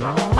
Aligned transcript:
People 0.00 0.39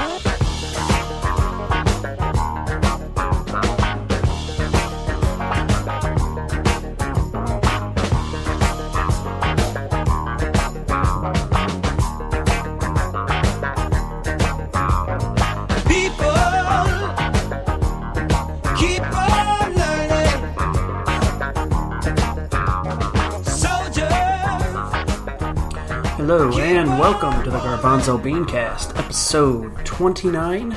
Hello 26.31 26.57
and 26.61 26.89
welcome 26.91 27.43
to 27.43 27.51
the 27.51 27.59
Garbanzo 27.59 28.17
Beancast, 28.17 28.97
episode 28.97 29.85
29. 29.85 30.77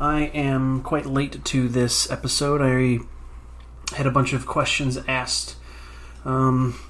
I 0.00 0.20
am 0.32 0.80
quite 0.80 1.04
late 1.04 1.44
to 1.44 1.68
this 1.68 2.10
episode. 2.10 2.62
I 2.62 3.00
had 3.94 4.06
a 4.06 4.10
bunch 4.10 4.32
of 4.32 4.46
questions 4.46 4.96
asked 5.06 5.56
um, 6.24 6.80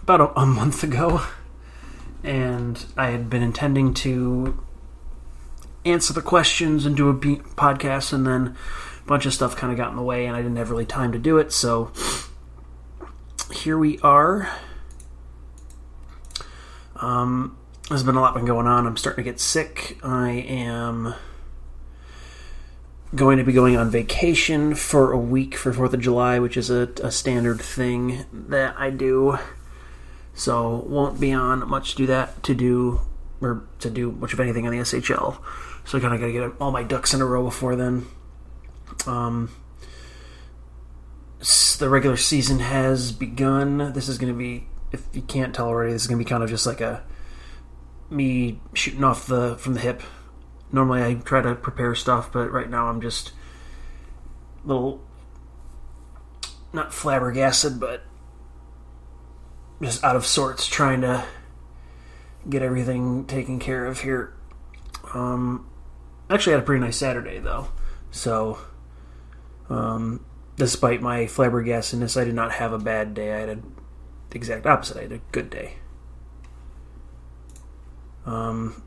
about 0.00 0.22
a, 0.22 0.40
a 0.40 0.46
month 0.46 0.82
ago, 0.82 1.20
and 2.24 2.82
I 2.96 3.10
had 3.10 3.28
been 3.28 3.42
intending 3.42 3.92
to 3.92 4.58
answer 5.84 6.14
the 6.14 6.22
questions 6.22 6.86
and 6.86 6.96
do 6.96 7.10
a 7.10 7.12
be- 7.12 7.42
podcast, 7.56 8.14
and 8.14 8.26
then 8.26 8.56
a 9.04 9.06
bunch 9.06 9.26
of 9.26 9.34
stuff 9.34 9.54
kind 9.54 9.70
of 9.70 9.76
got 9.76 9.90
in 9.90 9.96
the 9.96 10.02
way, 10.02 10.24
and 10.24 10.34
I 10.34 10.40
didn't 10.40 10.56
have 10.56 10.70
really 10.70 10.86
time 10.86 11.12
to 11.12 11.18
do 11.18 11.36
it, 11.36 11.52
so 11.52 11.92
here 13.52 13.76
we 13.76 13.98
are. 13.98 14.50
Um, 17.00 17.56
there's 17.88 18.02
been 18.02 18.16
a 18.16 18.20
lot 18.20 18.34
been 18.34 18.44
going 18.44 18.66
on. 18.66 18.86
I'm 18.86 18.96
starting 18.96 19.24
to 19.24 19.30
get 19.30 19.40
sick. 19.40 19.98
I 20.02 20.30
am 20.30 21.14
going 23.14 23.38
to 23.38 23.44
be 23.44 23.52
going 23.52 23.76
on 23.76 23.90
vacation 23.90 24.74
for 24.74 25.12
a 25.12 25.18
week 25.18 25.56
for 25.56 25.72
Fourth 25.72 25.94
of 25.94 26.00
July, 26.00 26.38
which 26.38 26.56
is 26.56 26.70
a, 26.70 26.90
a 27.02 27.10
standard 27.10 27.60
thing 27.60 28.26
that 28.32 28.74
I 28.76 28.90
do. 28.90 29.38
So 30.34 30.84
won't 30.86 31.18
be 31.18 31.32
on 31.32 31.66
much 31.68 31.92
to 31.92 31.96
do 31.96 32.06
that 32.06 32.42
to 32.42 32.54
do 32.54 33.00
or 33.40 33.64
to 33.80 33.90
do 33.90 34.12
much 34.12 34.32
of 34.32 34.40
anything 34.40 34.66
on 34.66 34.72
the 34.72 34.80
SHL. 34.80 35.38
So 35.84 35.98
I 35.98 36.00
kind 36.00 36.14
of 36.14 36.20
got 36.20 36.26
to 36.26 36.32
get 36.32 36.52
all 36.60 36.70
my 36.70 36.82
ducks 36.82 37.14
in 37.14 37.20
a 37.20 37.26
row 37.26 37.44
before 37.44 37.76
then. 37.76 38.06
Um, 39.06 39.50
the 41.78 41.88
regular 41.88 42.16
season 42.16 42.58
has 42.60 43.12
begun. 43.12 43.92
This 43.92 44.08
is 44.08 44.18
going 44.18 44.32
to 44.32 44.38
be, 44.38 44.66
if 44.96 45.14
you 45.14 45.22
can't 45.22 45.54
tell 45.54 45.68
already, 45.68 45.92
this 45.92 46.02
is 46.02 46.08
going 46.08 46.18
to 46.18 46.24
be 46.24 46.28
kind 46.28 46.42
of 46.42 46.50
just 46.50 46.66
like 46.66 46.80
a 46.80 47.02
me 48.10 48.60
shooting 48.74 49.04
off 49.04 49.26
the 49.26 49.56
from 49.56 49.74
the 49.74 49.80
hip. 49.80 50.02
Normally, 50.72 51.02
I 51.02 51.14
try 51.14 51.42
to 51.42 51.54
prepare 51.54 51.94
stuff, 51.94 52.32
but 52.32 52.50
right 52.50 52.68
now 52.68 52.88
I'm 52.88 53.00
just 53.00 53.32
a 54.64 54.68
little 54.68 55.00
not 56.72 56.92
flabbergasted, 56.92 57.78
but 57.78 58.02
just 59.82 60.02
out 60.02 60.16
of 60.16 60.26
sorts, 60.26 60.66
trying 60.66 61.02
to 61.02 61.24
get 62.48 62.62
everything 62.62 63.24
taken 63.26 63.58
care 63.58 63.86
of 63.86 64.00
here. 64.00 64.34
Um, 65.14 65.68
actually, 66.30 66.52
had 66.52 66.62
a 66.62 66.66
pretty 66.66 66.80
nice 66.80 66.96
Saturday 66.96 67.38
though, 67.38 67.68
so 68.10 68.58
um, 69.68 70.24
despite 70.56 71.00
my 71.00 71.24
flabbergastedness, 71.24 72.20
I 72.20 72.24
did 72.24 72.34
not 72.34 72.52
have 72.52 72.72
a 72.72 72.78
bad 72.78 73.14
day. 73.14 73.34
I 73.34 73.40
had 73.40 73.48
a, 73.48 73.58
the 74.30 74.36
exact 74.36 74.66
opposite. 74.66 74.96
I 74.96 75.02
had 75.02 75.12
a 75.12 75.20
good 75.32 75.50
day. 75.50 75.74
Um, 78.24 78.82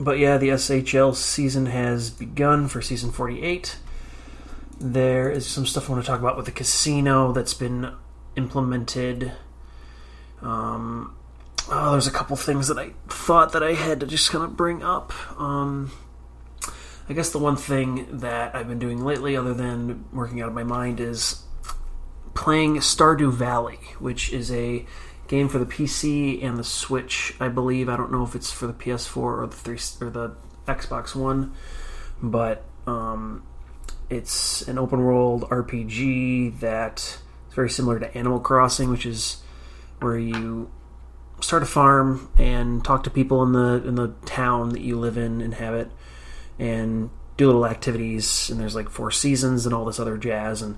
but 0.00 0.18
yeah, 0.18 0.38
the 0.38 0.48
SHL 0.48 1.14
season 1.14 1.66
has 1.66 2.10
begun 2.10 2.68
for 2.68 2.80
season 2.80 3.12
48. 3.12 3.78
There 4.80 5.30
is 5.30 5.46
some 5.46 5.66
stuff 5.66 5.88
I 5.88 5.92
want 5.92 6.04
to 6.04 6.10
talk 6.10 6.20
about 6.20 6.36
with 6.36 6.46
the 6.46 6.52
casino 6.52 7.32
that's 7.32 7.54
been 7.54 7.92
implemented. 8.36 9.32
Um, 10.40 11.16
oh, 11.68 11.92
there's 11.92 12.06
a 12.06 12.12
couple 12.12 12.36
things 12.36 12.68
that 12.68 12.78
I 12.78 12.92
thought 13.08 13.52
that 13.52 13.62
I 13.62 13.74
had 13.74 14.00
to 14.00 14.06
just 14.06 14.30
kind 14.30 14.44
of 14.44 14.56
bring 14.56 14.82
up. 14.82 15.12
Um, 15.38 15.90
I 17.08 17.14
guess 17.14 17.30
the 17.30 17.38
one 17.38 17.56
thing 17.56 18.06
that 18.18 18.54
I've 18.54 18.68
been 18.68 18.78
doing 18.78 19.04
lately, 19.04 19.36
other 19.36 19.54
than 19.54 20.04
working 20.12 20.40
out 20.40 20.48
of 20.48 20.54
my 20.54 20.64
mind, 20.64 21.00
is 21.00 21.42
playing 22.38 22.76
Stardew 22.76 23.32
Valley, 23.32 23.80
which 23.98 24.32
is 24.32 24.52
a 24.52 24.86
game 25.26 25.48
for 25.48 25.58
the 25.58 25.66
PC 25.66 26.42
and 26.44 26.56
the 26.56 26.62
Switch. 26.62 27.34
I 27.40 27.48
believe 27.48 27.88
I 27.88 27.96
don't 27.96 28.12
know 28.12 28.22
if 28.22 28.36
it's 28.36 28.52
for 28.52 28.68
the 28.68 28.72
PS4 28.72 29.16
or 29.16 29.46
the 29.48 29.56
three 29.56 29.78
or 30.00 30.08
the 30.08 30.36
Xbox 30.64 31.16
One, 31.16 31.52
but 32.22 32.64
um, 32.86 33.42
it's 34.08 34.62
an 34.68 34.78
open 34.78 35.00
world 35.00 35.48
RPG 35.50 36.60
that 36.60 37.18
is 37.48 37.54
very 37.54 37.68
similar 37.70 37.98
to 37.98 38.16
Animal 38.16 38.38
Crossing, 38.38 38.88
which 38.88 39.04
is 39.04 39.42
where 39.98 40.16
you 40.16 40.70
start 41.40 41.64
a 41.64 41.66
farm 41.66 42.30
and 42.38 42.84
talk 42.84 43.02
to 43.02 43.10
people 43.10 43.42
in 43.42 43.50
the 43.50 43.82
in 43.84 43.96
the 43.96 44.14
town 44.26 44.68
that 44.70 44.80
you 44.80 44.96
live 44.96 45.18
in, 45.18 45.24
and 45.24 45.42
inhabit, 45.42 45.90
and 46.56 47.10
do 47.36 47.46
little 47.46 47.66
activities. 47.66 48.48
And 48.48 48.60
there's 48.60 48.76
like 48.76 48.90
four 48.90 49.10
seasons 49.10 49.66
and 49.66 49.74
all 49.74 49.84
this 49.84 49.98
other 49.98 50.16
jazz. 50.16 50.62
And 50.62 50.76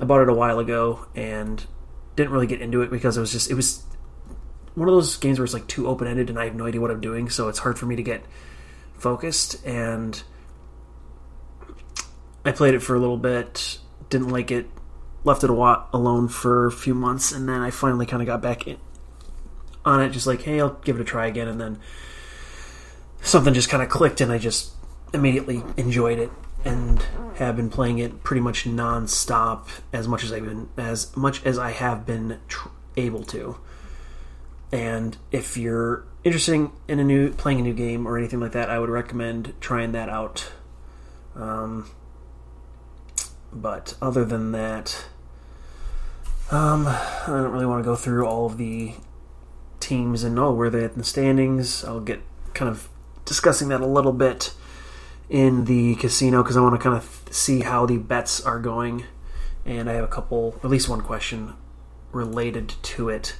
I 0.00 0.04
bought 0.04 0.22
it 0.22 0.28
a 0.28 0.34
while 0.34 0.58
ago 0.58 1.06
and 1.14 1.64
didn't 2.16 2.32
really 2.32 2.46
get 2.46 2.60
into 2.60 2.82
it 2.82 2.90
because 2.90 3.16
it 3.16 3.20
was 3.20 3.32
just 3.32 3.50
it 3.50 3.54
was 3.54 3.84
one 4.74 4.88
of 4.88 4.94
those 4.94 5.16
games 5.16 5.38
where 5.38 5.44
it's 5.44 5.54
like 5.54 5.66
too 5.66 5.88
open 5.88 6.06
ended 6.06 6.28
and 6.28 6.38
I 6.38 6.44
have 6.44 6.54
no 6.54 6.66
idea 6.66 6.80
what 6.80 6.90
I'm 6.90 7.00
doing, 7.00 7.30
so 7.30 7.48
it's 7.48 7.58
hard 7.58 7.78
for 7.78 7.86
me 7.86 7.96
to 7.96 8.02
get 8.02 8.22
focused. 8.98 9.64
And 9.66 10.22
I 12.44 12.52
played 12.52 12.74
it 12.74 12.80
for 12.80 12.94
a 12.94 12.98
little 12.98 13.16
bit, 13.16 13.78
didn't 14.10 14.28
like 14.28 14.50
it, 14.50 14.66
left 15.24 15.42
it 15.44 15.50
a 15.50 15.52
wa- 15.54 15.86
alone 15.92 16.28
for 16.28 16.66
a 16.66 16.72
few 16.72 16.94
months, 16.94 17.32
and 17.32 17.48
then 17.48 17.62
I 17.62 17.70
finally 17.70 18.04
kind 18.06 18.22
of 18.22 18.26
got 18.26 18.42
back 18.42 18.66
in, 18.66 18.76
on 19.84 20.02
it, 20.02 20.10
just 20.10 20.26
like, 20.26 20.42
hey, 20.42 20.60
I'll 20.60 20.74
give 20.84 20.96
it 20.96 21.02
a 21.02 21.04
try 21.04 21.26
again, 21.26 21.48
and 21.48 21.58
then 21.60 21.80
something 23.22 23.54
just 23.54 23.70
kind 23.70 23.82
of 23.82 23.88
clicked, 23.88 24.20
and 24.20 24.30
I 24.30 24.36
just 24.36 24.72
immediately 25.14 25.62
enjoyed 25.78 26.18
it 26.18 26.30
and 26.64 27.04
have 27.36 27.56
been 27.56 27.70
playing 27.70 27.98
it 27.98 28.24
pretty 28.24 28.40
much 28.40 28.66
non-stop 28.66 29.68
as 29.92 30.08
much 30.08 30.24
as 30.24 30.32
I've 30.32 30.44
been 30.44 30.68
as 30.76 31.16
much 31.16 31.44
as 31.44 31.58
I 31.58 31.70
have 31.70 32.06
been 32.06 32.40
tr- 32.48 32.68
able 32.96 33.22
to. 33.24 33.58
And 34.72 35.16
if 35.30 35.56
you're 35.56 36.04
interested 36.24 36.70
in 36.88 36.98
a 36.98 37.04
new 37.04 37.32
playing 37.32 37.60
a 37.60 37.62
new 37.62 37.74
game 37.74 38.06
or 38.06 38.18
anything 38.18 38.40
like 38.40 38.52
that, 38.52 38.68
I 38.68 38.78
would 38.78 38.90
recommend 38.90 39.54
trying 39.60 39.92
that 39.92 40.08
out. 40.08 40.50
Um, 41.34 41.90
but 43.52 43.94
other 44.02 44.24
than 44.24 44.52
that, 44.52 45.06
um, 46.50 46.86
I 46.86 47.24
don't 47.26 47.52
really 47.52 47.66
want 47.66 47.82
to 47.82 47.88
go 47.88 47.96
through 47.96 48.26
all 48.26 48.46
of 48.46 48.56
the 48.56 48.94
teams 49.80 50.24
and 50.24 50.38
oh 50.38 50.52
where 50.52 50.70
they're 50.70 50.84
at 50.86 50.92
in 50.92 50.98
the 50.98 51.04
standings. 51.04 51.84
I'll 51.84 52.00
get 52.00 52.22
kind 52.54 52.68
of 52.68 52.88
discussing 53.24 53.68
that 53.68 53.80
a 53.80 53.86
little 53.86 54.12
bit 54.12 54.52
in 55.28 55.64
the 55.64 55.96
casino 55.96 56.42
because 56.42 56.56
I 56.56 56.60
want 56.60 56.74
to 56.74 56.80
kind 56.80 56.96
of 56.96 57.22
see 57.30 57.60
how 57.60 57.86
the 57.86 57.98
bets 57.98 58.40
are 58.44 58.58
going, 58.58 59.04
and 59.64 59.90
I 59.90 59.94
have 59.94 60.04
a 60.04 60.08
couple, 60.08 60.58
at 60.62 60.70
least 60.70 60.88
one 60.88 61.00
question 61.00 61.54
related 62.12 62.74
to 62.82 63.08
it. 63.08 63.36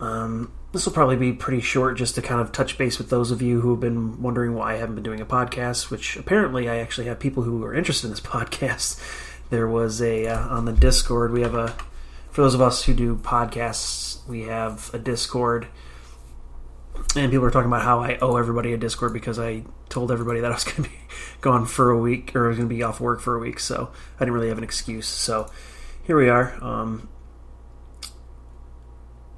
Um, 0.00 0.52
this 0.72 0.86
will 0.86 0.92
probably 0.92 1.16
be 1.16 1.32
pretty 1.32 1.60
short, 1.60 1.96
just 1.96 2.14
to 2.14 2.22
kind 2.22 2.40
of 2.40 2.50
touch 2.50 2.78
base 2.78 2.98
with 2.98 3.10
those 3.10 3.30
of 3.30 3.42
you 3.42 3.60
who 3.60 3.70
have 3.70 3.80
been 3.80 4.22
wondering 4.22 4.54
why 4.54 4.74
I 4.74 4.76
haven't 4.76 4.94
been 4.94 5.04
doing 5.04 5.20
a 5.20 5.26
podcast. 5.26 5.90
Which 5.90 6.16
apparently 6.16 6.68
I 6.68 6.78
actually 6.78 7.06
have 7.08 7.20
people 7.20 7.42
who 7.42 7.62
are 7.64 7.74
interested 7.74 8.06
in 8.06 8.12
this 8.12 8.20
podcast. 8.20 9.00
There 9.50 9.68
was 9.68 10.00
a 10.00 10.26
uh, 10.26 10.48
on 10.48 10.64
the 10.64 10.72
Discord. 10.72 11.32
We 11.32 11.42
have 11.42 11.54
a 11.54 11.76
for 12.30 12.40
those 12.40 12.54
of 12.54 12.62
us 12.62 12.84
who 12.84 12.94
do 12.94 13.16
podcasts, 13.16 14.26
we 14.26 14.42
have 14.42 14.90
a 14.94 14.98
Discord 14.98 15.68
and 17.14 17.30
people 17.30 17.42
were 17.42 17.50
talking 17.50 17.68
about 17.68 17.82
how 17.82 18.00
I 18.00 18.18
owe 18.20 18.36
everybody 18.36 18.72
a 18.72 18.76
Discord 18.76 19.12
because 19.12 19.38
I 19.38 19.64
told 19.88 20.10
everybody 20.10 20.40
that 20.40 20.50
I 20.50 20.54
was 20.54 20.64
going 20.64 20.76
to 20.76 20.82
be 20.82 20.96
gone 21.40 21.66
for 21.66 21.90
a 21.90 21.98
week 21.98 22.34
or 22.34 22.46
I 22.46 22.48
was 22.48 22.56
going 22.56 22.68
to 22.68 22.74
be 22.74 22.82
off 22.82 23.00
work 23.00 23.20
for 23.20 23.36
a 23.36 23.38
week, 23.38 23.60
so 23.60 23.92
I 24.16 24.18
didn't 24.20 24.34
really 24.34 24.48
have 24.48 24.58
an 24.58 24.64
excuse. 24.64 25.06
So 25.06 25.50
here 26.04 26.16
we 26.16 26.28
are, 26.28 26.62
um, 26.62 27.08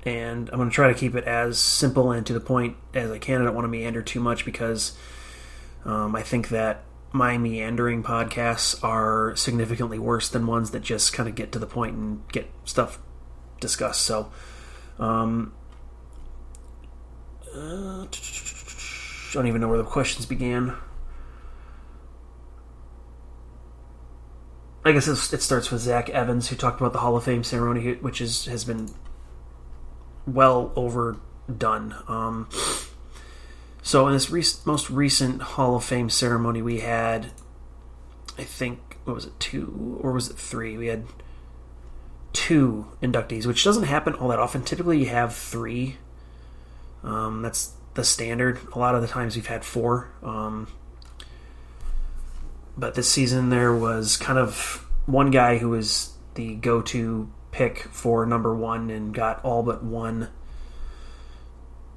and 0.05 0.49
I'm 0.51 0.57
going 0.57 0.69
to 0.69 0.75
try 0.75 0.89
to 0.89 0.99
keep 0.99 1.15
it 1.15 1.25
as 1.25 1.59
simple 1.59 2.13
and 2.13 2.27
to 2.27 2.33
the 2.33 2.41
point 2.41 2.77
as 2.93 3.11
I 3.11 3.19
can. 3.19 3.41
I 3.41 3.45
don't 3.47 3.55
want 3.55 3.65
to 3.65 3.69
meander 3.69 4.03
too 4.03 4.21
much 4.21 4.45
because 4.45 4.97
um, 5.85 6.15
I 6.15 6.23
think 6.23 6.51
that 6.51 6.85
my 7.13 7.39
meandering 7.39 8.03
podcasts 8.03 8.83
are 8.85 9.35
significantly 9.37 9.99
worse 9.99 10.29
than 10.29 10.47
ones 10.47 10.73
that 10.73 10.83
just 10.83 11.13
kind 11.13 11.29
of 11.29 11.35
get 11.35 11.53
to 11.53 11.59
the 11.59 11.67
point 11.67 11.97
and 11.97 12.29
get 12.29 12.51
stuff 12.65 12.99
discussed. 13.61 14.03
So. 14.03 14.31
Um, 14.97 15.53
uh, 17.55 18.03
I 18.05 19.33
don't 19.33 19.47
even 19.47 19.61
know 19.61 19.69
where 19.69 19.79
the 19.79 19.85
questions 19.85 20.27
began. 20.27 20.77
I 24.85 24.93
guess 24.93 25.09
it 25.09 25.41
starts 25.41 25.71
with 25.71 25.81
Zach 25.81 26.11
Evans, 26.11 26.49
who 26.49 26.57
talked 26.57 26.81
about 26.81 26.93
the 26.93 26.99
Hall 26.99 27.17
of 27.17 27.25
Fame 27.25 27.43
ceremony, 27.43 27.95
which 27.95 28.21
is 28.21 28.45
has 28.47 28.65
been 28.65 28.91
well 30.27 30.73
overdone. 30.77 31.95
Um, 32.07 32.49
so 33.83 34.07
in 34.09 34.13
this 34.13 34.67
most 34.67 34.91
recent 34.91 35.41
Hall 35.41 35.77
of 35.77 35.85
Fame 35.85 36.11
ceremony, 36.11 36.61
we 36.61 36.81
had, 36.81 37.33
I 38.39 38.45
think, 38.45 38.99
what 39.05 39.15
was 39.15 39.25
it, 39.27 39.41
two 39.41 39.99
or 40.03 40.13
was 40.13 40.29
it 40.29 40.37
three? 40.37 40.77
We 40.77 40.89
had 40.89 41.07
two 42.35 42.89
inductees, 43.03 43.47
which 43.47 43.65
doesn't 43.65 43.85
happen 43.85 44.15
all 44.15 44.29
that 44.29 44.39
often. 44.39 44.65
Typically, 44.65 44.99
you 45.01 45.07
have 45.07 45.35
three. 45.35 45.97
Um, 47.05 47.43
that's 47.43 47.73
the 47.95 48.03
standard. 48.03 48.59
A 48.75 48.79
lot 48.79 48.95
of 48.95 49.03
the 49.03 49.09
times, 49.09 49.37
we've 49.37 49.47
had 49.47 49.65
four. 49.65 50.11
Um, 50.23 50.69
but 52.77 52.95
this 52.95 53.09
season, 53.11 53.51
there 53.51 53.75
was 53.75 54.17
kind 54.17 54.39
of 54.39 54.87
one 55.07 55.31
guy 55.31 55.59
who 55.59 55.69
was 55.69 56.15
the 56.35 56.57
go-to 56.57 57.31
pick 57.53 57.81
for 57.91 58.27
number 58.27 58.53
one 58.55 58.91
and 58.91 59.15
got 59.15 59.45
all 59.45 59.63
but 59.63 59.85
one 59.85 60.29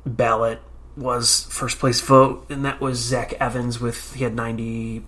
ballot 0.06 0.60
was 0.96 1.48
first 1.50 1.80
place 1.80 2.00
vote, 2.02 2.46
and 2.50 2.64
that 2.66 2.80
was 2.80 3.00
Zach 3.00 3.34
Evans 3.40 3.80
with 3.80 4.14
he 4.14 4.24
had 4.24 4.36
ninety 4.36 5.06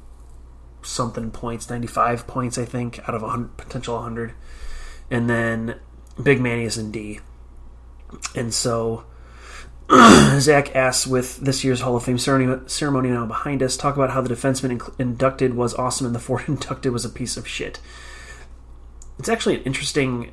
something 0.81 1.30
points, 1.30 1.69
ninety 1.69 1.88
five 1.88 2.25
points, 2.25 2.57
I 2.57 2.66
think, 2.66 3.00
out 3.07 3.13
of 3.13 3.22
a 3.22 3.50
potential 3.57 4.01
hundred, 4.01 4.34
and 5.12 5.30
then 5.30 5.80
Big 6.22 6.40
Manius 6.40 6.78
in 6.78 6.92
D, 6.92 7.19
and 8.36 8.54
so. 8.54 9.04
Zach 10.39 10.75
asks, 10.75 11.07
with 11.07 11.38
this 11.38 11.63
year's 11.63 11.81
Hall 11.81 11.95
of 11.95 12.03
Fame 12.03 12.19
ceremony, 12.19 13.09
now 13.09 13.25
behind 13.25 13.63
us, 13.63 13.75
talk 13.75 13.95
about 13.95 14.12
how 14.12 14.21
the 14.21 14.33
defenseman 14.33 14.94
inducted 15.00 15.56
was 15.56 15.74
awesome 15.74 16.06
and 16.06 16.13
the 16.13 16.19
fourth 16.19 16.47
inducted 16.47 16.94
was 16.94 17.06
a 17.06 17.09
piece 17.09 17.38
of 17.38 17.47
shit. 17.47 17.80
It's 19.18 19.30
actually 19.30 19.57
an 19.57 19.63
interesting 19.63 20.31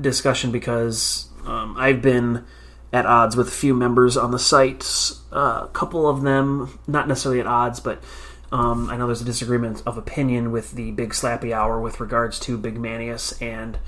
discussion 0.00 0.50
because 0.50 1.28
um, 1.44 1.76
I've 1.76 2.00
been 2.00 2.46
at 2.92 3.04
odds 3.04 3.36
with 3.36 3.48
a 3.48 3.52
few 3.52 3.74
members 3.74 4.16
on 4.16 4.30
the 4.30 4.38
site. 4.38 5.12
Uh, 5.30 5.64
a 5.64 5.70
couple 5.72 6.08
of 6.08 6.22
them, 6.22 6.78
not 6.86 7.06
necessarily 7.06 7.40
at 7.40 7.46
odds, 7.46 7.78
but 7.78 8.02
um, 8.50 8.88
I 8.88 8.96
know 8.96 9.06
there's 9.06 9.20
a 9.20 9.26
disagreement 9.26 9.82
of 9.84 9.98
opinion 9.98 10.50
with 10.50 10.72
the 10.72 10.92
Big 10.92 11.10
Slappy 11.10 11.52
Hour 11.52 11.78
with 11.78 12.00
regards 12.00 12.40
to 12.40 12.56
Big 12.56 12.78
Manius 12.78 13.40
and 13.42 13.78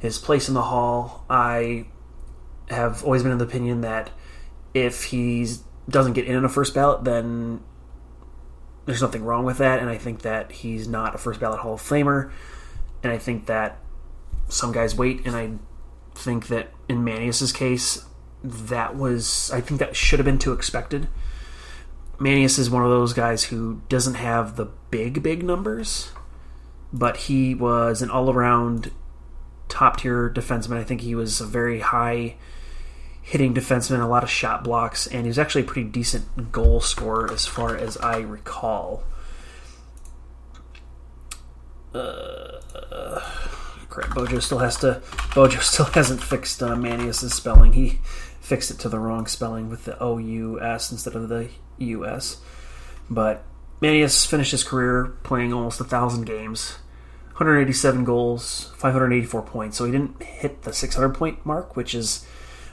his 0.00 0.18
place 0.18 0.48
in 0.48 0.54
the 0.54 0.62
hall. 0.62 1.26
I 1.28 1.86
have 2.70 3.02
always 3.04 3.22
been 3.22 3.32
of 3.32 3.38
the 3.38 3.44
opinion 3.44 3.80
that 3.82 4.10
if 4.74 5.04
he 5.04 5.46
doesn't 5.88 6.12
get 6.12 6.26
in 6.26 6.36
on 6.36 6.44
a 6.44 6.48
first 6.48 6.74
ballot, 6.74 7.04
then 7.04 7.60
there's 8.86 9.02
nothing 9.02 9.24
wrong 9.24 9.44
with 9.44 9.58
that, 9.58 9.80
and 9.80 9.90
I 9.90 9.98
think 9.98 10.22
that 10.22 10.50
he's 10.50 10.88
not 10.88 11.14
a 11.14 11.18
first 11.18 11.40
ballot 11.40 11.60
Hall 11.60 11.74
of 11.74 11.82
Famer, 11.82 12.30
and 13.02 13.12
I 13.12 13.18
think 13.18 13.46
that 13.46 13.78
some 14.48 14.72
guys 14.72 14.94
wait, 14.94 15.26
and 15.26 15.36
I 15.36 15.52
think 16.14 16.48
that 16.48 16.72
in 16.88 17.04
Manius's 17.04 17.52
case, 17.52 18.04
that 18.42 18.96
was 18.96 19.50
I 19.52 19.60
think 19.60 19.80
that 19.80 19.96
should 19.96 20.18
have 20.18 20.26
been 20.26 20.38
too 20.38 20.52
expected. 20.52 21.08
Manius 22.18 22.58
is 22.58 22.70
one 22.70 22.82
of 22.82 22.90
those 22.90 23.12
guys 23.12 23.44
who 23.44 23.82
doesn't 23.88 24.14
have 24.14 24.56
the 24.56 24.66
big 24.90 25.22
big 25.22 25.42
numbers, 25.42 26.10
but 26.92 27.16
he 27.16 27.54
was 27.54 28.02
an 28.02 28.10
all 28.10 28.30
around 28.30 28.90
top 29.68 29.98
tier 29.98 30.30
defenseman. 30.30 30.78
I 30.78 30.84
think 30.84 31.02
he 31.02 31.14
was 31.14 31.40
a 31.40 31.46
very 31.46 31.80
high 31.80 32.36
hitting 33.22 33.54
defenseman, 33.54 34.02
a 34.02 34.06
lot 34.06 34.22
of 34.22 34.30
shot 34.30 34.64
blocks, 34.64 35.06
and 35.06 35.22
he 35.22 35.28
was 35.28 35.38
actually 35.38 35.62
a 35.62 35.64
pretty 35.64 35.88
decent 35.88 36.52
goal 36.52 36.80
scorer 36.80 37.30
as 37.32 37.46
far 37.46 37.76
as 37.76 37.96
I 37.98 38.18
recall. 38.18 39.02
Uh, 41.94 42.60
crap, 43.88 44.14
Bojo 44.14 44.38
still 44.38 44.58
has 44.58 44.76
to. 44.78 45.02
Bojo 45.34 45.60
still 45.60 45.86
hasn't 45.86 46.22
fixed 46.22 46.62
uh, 46.62 46.76
Manius's 46.76 47.34
spelling. 47.34 47.72
He 47.72 48.00
fixed 48.40 48.70
it 48.70 48.78
to 48.80 48.88
the 48.88 48.98
wrong 48.98 49.26
spelling 49.26 49.68
with 49.68 49.84
the 49.84 50.00
O 50.02 50.18
U 50.18 50.60
S 50.60 50.90
instead 50.90 51.14
of 51.14 51.28
the 51.28 51.50
U 51.78 52.06
S. 52.06 52.38
But 53.10 53.44
Manius 53.80 54.24
finished 54.26 54.52
his 54.52 54.64
career 54.64 55.16
playing 55.22 55.52
almost 55.52 55.80
a 55.80 55.84
thousand 55.84 56.24
games, 56.24 56.78
187 57.34 58.04
goals, 58.04 58.72
584 58.76 59.42
points. 59.42 59.76
So 59.76 59.84
he 59.84 59.92
didn't 59.92 60.22
hit 60.22 60.62
the 60.62 60.72
600 60.72 61.10
point 61.10 61.44
mark, 61.44 61.76
which 61.76 61.94
is 61.94 62.26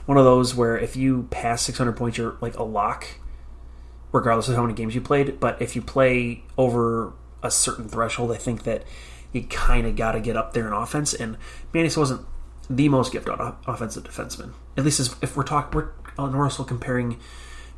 one 0.06 0.16
of 0.16 0.24
those 0.24 0.54
where 0.54 0.78
if 0.78 0.96
you 0.96 1.28
pass 1.30 1.62
600 1.62 1.92
points, 1.92 2.16
you're 2.16 2.36
like 2.40 2.56
a 2.56 2.62
lock, 2.62 3.06
regardless 4.12 4.48
of 4.48 4.56
how 4.56 4.62
many 4.62 4.74
games 4.74 4.94
you 4.94 5.00
played. 5.00 5.38
But 5.38 5.60
if 5.60 5.76
you 5.76 5.82
play 5.82 6.44
over 6.56 7.12
a 7.42 7.50
certain 7.50 7.88
threshold, 7.88 8.32
I 8.32 8.36
think 8.36 8.62
that 8.62 8.84
you 9.32 9.42
kind 9.42 9.86
of 9.86 9.96
got 9.96 10.12
to 10.12 10.20
get 10.20 10.36
up 10.36 10.52
there 10.54 10.66
in 10.66 10.72
offense. 10.72 11.12
And 11.12 11.36
Manius 11.74 11.96
wasn't 11.96 12.26
the 12.70 12.88
most 12.88 13.12
gifted 13.12 13.34
offensive 13.66 14.04
defenseman. 14.04 14.52
At 14.76 14.84
least 14.84 15.14
if 15.22 15.36
we're 15.36 15.42
talking, 15.42 15.88
we're 16.16 16.44
also 16.44 16.64
comparing 16.64 17.18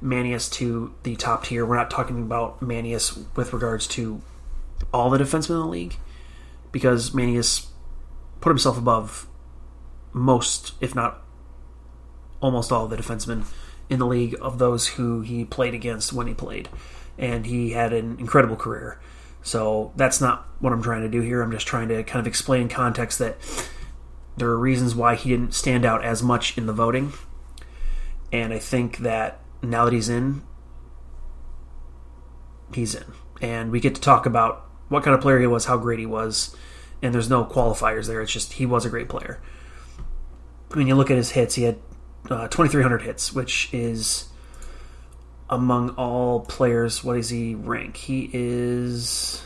Manius 0.01 0.49
to 0.51 0.95
the 1.03 1.17
top 1.17 1.45
tier. 1.45 1.67
We're 1.67 1.77
not 1.77 1.91
talking 1.91 2.23
about 2.23 2.63
Manius 2.63 3.19
with 3.35 3.53
regards 3.53 3.87
to 3.89 4.23
all 4.93 5.11
the 5.11 5.19
defensemen 5.19 5.51
in 5.51 5.57
the 5.61 5.67
league, 5.67 5.97
because 6.71 7.13
Manius 7.13 7.67
put 8.41 8.51
himself 8.51 8.79
above 8.79 9.27
most, 10.13 10.75
if 10.81 10.95
not 10.95 11.23
almost 12.41 12.73
all 12.73 12.89
the 12.89 12.97
defensemen 12.97 13.45
in 13.91 13.99
the 13.99 14.07
league 14.07 14.37
of 14.41 14.59
those 14.59 14.89
who 14.89 15.23
he 15.23 15.45
played 15.45 15.75
against 15.75 16.13
when 16.13 16.27
he 16.27 16.35
played. 16.35 16.69
And 17.17 17.47
he 17.47 17.71
had 17.71 17.93
an 17.93 18.19
incredible 18.19 18.57
career. 18.57 19.01
So 19.43 19.93
that's 19.97 20.21
not 20.21 20.47
what 20.61 20.73
I'm 20.73 20.83
trying 20.83 21.03
to 21.03 21.09
do 21.09 21.21
here. 21.21 21.43
I'm 21.43 21.51
just 21.51 21.67
trying 21.67 21.89
to 21.89 22.03
kind 22.05 22.21
of 22.21 22.27
explain 22.27 22.63
in 22.63 22.69
context 22.69 23.19
that 23.19 23.37
there 24.37 24.49
are 24.49 24.59
reasons 24.59 24.95
why 24.95 25.15
he 25.15 25.31
didn't 25.31 25.55
stand 25.55 25.85
out 25.85 26.05
as 26.05 26.23
much 26.23 26.57
in 26.57 26.67
the 26.67 26.73
voting. 26.73 27.13
And 28.33 28.53
I 28.53 28.59
think 28.59 28.99
that 28.99 29.41
now 29.63 29.85
that 29.85 29.95
he's 29.95 30.09
in, 30.09 30.43
he's 32.75 32.95
in. 32.95 33.05
And 33.41 33.71
we 33.71 33.81
get 33.81 33.95
to 33.95 34.01
talk 34.01 34.27
about 34.27 34.67
what 34.89 35.03
kind 35.03 35.15
of 35.15 35.21
player 35.21 35.41
he 35.41 35.47
was, 35.47 35.65
how 35.65 35.77
great 35.77 35.99
he 35.99 36.07
was. 36.07 36.55
And 37.01 37.15
there's 37.15 37.31
no 37.31 37.45
qualifiers 37.45 38.07
there. 38.07 38.21
It's 38.21 38.33
just 38.33 38.55
he 38.55 38.67
was 38.67 38.85
a 38.85 38.91
great 38.91 39.09
player. 39.09 39.41
When 40.73 40.87
you 40.87 40.95
look 40.95 41.11
at 41.11 41.17
his 41.17 41.31
hits, 41.31 41.55
he 41.55 41.63
had 41.63 41.79
uh, 42.31 42.49
2,300 42.49 43.03
hits, 43.03 43.33
which 43.33 43.73
is 43.73 44.29
among 45.51 45.91
all 45.91 46.41
players. 46.41 47.03
What 47.03 47.15
does 47.15 47.31
he 47.31 47.55
rank? 47.55 47.97
He 47.97 48.31
is 48.33 49.43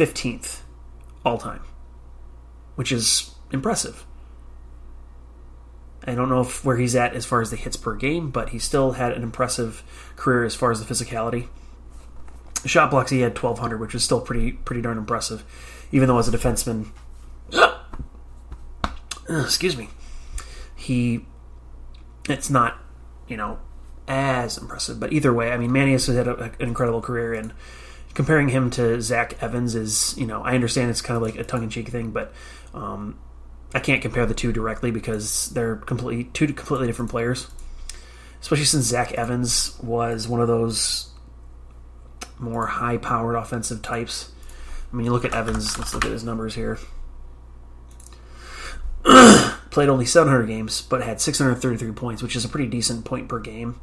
15th 0.00 0.60
all 1.24 1.38
time, 1.38 1.62
which 2.74 2.92
is 2.92 3.34
impressive. 3.52 4.06
I 6.04 6.14
don't 6.14 6.30
know 6.30 6.40
if 6.40 6.64
where 6.64 6.78
he's 6.78 6.96
at 6.96 7.14
as 7.14 7.26
far 7.26 7.42
as 7.42 7.50
the 7.50 7.56
hits 7.56 7.76
per 7.76 7.94
game, 7.94 8.30
but 8.30 8.50
he 8.50 8.58
still 8.58 8.92
had 8.92 9.12
an 9.12 9.22
impressive 9.22 9.82
career 10.16 10.44
as 10.44 10.54
far 10.54 10.70
as 10.70 10.84
the 10.84 10.92
physicality. 10.92 11.48
Shot 12.64 12.90
blocks 12.90 13.10
he 13.10 13.20
had 13.20 13.36
1200, 13.36 13.78
which 13.78 13.94
is 13.94 14.02
still 14.02 14.20
pretty 14.20 14.52
pretty 14.52 14.80
darn 14.80 14.96
impressive, 14.96 15.44
even 15.92 16.08
though 16.08 16.18
as 16.18 16.28
a 16.28 16.36
defenseman, 16.36 16.88
excuse 19.44 19.76
me, 19.76 19.88
he 20.74 21.24
it's 22.28 22.50
not 22.50 22.78
you 23.28 23.36
know 23.36 23.58
as 24.08 24.58
impressive. 24.58 24.98
But 24.98 25.12
either 25.12 25.32
way, 25.32 25.52
I 25.52 25.56
mean, 25.56 25.72
Manius 25.72 26.06
has 26.06 26.16
had 26.16 26.26
a, 26.26 26.36
an 26.36 26.54
incredible 26.58 27.00
career, 27.00 27.32
and 27.32 27.52
comparing 28.14 28.48
him 28.48 28.70
to 28.70 29.00
Zach 29.00 29.40
Evans 29.40 29.74
is 29.74 30.14
you 30.18 30.26
know 30.26 30.42
I 30.42 30.54
understand 30.54 30.90
it's 30.90 31.02
kind 31.02 31.16
of 31.16 31.22
like 31.22 31.36
a 31.36 31.44
tongue 31.44 31.62
in 31.62 31.70
cheek 31.70 31.88
thing, 31.88 32.10
but 32.10 32.32
um, 32.74 33.18
I 33.72 33.78
can't 33.78 34.02
compare 34.02 34.26
the 34.26 34.34
two 34.34 34.52
directly 34.52 34.90
because 34.90 35.50
they're 35.50 35.76
completely 35.76 36.24
two 36.24 36.52
completely 36.52 36.88
different 36.88 37.10
players. 37.10 37.46
Especially 38.40 38.64
since 38.64 38.86
Zach 38.86 39.12
Evans 39.12 39.78
was 39.82 40.26
one 40.26 40.40
of 40.40 40.48
those 40.48 41.10
more 42.38 42.66
high-powered 42.66 43.36
offensive 43.36 43.82
types. 43.82 44.32
I 44.90 44.96
mean, 44.96 45.04
you 45.04 45.12
look 45.12 45.26
at 45.26 45.34
Evans. 45.34 45.76
Let's 45.78 45.92
look 45.92 46.06
at 46.06 46.10
his 46.10 46.24
numbers 46.24 46.54
here. 46.54 46.78
Played 49.70 49.88
only 49.88 50.04
700 50.04 50.46
games, 50.46 50.82
but 50.82 51.02
had 51.02 51.20
633 51.20 51.92
points, 51.92 52.22
which 52.22 52.36
is 52.36 52.44
a 52.44 52.48
pretty 52.48 52.68
decent 52.68 53.04
point 53.04 53.28
per 53.28 53.38
game. 53.38 53.80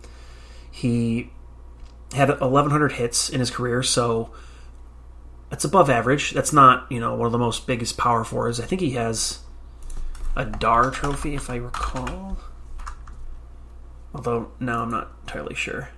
He 0.70 1.32
had 2.14 2.30
1,100 2.30 2.94
hits 2.94 3.30
in 3.30 3.40
his 3.40 3.50
career, 3.50 3.82
so 3.84 4.32
that's 5.50 5.64
above 5.64 5.90
average. 5.90 6.32
That's 6.32 6.54
not, 6.54 6.92
you 6.92 7.00
know, 7.00 7.16
one 7.16 7.26
of 7.26 7.32
the 7.32 7.38
most 7.38 7.68
biggest 7.68 7.98
power 7.98 8.24
forwards. 8.24 8.60
I 8.60 8.66
think 8.66 8.82
he 8.82 8.92
has 8.92 9.40
a 10.36 10.46
Dar 10.46 10.92
trophy, 10.92 11.36
if 11.36 11.50
I 11.50 11.56
recall. 11.56 12.38
Although 14.14 14.52
now 14.60 14.82
I'm 14.82 14.92
not 14.92 15.12
entirely 15.22 15.56
sure. 15.56 15.90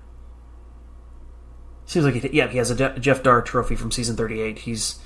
Seems 1.85 2.05
like 2.05 2.15
he, 2.15 2.29
yeah, 2.31 2.47
he 2.47 2.59
has 2.59 2.69
a 2.69 2.99
Jeff 2.99 3.23
Dar 3.23 3.41
trophy 3.41 3.75
from 3.75 3.91
season 3.91 4.15
38. 4.15 4.59
He's 4.59 4.99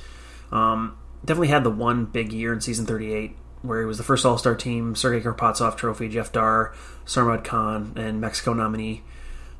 um, 0.51 0.97
definitely 1.23 1.47
had 1.47 1.63
the 1.63 1.69
one 1.69 2.05
big 2.05 2.33
year 2.33 2.51
in 2.51 2.59
season 2.59 2.85
38 2.85 3.37
where 3.63 3.79
he 3.79 3.85
was 3.85 3.97
the 3.97 4.03
first 4.03 4.25
All 4.25 4.37
Star 4.37 4.53
team, 4.53 4.95
Sergei 4.95 5.25
Karpatsov 5.25 5.75
trophy, 5.75 6.07
Jeff 6.09 6.31
Dar, 6.31 6.73
Sarmad 7.05 7.43
Khan, 7.43 7.93
and 7.95 8.21
Mexico 8.21 8.53
nominee. 8.53 9.01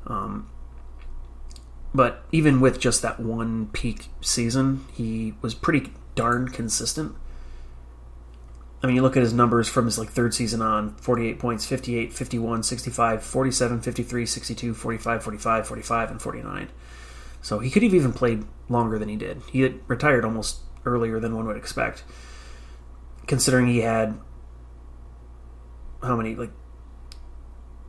Um, 0.06 0.48
but 1.92 2.24
even 2.30 2.60
with 2.60 2.78
just 2.78 3.02
that 3.02 3.18
one 3.18 3.66
peak 3.68 4.08
season, 4.20 4.84
he 4.92 5.34
was 5.40 5.54
pretty 5.54 5.92
darn 6.14 6.48
consistent. 6.48 7.16
I 8.82 8.86
mean, 8.86 8.96
you 8.96 9.02
look 9.02 9.16
at 9.16 9.22
his 9.22 9.32
numbers 9.32 9.66
from 9.66 9.86
his 9.86 9.98
like 9.98 10.10
third 10.10 10.34
season 10.34 10.60
on 10.60 10.94
48 10.96 11.38
points, 11.38 11.64
58, 11.64 12.12
51, 12.12 12.62
65, 12.62 13.22
47, 13.22 13.80
53, 13.80 14.26
62, 14.26 14.74
45, 14.74 15.22
45, 15.24 15.66
45, 15.66 16.10
and 16.10 16.20
49. 16.20 16.68
So 17.40 17.60
he 17.60 17.70
could 17.70 17.82
have 17.82 17.94
even 17.94 18.12
played 18.12 18.44
longer 18.68 18.98
than 18.98 19.08
he 19.08 19.16
did. 19.16 19.40
He 19.50 19.66
retired 19.86 20.24
almost 20.24 20.58
earlier 20.84 21.18
than 21.18 21.34
one 21.34 21.46
would 21.46 21.56
expect, 21.56 22.04
considering 23.26 23.66
he 23.66 23.80
had 23.80 24.18
how 26.02 26.16
many, 26.16 26.34
like 26.34 26.52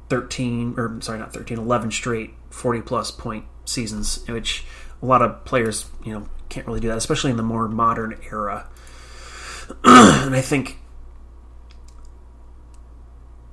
13, 0.10 0.76
or 0.78 0.98
sorry, 1.02 1.20
not 1.20 1.34
13, 1.34 1.58
11 1.58 1.92
straight 1.92 2.34
40 2.50 2.82
plus 2.82 3.12
point 3.12 3.46
seasons, 3.66 4.26
which 4.28 4.66
a 5.02 5.06
lot 5.06 5.22
of 5.22 5.44
players, 5.46 5.90
you 6.04 6.14
know, 6.14 6.28
can't 6.50 6.68
really 6.68 6.80
do 6.80 6.88
that, 6.88 6.98
especially 6.98 7.32
in 7.32 7.38
the 7.38 7.44
more 7.44 7.68
modern 7.68 8.20
era. 8.32 8.68
and 9.84 10.36
I 10.36 10.42
think 10.42 10.80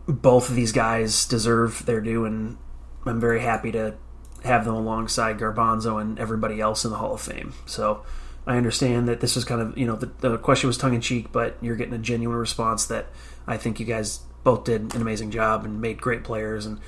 both 0.07 0.51
of 0.51 0.57
these 0.57 0.73
guys 0.73 1.27
deserve 1.27 1.87
their 1.87 2.01
due, 2.01 2.25
and 2.25 2.59
I'm 3.07 3.21
very 3.21 3.41
happy 3.41 3.73
to 3.73 3.97
have 4.45 4.65
them 4.65 4.75
alongside 4.75 5.39
Garbanzo 5.39 6.01
and 6.01 6.19
everybody 6.19 6.61
else 6.61 6.85
in 6.85 6.91
the 6.91 6.99
Hall 6.99 7.15
of 7.15 7.21
Fame. 7.21 7.55
So 7.67 8.05
I 8.47 8.57
understand 8.57 9.09
that 9.09 9.21
this 9.21 9.37
was 9.37 9.45
kind 9.45 9.61
of, 9.61 9.79
you 9.79 9.87
know, 9.87 9.97
the, 9.97 10.07
the 10.21 10.39
question 10.39 10.67
was 10.67 10.77
tongue 10.77 10.95
in 10.95 11.01
cheek, 11.01 11.31
but 11.31 11.57
you're 11.61 11.77
getting 11.77 11.95
a 11.95 11.99
genuine 11.99 12.39
response 12.39 12.87
that 12.87 13.07
I 13.47 13.57
think 13.57 13.79
you 13.79 13.87
guys 13.87 14.21
both 14.43 14.65
did 14.65 14.95
an 14.95 15.01
amazing 15.01 15.31
job 15.31 15.65
and 15.65 15.81
made 15.81 16.01
great 16.01 16.25
players. 16.25 16.67
And 16.67 16.81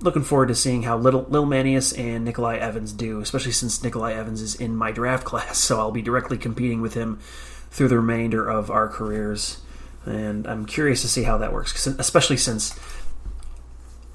looking 0.00 0.22
forward 0.22 0.48
to 0.48 0.54
seeing 0.54 0.84
how 0.84 0.96
little 0.96 1.26
Lil 1.28 1.46
Manius 1.46 1.92
and 1.92 2.24
Nikolai 2.24 2.58
Evans 2.58 2.92
do, 2.92 3.20
especially 3.20 3.52
since 3.52 3.82
Nikolai 3.82 4.14
Evans 4.14 4.40
is 4.40 4.54
in 4.54 4.76
my 4.76 4.92
draft 4.92 5.24
class, 5.26 5.58
so 5.58 5.78
I'll 5.78 5.90
be 5.90 6.02
directly 6.02 6.38
competing 6.38 6.80
with 6.80 6.94
him 6.94 7.18
through 7.70 7.88
the 7.88 7.96
remainder 7.96 8.48
of 8.48 8.70
our 8.70 8.88
careers. 8.88 9.58
And 10.06 10.46
I'm 10.46 10.64
curious 10.64 11.02
to 11.02 11.08
see 11.08 11.24
how 11.24 11.38
that 11.38 11.52
works, 11.52 11.86
especially 11.86 12.36
since 12.36 12.78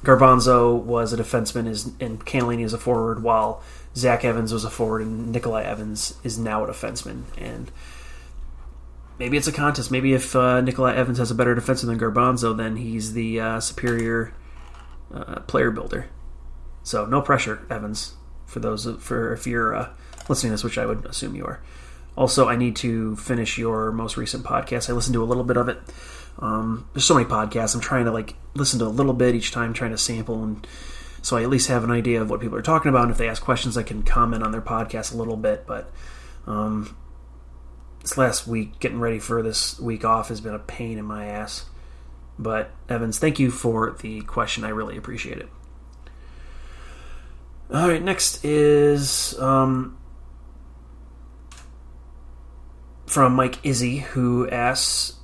Garbanzo 0.03 0.81
was 0.81 1.13
a 1.13 1.17
defenseman 1.17 1.67
is, 1.67 1.91
and 1.99 2.23
Cannellini 2.25 2.63
is 2.63 2.73
a 2.73 2.77
forward, 2.77 3.21
while 3.21 3.61
Zach 3.95 4.25
Evans 4.25 4.51
was 4.51 4.65
a 4.65 4.69
forward 4.69 5.01
and 5.01 5.31
Nikolai 5.31 5.63
Evans 5.63 6.17
is 6.23 6.37
now 6.37 6.63
a 6.63 6.67
defenseman. 6.67 7.23
And 7.37 7.71
maybe 9.17 9.37
it's 9.37 9.47
a 9.47 9.51
contest. 9.51 9.91
Maybe 9.91 10.13
if 10.13 10.35
uh, 10.35 10.61
Nikolai 10.61 10.95
Evans 10.95 11.17
has 11.17 11.31
a 11.31 11.35
better 11.35 11.55
defenseman 11.55 11.97
than 11.97 11.99
Garbanzo, 11.99 12.55
then 12.55 12.75
he's 12.75 13.13
the 13.13 13.39
uh, 13.39 13.59
superior 13.59 14.33
uh, 15.13 15.41
player 15.41 15.71
builder. 15.71 16.07
So 16.83 17.05
no 17.05 17.21
pressure, 17.21 17.65
Evans. 17.69 18.13
For 18.45 18.59
those 18.59 18.87
for 18.99 19.33
if 19.33 19.47
you're 19.47 19.75
uh, 19.75 19.89
listening 20.29 20.51
to 20.51 20.53
this, 20.53 20.63
which 20.63 20.77
I 20.77 20.85
would 20.85 21.05
assume 21.05 21.35
you 21.35 21.45
are. 21.45 21.61
Also, 22.15 22.47
I 22.47 22.55
need 22.55 22.75
to 22.77 23.15
finish 23.17 23.57
your 23.57 23.91
most 23.91 24.15
recent 24.17 24.45
podcast. 24.45 24.89
I 24.89 24.93
listened 24.93 25.15
to 25.15 25.23
a 25.23 25.25
little 25.25 25.43
bit 25.43 25.57
of 25.57 25.67
it. 25.67 25.79
Um, 26.39 26.87
there's 26.93 27.05
so 27.05 27.15
many 27.15 27.25
podcasts. 27.25 27.75
I'm 27.75 27.81
trying 27.81 28.05
to 28.05 28.11
like 28.11 28.35
listen 28.53 28.79
to 28.79 28.85
a 28.85 28.87
little 28.87 29.13
bit 29.13 29.35
each 29.35 29.51
time, 29.51 29.73
trying 29.73 29.91
to 29.91 29.97
sample, 29.97 30.43
and 30.43 30.65
so 31.25 31.37
I 31.37 31.41
at 31.41 31.49
least 31.49 31.69
have 31.69 31.83
an 31.83 31.89
idea 31.89 32.21
of 32.21 32.29
what 32.29 32.39
people 32.39 32.55
are 32.55 32.61
talking 32.61 32.89
about. 32.89 33.01
And 33.01 33.11
if 33.11 33.17
they 33.17 33.27
ask 33.27 33.41
questions, 33.41 33.79
I 33.79 33.81
can 33.81 34.03
comment 34.03 34.43
on 34.43 34.51
their 34.51 34.61
podcast 34.61 35.11
a 35.11 35.17
little 35.17 35.35
bit. 35.35 35.65
But 35.65 35.91
um, 36.45 36.95
this 38.01 38.15
last 38.15 38.45
week, 38.45 38.79
getting 38.79 38.99
ready 38.99 39.17
for 39.17 39.41
this 39.41 39.79
week 39.79 40.05
off, 40.05 40.27
has 40.27 40.39
been 40.39 40.53
a 40.53 40.59
pain 40.59 40.99
in 40.99 41.05
my 41.05 41.25
ass. 41.25 41.65
But 42.37 42.69
Evans, 42.87 43.17
thank 43.17 43.39
you 43.39 43.49
for 43.49 43.97
the 44.03 44.21
question. 44.21 44.63
I 44.63 44.69
really 44.69 44.97
appreciate 44.97 45.39
it. 45.39 45.49
All 47.73 47.89
right, 47.89 48.03
next 48.03 48.45
is 48.45 49.35
um, 49.39 49.97
from 53.07 53.33
Mike 53.33 53.65
Izzy, 53.65 53.97
who 53.97 54.47
asks, 54.47 55.15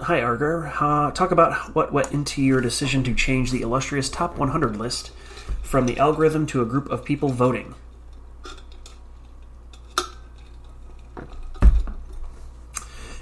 "Hi 0.00 0.22
Arger, 0.22 0.72
uh, 0.80 1.10
talk 1.10 1.32
about 1.32 1.74
what 1.74 1.92
went 1.92 2.12
into 2.12 2.42
your 2.42 2.62
decision 2.62 3.04
to 3.04 3.14
change 3.14 3.50
the 3.50 3.60
illustrious 3.60 4.08
top 4.08 4.38
100 4.38 4.78
list 4.78 5.10
from 5.70 5.86
the 5.86 5.96
algorithm 5.98 6.46
to 6.46 6.60
a 6.60 6.64
group 6.66 6.90
of 6.90 7.04
people 7.04 7.28
voting." 7.28 7.76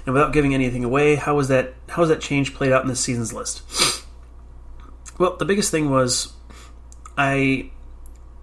And 0.05 0.15
without 0.15 0.33
giving 0.33 0.55
anything 0.55 0.83
away, 0.83 1.13
how 1.13 1.35
was 1.35 1.47
that? 1.49 1.75
How 1.89 2.01
was 2.01 2.09
that 2.09 2.21
change 2.21 2.55
played 2.55 2.71
out 2.71 2.81
in 2.81 2.87
this 2.87 2.99
season's 2.99 3.31
list? 3.31 3.61
Well, 5.19 5.37
the 5.37 5.45
biggest 5.45 5.69
thing 5.69 5.91
was 5.91 6.33
I 7.15 7.69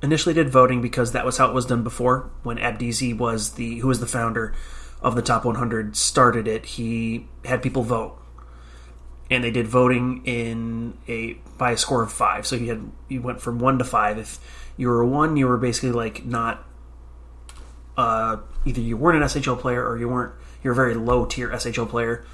initially 0.02 0.34
did 0.34 0.50
voting 0.50 0.80
because 0.80 1.10
that 1.10 1.24
was 1.24 1.38
how 1.38 1.48
it 1.48 1.54
was 1.54 1.66
done 1.66 1.82
before. 1.82 2.30
When 2.44 2.58
Abdizi 2.58 3.16
was 3.16 3.54
the 3.54 3.80
who 3.80 3.88
was 3.88 3.98
the 3.98 4.06
founder 4.06 4.54
of 5.02 5.16
the 5.16 5.22
top 5.22 5.44
100 5.44 5.96
started 5.96 6.46
it, 6.46 6.66
he 6.66 7.26
had 7.44 7.62
people 7.62 7.82
vote, 7.82 8.16
and 9.30 9.42
they 9.42 9.50
did 9.50 9.66
voting 9.66 10.22
in 10.24 10.96
a 11.08 11.34
by 11.58 11.72
a 11.72 11.76
score 11.76 12.02
of 12.02 12.12
five. 12.12 12.46
So 12.46 12.56
you 12.56 12.68
had 12.68 12.90
you 13.08 13.22
went 13.22 13.40
from 13.40 13.58
one 13.58 13.78
to 13.78 13.84
five. 13.84 14.18
If 14.18 14.38
you 14.76 14.88
were 14.88 15.00
a 15.00 15.06
one, 15.06 15.36
you 15.36 15.46
were 15.46 15.58
basically 15.58 15.92
like 15.92 16.24
not 16.24 16.64
uh, 17.96 18.38
either 18.64 18.80
you 18.80 18.96
weren't 18.96 19.22
an 19.22 19.28
SHL 19.28 19.58
player 19.58 19.86
or 19.86 19.98
you 19.98 20.08
weren't 20.08 20.34
you're 20.62 20.72
a 20.72 20.76
very 20.76 20.94
low 20.94 21.26
tier 21.26 21.48
SHL 21.50 21.88
player. 21.88 22.24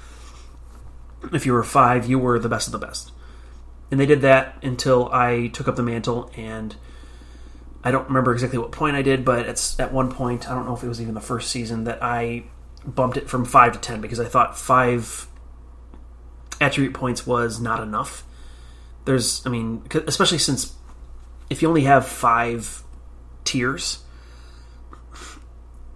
If 1.31 1.45
you 1.45 1.53
were 1.53 1.63
five, 1.63 2.07
you 2.07 2.19
were 2.19 2.37
the 2.37 2.49
best 2.49 2.67
of 2.67 2.73
the 2.73 2.85
best. 2.85 3.11
And 3.89 3.99
they 3.99 4.05
did 4.05 4.21
that 4.21 4.57
until 4.63 5.09
I 5.13 5.47
took 5.47 5.67
up 5.67 5.75
the 5.75 5.83
mantle, 5.83 6.31
and 6.35 6.75
I 7.83 7.91
don't 7.91 8.07
remember 8.07 8.33
exactly 8.33 8.57
what 8.57 8.71
point 8.71 8.95
I 8.95 9.03
did, 9.03 9.23
but 9.23 9.45
it's 9.45 9.79
at 9.79 9.93
one 9.93 10.11
point, 10.11 10.49
I 10.49 10.55
don't 10.55 10.65
know 10.65 10.75
if 10.75 10.83
it 10.83 10.87
was 10.87 10.99
even 10.99 11.13
the 11.13 11.21
first 11.21 11.51
season, 11.51 11.83
that 11.83 12.01
I 12.01 12.45
bumped 12.85 13.17
it 13.17 13.29
from 13.29 13.45
five 13.45 13.73
to 13.73 13.79
ten 13.79 14.01
because 14.01 14.19
I 14.19 14.25
thought 14.25 14.57
five 14.57 15.27
attribute 16.59 16.93
points 16.93 17.25
was 17.25 17.59
not 17.59 17.81
enough. 17.81 18.23
There's, 19.05 19.45
I 19.45 19.49
mean, 19.49 19.83
especially 20.07 20.37
since 20.37 20.75
if 21.49 21.61
you 21.61 21.67
only 21.67 21.83
have 21.83 22.07
five 22.07 22.83
tiers, 23.43 24.03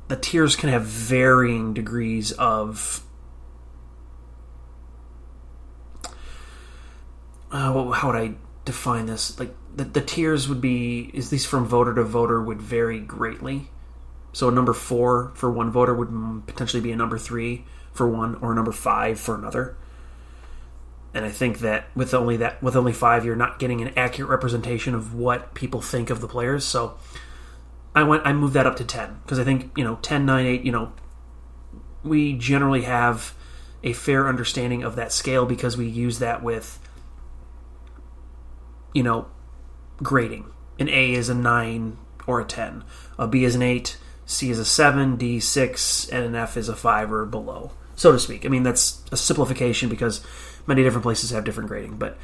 the 0.08 0.16
tiers 0.16 0.56
can 0.56 0.70
have 0.70 0.84
varying 0.84 1.74
degrees 1.74 2.32
of 2.34 3.04
uh, 7.52 7.92
how 7.92 8.08
would 8.08 8.16
I 8.16 8.36
define 8.66 9.06
this? 9.06 9.40
Like 9.40 9.54
the, 9.76 9.86
the 9.86 10.02
tiers 10.02 10.48
would 10.50 10.62
be, 10.62 11.12
at 11.16 11.32
least 11.32 11.48
from 11.48 11.66
voter 11.66 11.94
to 11.96 12.04
voter, 12.04 12.42
would 12.42 12.62
vary 12.62 13.00
greatly. 13.00 13.70
So 14.34 14.50
a 14.50 14.52
number 14.52 14.74
four 14.74 15.32
for 15.36 15.52
one 15.52 15.72
voter 15.72 15.94
would 15.94 16.46
potentially 16.46 16.82
be 16.82 16.92
a 16.92 16.96
number 16.96 17.18
three 17.18 17.66
for 17.92 18.08
one, 18.08 18.36
or 18.36 18.52
a 18.52 18.56
number 18.56 18.72
five 18.72 19.20
for 19.20 19.36
another. 19.36 19.78
And 21.18 21.26
I 21.26 21.30
think 21.30 21.60
that 21.60 21.88
with 21.96 22.14
only 22.14 22.38
that, 22.38 22.62
with 22.62 22.76
only 22.76 22.94
five, 22.94 23.26
you're 23.26 23.36
not 23.36 23.58
getting 23.58 23.82
an 23.82 23.92
accurate 23.98 24.30
representation 24.30 24.94
of 24.94 25.16
what 25.16 25.56
people 25.56 25.82
think 25.82 26.12
of 26.12 26.22
the 26.22 26.28
players. 26.28 26.64
So 26.64 27.00
I 27.96 28.04
went 28.04 28.22
I 28.24 28.34
moved 28.34 28.54
that 28.54 28.68
up 28.68 28.76
to 28.76 28.86
10 28.86 29.22
because 29.24 29.40
I 29.40 29.44
think, 29.44 29.72
you 29.76 29.84
know, 29.84 29.96
10 30.04 30.28
9 30.28 30.46
8, 30.46 30.62
you 30.62 30.72
know, 30.72 30.94
we 32.04 32.34
generally 32.34 32.84
have 32.84 33.34
a 33.84 33.94
fair 33.94 34.28
understanding 34.28 34.84
of 34.84 34.96
that 34.96 35.12
scale 35.12 35.48
because 35.48 35.76
we 35.76 35.88
use 35.88 36.20
that 36.20 36.44
with 36.44 36.80
you 38.94 39.02
know, 39.02 39.28
grading. 39.98 40.46
An 40.78 40.88
A 40.90 41.14
is 41.14 41.30
a 41.30 41.36
9 41.36 41.98
or 42.28 42.42
a 42.42 42.46
10. 42.46 42.84
A 43.18 43.28
B 43.28 43.44
is 43.44 43.56
an 43.56 43.64
8, 43.64 43.98
C 44.28 44.52
is 44.52 44.60
a 44.60 44.66
7, 44.66 45.16
D 45.18 45.40
6, 45.40 46.10
and 46.10 46.24
an 46.24 46.36
F 46.36 46.58
is 46.58 46.70
a 46.70 46.76
5 46.76 47.12
or 47.12 47.26
below, 47.26 47.72
so 47.96 48.12
to 48.12 48.20
speak. 48.20 48.46
I 48.46 48.50
mean, 48.50 48.64
that's 48.64 49.04
a 49.12 49.18
simplification 49.18 49.90
because 49.90 50.24
many 50.68 50.84
different 50.84 51.04
places 51.04 51.32
have 51.32 51.44
different 51.44 51.70
grading, 51.70 51.98
but 51.98 52.18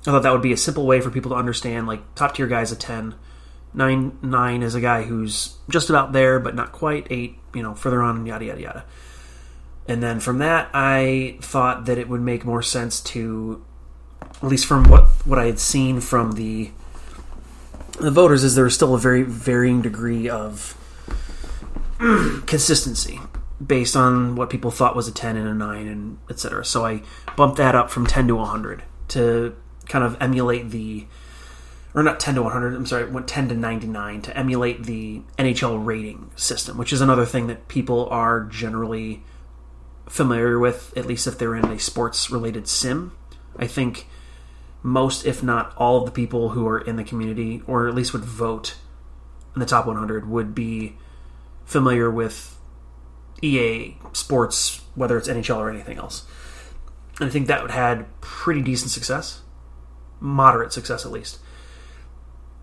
I 0.00 0.10
thought 0.10 0.22
that 0.22 0.32
would 0.32 0.42
be 0.42 0.52
a 0.52 0.56
simple 0.56 0.86
way 0.86 1.00
for 1.00 1.10
people 1.10 1.30
to 1.30 1.36
understand 1.36 1.86
like 1.86 2.14
top 2.14 2.34
tier 2.34 2.46
guys 2.48 2.72
a 2.72 2.76
10 2.76 3.14
Nine 3.74 4.18
nine 4.20 4.62
is 4.62 4.74
a 4.74 4.82
guy 4.82 5.02
who's 5.04 5.56
just 5.70 5.88
about 5.88 6.12
there, 6.12 6.38
but 6.38 6.54
not 6.54 6.72
quite. 6.72 7.06
Eight, 7.08 7.38
you 7.54 7.62
know, 7.62 7.74
further 7.74 8.02
on, 8.02 8.26
yada 8.26 8.44
yada 8.44 8.60
yada. 8.60 8.84
And 9.88 10.02
then 10.02 10.20
from 10.20 10.38
that, 10.38 10.68
I 10.74 11.38
thought 11.40 11.86
that 11.86 11.96
it 11.96 12.08
would 12.08 12.20
make 12.20 12.44
more 12.44 12.62
sense 12.62 13.00
to, 13.00 13.64
at 14.20 14.44
least 14.44 14.66
from 14.66 14.84
what 14.90 15.04
what 15.24 15.38
I 15.38 15.46
had 15.46 15.58
seen 15.58 16.00
from 16.00 16.32
the 16.32 16.70
the 17.98 18.10
voters, 18.10 18.44
is 18.44 18.54
there 18.54 18.64
was 18.64 18.74
still 18.74 18.94
a 18.94 18.98
very 18.98 19.22
varying 19.22 19.80
degree 19.80 20.28
of 20.28 20.76
consistency 22.46 23.20
based 23.64 23.96
on 23.96 24.36
what 24.36 24.50
people 24.50 24.70
thought 24.70 24.96
was 24.96 25.08
a 25.08 25.12
10 25.12 25.36
and 25.36 25.48
a 25.48 25.54
9 25.54 25.86
and 25.86 26.18
etc. 26.30 26.64
So 26.64 26.84
I 26.84 27.02
bumped 27.36 27.56
that 27.58 27.74
up 27.74 27.90
from 27.90 28.06
10 28.06 28.28
to 28.28 28.36
100 28.36 28.82
to 29.08 29.54
kind 29.88 30.04
of 30.04 30.16
emulate 30.20 30.70
the 30.70 31.06
or 31.94 32.02
not 32.02 32.18
10 32.18 32.36
to 32.36 32.42
100, 32.42 32.74
I'm 32.74 32.86
sorry, 32.86 33.10
went 33.10 33.28
10 33.28 33.50
to 33.50 33.54
99 33.54 34.22
to 34.22 34.36
emulate 34.36 34.84
the 34.84 35.20
NHL 35.38 35.84
rating 35.84 36.30
system, 36.36 36.78
which 36.78 36.92
is 36.92 37.02
another 37.02 37.26
thing 37.26 37.48
that 37.48 37.68
people 37.68 38.08
are 38.08 38.44
generally 38.44 39.22
familiar 40.08 40.58
with, 40.58 40.96
at 40.96 41.06
least 41.06 41.26
if 41.26 41.38
they're 41.38 41.54
in 41.54 41.66
a 41.66 41.78
sports 41.78 42.30
related 42.30 42.66
sim. 42.66 43.12
I 43.58 43.66
think 43.66 44.06
most, 44.82 45.26
if 45.26 45.42
not 45.42 45.74
all, 45.76 45.98
of 45.98 46.06
the 46.06 46.12
people 46.12 46.50
who 46.50 46.66
are 46.66 46.80
in 46.80 46.96
the 46.96 47.04
community, 47.04 47.62
or 47.66 47.88
at 47.88 47.94
least 47.94 48.14
would 48.14 48.24
vote, 48.24 48.76
in 49.54 49.60
the 49.60 49.66
top 49.66 49.86
100 49.86 50.28
would 50.28 50.54
be 50.54 50.96
familiar 51.66 52.10
with 52.10 52.51
EA 53.42 53.96
sports, 54.12 54.82
whether 54.94 55.18
it's 55.18 55.28
NHL 55.28 55.56
or 55.58 55.68
anything 55.68 55.98
else. 55.98 56.24
And 57.18 57.28
I 57.28 57.32
think 57.32 57.48
that 57.48 57.70
had 57.70 58.06
pretty 58.20 58.62
decent 58.62 58.90
success, 58.90 59.42
moderate 60.20 60.72
success 60.72 61.04
at 61.04 61.12
least. 61.12 61.38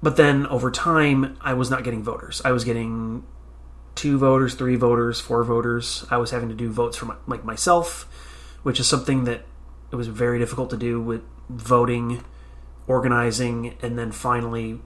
But 0.02 0.16
then 0.16 0.48
over 0.48 0.72
time, 0.72 1.38
I 1.42 1.54
was 1.54 1.70
not 1.70 1.84
getting 1.84 2.04
voters. 2.04 2.42
I 2.46 2.52
was 2.52 2.64
getting 2.64 3.26
two 3.96 4.18
voters, 4.18 4.54
three 4.56 4.78
voters, 4.78 5.20
four 5.20 5.44
voters. 5.44 6.06
I 6.10 6.18
was 6.18 6.32
having 6.32 6.50
to 6.50 6.56
do 6.56 6.70
votes 6.72 6.96
for 6.96 7.06
my, 7.06 7.16
like 7.28 7.44
myself, 7.44 8.08
which 8.64 8.80
is 8.80 8.88
something 8.88 9.26
that 9.26 9.46
it 9.92 9.96
was 9.96 10.08
very 10.08 10.40
difficult 10.40 10.70
to 10.70 10.78
do 10.78 11.02
with 11.02 11.22
voting, 11.50 12.24
organizing, 12.88 13.76
and 13.82 14.00
then 14.00 14.12
finally 14.12 14.80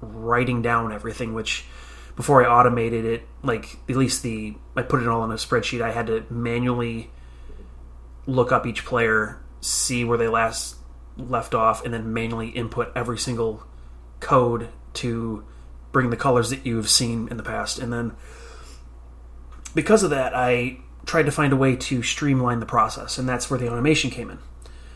writing 0.00 0.62
down 0.62 0.92
everything. 0.92 1.34
Which 1.34 1.66
before 2.16 2.44
I 2.44 2.48
automated 2.48 3.04
it, 3.04 3.26
like 3.42 3.78
at 3.88 3.96
least 3.96 4.22
the 4.22 4.54
I 4.76 4.82
put 4.82 5.02
it 5.02 5.08
all 5.08 5.24
in 5.24 5.30
a 5.30 5.34
spreadsheet. 5.34 5.82
I 5.82 5.92
had 5.92 6.06
to 6.06 6.24
manually 6.30 7.10
look 8.26 8.52
up 8.52 8.66
each 8.66 8.84
player, 8.84 9.40
see 9.60 10.04
where 10.04 10.18
they 10.18 10.28
last 10.28 10.76
left 11.16 11.54
off, 11.54 11.84
and 11.84 11.92
then 11.92 12.12
manually 12.12 12.48
input 12.48 12.92
every 12.94 13.18
single 13.18 13.64
code 14.20 14.68
to 14.94 15.44
bring 15.92 16.10
the 16.10 16.16
colors 16.16 16.50
that 16.50 16.66
you've 16.66 16.88
seen 16.88 17.28
in 17.28 17.36
the 17.36 17.42
past. 17.42 17.78
And 17.78 17.92
then 17.92 18.12
because 19.74 20.02
of 20.02 20.10
that, 20.10 20.34
I 20.34 20.78
tried 21.06 21.26
to 21.26 21.32
find 21.32 21.52
a 21.52 21.56
way 21.56 21.76
to 21.76 22.02
streamline 22.02 22.60
the 22.60 22.66
process, 22.66 23.18
and 23.18 23.28
that's 23.28 23.50
where 23.50 23.58
the 23.58 23.70
automation 23.70 24.10
came 24.10 24.30
in. 24.30 24.38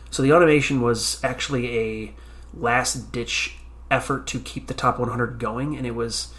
So 0.09 0.23
the 0.23 0.33
automation 0.33 0.81
was 0.81 1.23
actually 1.23 1.77
a 1.77 2.15
last 2.53 3.11
ditch 3.11 3.57
effort 3.91 4.25
to 4.27 4.39
keep 4.39 4.67
the 4.67 4.73
top 4.73 4.99
100 4.99 5.39
going, 5.39 5.77
and 5.77 5.85
it 5.85 5.95
was 5.95 6.33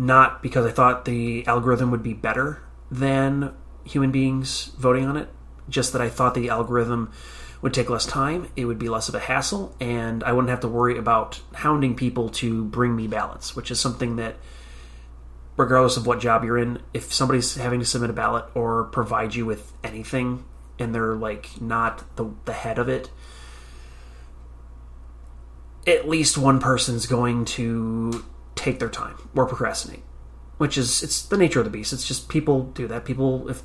not 0.00 0.42
because 0.42 0.64
I 0.64 0.70
thought 0.70 1.04
the 1.04 1.46
algorithm 1.46 1.90
would 1.90 2.02
be 2.02 2.14
better 2.14 2.62
than 2.90 3.52
human 3.84 4.10
beings 4.10 4.72
voting 4.78 5.04
on 5.04 5.18
it, 5.18 5.28
just 5.68 5.92
that 5.92 6.00
I 6.00 6.08
thought 6.08 6.34
the 6.34 6.48
algorithm 6.48 7.12
would 7.60 7.74
take 7.74 7.90
less 7.90 8.06
time, 8.06 8.48
it 8.56 8.64
would 8.64 8.78
be 8.78 8.88
less 8.88 9.10
of 9.10 9.14
a 9.14 9.18
hassle, 9.18 9.76
and 9.78 10.24
I 10.24 10.32
wouldn't 10.32 10.48
have 10.48 10.60
to 10.60 10.68
worry 10.68 10.96
about 10.96 11.42
hounding 11.52 11.94
people 11.94 12.30
to 12.30 12.64
bring 12.64 12.96
me 12.96 13.08
ballots, 13.08 13.54
which 13.54 13.70
is 13.70 13.78
something 13.78 14.16
that, 14.16 14.36
regardless 15.58 15.98
of 15.98 16.06
what 16.06 16.18
job 16.18 16.44
you're 16.44 16.56
in, 16.56 16.80
if 16.94 17.12
somebody's 17.12 17.56
having 17.56 17.80
to 17.80 17.84
submit 17.84 18.08
a 18.08 18.14
ballot 18.14 18.46
or 18.54 18.84
provide 18.84 19.34
you 19.34 19.44
with 19.44 19.70
anything 19.84 20.44
and 20.78 20.94
they're 20.94 21.14
like 21.14 21.60
not 21.60 22.16
the, 22.16 22.32
the 22.46 22.54
head 22.54 22.78
of 22.78 22.88
it, 22.88 23.10
at 25.86 26.08
least 26.08 26.38
one 26.38 26.58
person's 26.58 27.04
going 27.04 27.44
to 27.44 28.24
take 28.60 28.78
their 28.78 28.90
time 28.90 29.16
or 29.34 29.46
procrastinate, 29.46 30.02
which 30.58 30.76
is 30.76 31.02
it's 31.02 31.22
the 31.22 31.36
nature 31.36 31.60
of 31.60 31.64
the 31.64 31.70
beast. 31.70 31.92
It's 31.92 32.06
just 32.06 32.28
people 32.28 32.64
do 32.64 32.86
that. 32.88 33.04
People 33.06 33.48
if 33.48 33.62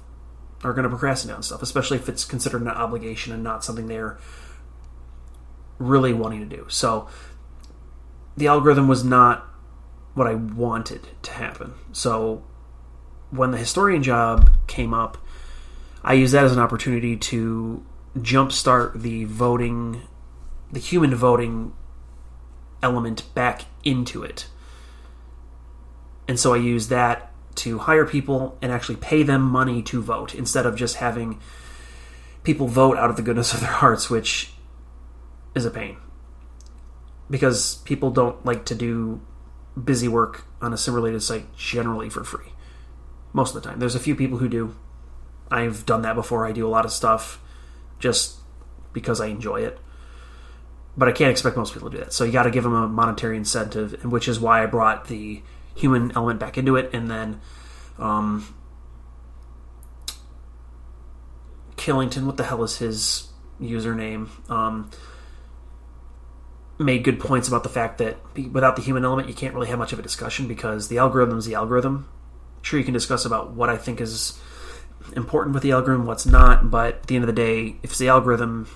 are 0.63 0.73
going 0.73 0.83
to 0.83 0.89
procrastinate 0.89 1.35
on 1.35 1.43
stuff, 1.43 1.61
especially 1.61 1.97
if 1.97 2.07
it's 2.07 2.23
considered 2.23 2.61
an 2.61 2.69
obligation 2.69 3.33
and 3.33 3.43
not 3.43 3.63
something 3.63 3.87
they're 3.87 4.17
really 5.77 6.13
wanting 6.13 6.47
to 6.47 6.55
do. 6.55 6.65
So 6.69 7.09
the 8.37 8.47
algorithm 8.47 8.87
was 8.87 9.03
not 9.03 9.45
what 10.13 10.27
I 10.27 10.35
wanted 10.35 11.01
to 11.23 11.31
happen. 11.31 11.73
So 11.91 12.43
when 13.31 13.51
the 13.51 13.57
historian 13.57 14.01
job 14.01 14.49
came 14.65 14.93
up, 14.93 15.17
I 16.03 16.13
used 16.13 16.33
that 16.33 16.45
as 16.45 16.53
an 16.53 16.59
opportunity 16.59 17.17
to 17.17 17.85
jumpstart 18.17 19.01
the 19.01 19.25
voting, 19.25 20.03
the 20.71 20.79
human 20.79 21.13
voting 21.13 21.73
element 22.81 23.23
back 23.35 23.65
into 23.83 24.23
it. 24.23 24.47
And 26.27 26.39
so 26.39 26.53
I 26.53 26.57
use 26.57 26.87
that 26.89 27.31
to 27.55 27.79
hire 27.79 28.05
people 28.05 28.57
and 28.61 28.71
actually 28.71 28.97
pay 28.97 29.23
them 29.23 29.41
money 29.41 29.81
to 29.83 30.01
vote 30.01 30.35
instead 30.35 30.65
of 30.65 30.75
just 30.75 30.97
having 30.97 31.39
people 32.43 32.67
vote 32.67 32.97
out 32.97 33.09
of 33.09 33.15
the 33.15 33.21
goodness 33.21 33.53
of 33.53 33.61
their 33.61 33.69
hearts, 33.69 34.09
which 34.09 34.53
is 35.53 35.65
a 35.65 35.71
pain. 35.71 35.97
Because 37.29 37.75
people 37.77 38.11
don't 38.11 38.45
like 38.45 38.65
to 38.65 38.75
do 38.75 39.21
busy 39.81 40.07
work 40.07 40.45
on 40.61 40.73
a 40.73 40.77
simulated 40.77 41.23
site 41.23 41.55
generally 41.55 42.09
for 42.09 42.23
free. 42.23 42.53
Most 43.33 43.55
of 43.55 43.61
the 43.61 43.69
time. 43.69 43.79
There's 43.79 43.95
a 43.95 43.99
few 43.99 44.15
people 44.15 44.37
who 44.37 44.47
do. 44.47 44.75
I've 45.51 45.85
done 45.85 46.01
that 46.03 46.15
before. 46.15 46.45
I 46.45 46.51
do 46.51 46.67
a 46.67 46.69
lot 46.69 46.85
of 46.85 46.91
stuff 46.91 47.41
just 47.99 48.37
because 48.93 49.19
I 49.19 49.27
enjoy 49.27 49.61
it. 49.61 49.79
But 50.97 51.09
I 51.09 51.11
can't 51.11 51.31
expect 51.31 51.57
most 51.57 51.73
people 51.73 51.89
to 51.89 51.97
do 51.97 52.03
that. 52.03 52.13
So 52.13 52.23
you 52.23 52.31
got 52.31 52.43
to 52.43 52.51
give 52.51 52.63
them 52.63 52.73
a 52.73 52.87
monetary 52.87 53.35
incentive, 53.35 54.05
which 54.05 54.27
is 54.27 54.39
why 54.39 54.63
I 54.63 54.65
brought 54.65 55.07
the 55.07 55.41
human 55.75 56.11
element 56.15 56.39
back 56.39 56.57
into 56.57 56.75
it, 56.75 56.89
and 56.93 57.09
then 57.11 57.41
um, 57.99 58.55
Killington, 61.75 62.25
what 62.25 62.37
the 62.37 62.45
hell 62.45 62.63
is 62.63 62.77
his 62.77 63.27
username? 63.61 64.29
Um, 64.49 64.89
made 66.77 67.03
good 67.03 67.19
points 67.19 67.47
about 67.47 67.63
the 67.63 67.69
fact 67.69 67.99
that 67.99 68.17
without 68.51 68.75
the 68.75 68.81
human 68.81 69.05
element, 69.05 69.27
you 69.27 69.33
can't 69.33 69.53
really 69.53 69.67
have 69.67 69.79
much 69.79 69.93
of 69.93 69.99
a 69.99 70.01
discussion 70.01 70.47
because 70.47 70.87
the 70.87 70.97
algorithm 70.97 71.37
is 71.37 71.45
the 71.45 71.55
algorithm. 71.55 72.07
Sure, 72.61 72.79
you 72.79 72.85
can 72.85 72.93
discuss 72.93 73.25
about 73.25 73.51
what 73.51 73.69
I 73.69 73.77
think 73.77 74.01
is 74.01 74.39
important 75.15 75.53
with 75.53 75.63
the 75.63 75.71
algorithm, 75.71 76.05
what's 76.05 76.25
not, 76.25 76.71
but 76.71 76.95
at 76.95 77.07
the 77.07 77.15
end 77.15 77.23
of 77.23 77.27
the 77.27 77.33
day, 77.33 77.77
if 77.83 77.91
it's 77.91 77.99
the 77.99 78.07
algorithm, 78.07 78.67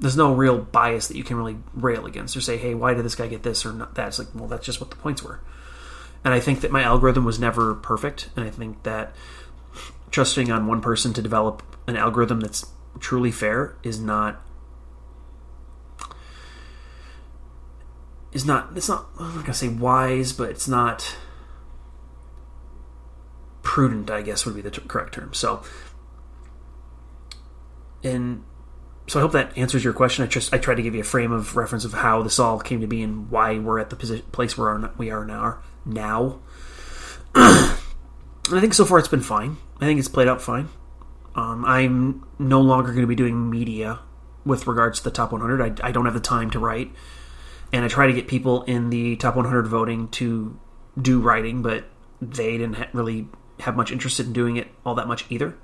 there's 0.00 0.16
no 0.16 0.34
real 0.34 0.58
bias 0.58 1.08
that 1.08 1.16
you 1.16 1.24
can 1.24 1.36
really 1.36 1.58
rail 1.74 2.06
against 2.06 2.36
or 2.36 2.40
say, 2.40 2.56
hey, 2.56 2.74
why 2.74 2.94
did 2.94 3.04
this 3.04 3.14
guy 3.14 3.28
get 3.28 3.42
this 3.42 3.66
or 3.66 3.72
not 3.72 3.94
that? 3.94 4.08
It's 4.08 4.18
like, 4.18 4.28
well, 4.34 4.48
that's 4.48 4.64
just 4.64 4.80
what 4.80 4.90
the 4.90 4.96
points 4.96 5.22
were. 5.22 5.40
And 6.24 6.34
I 6.34 6.40
think 6.40 6.62
that 6.62 6.70
my 6.70 6.82
algorithm 6.82 7.24
was 7.24 7.38
never 7.38 7.74
perfect, 7.74 8.30
and 8.34 8.44
I 8.44 8.50
think 8.50 8.82
that 8.82 9.14
trusting 10.10 10.50
on 10.50 10.66
one 10.66 10.80
person 10.80 11.12
to 11.14 11.22
develop 11.22 11.62
an 11.86 11.96
algorithm 11.96 12.40
that's 12.40 12.66
truly 12.98 13.30
fair 13.30 13.76
is 13.82 14.00
not 14.00 14.42
is 18.32 18.44
not 18.44 18.70
it's 18.76 18.88
not 18.88 19.08
I'm 19.18 19.36
not 19.36 19.44
gonna 19.44 19.54
say 19.54 19.68
wise, 19.68 20.32
but 20.32 20.50
it's 20.50 20.68
not 20.68 21.16
prudent. 23.62 24.10
I 24.10 24.22
guess 24.22 24.44
would 24.44 24.54
be 24.54 24.60
the 24.60 24.70
t- 24.70 24.82
correct 24.86 25.14
term. 25.14 25.32
So, 25.32 25.62
and 28.02 28.44
so 29.10 29.18
I 29.18 29.22
hope 29.22 29.32
that 29.32 29.58
answers 29.58 29.82
your 29.82 29.92
question. 29.92 30.22
I 30.22 30.28
just 30.28 30.54
I 30.54 30.58
tried 30.58 30.76
to 30.76 30.82
give 30.82 30.94
you 30.94 31.00
a 31.00 31.04
frame 31.04 31.32
of 31.32 31.56
reference 31.56 31.84
of 31.84 31.92
how 31.92 32.22
this 32.22 32.38
all 32.38 32.60
came 32.60 32.80
to 32.80 32.86
be 32.86 33.02
and 33.02 33.28
why 33.28 33.58
we're 33.58 33.80
at 33.80 33.90
the 33.90 33.96
position, 33.96 34.24
place 34.30 34.56
where 34.56 34.88
we 34.98 35.10
are 35.10 35.24
now. 35.24 35.58
Now, 35.84 36.38
and 37.34 37.74
I 38.52 38.60
think 38.60 38.72
so 38.72 38.84
far 38.84 39.00
it's 39.00 39.08
been 39.08 39.20
fine. 39.20 39.56
I 39.80 39.86
think 39.86 39.98
it's 39.98 40.06
played 40.06 40.28
out 40.28 40.40
fine. 40.40 40.68
Um, 41.34 41.64
I'm 41.64 42.24
no 42.38 42.60
longer 42.60 42.92
going 42.92 43.00
to 43.00 43.08
be 43.08 43.16
doing 43.16 43.50
media 43.50 43.98
with 44.44 44.68
regards 44.68 44.98
to 44.98 45.04
the 45.04 45.10
top 45.10 45.32
100. 45.32 45.80
I, 45.80 45.88
I 45.88 45.90
don't 45.90 46.04
have 46.04 46.14
the 46.14 46.20
time 46.20 46.48
to 46.52 46.60
write, 46.60 46.92
and 47.72 47.84
I 47.84 47.88
try 47.88 48.06
to 48.06 48.12
get 48.12 48.28
people 48.28 48.62
in 48.62 48.90
the 48.90 49.16
top 49.16 49.34
100 49.34 49.66
voting 49.66 50.06
to 50.10 50.56
do 50.96 51.18
writing, 51.18 51.62
but 51.62 51.82
they 52.22 52.52
didn't 52.52 52.74
ha- 52.74 52.90
really 52.92 53.26
have 53.58 53.74
much 53.74 53.90
interest 53.90 54.20
in 54.20 54.32
doing 54.32 54.56
it 54.56 54.68
all 54.86 54.94
that 54.94 55.08
much 55.08 55.24
either. 55.30 55.58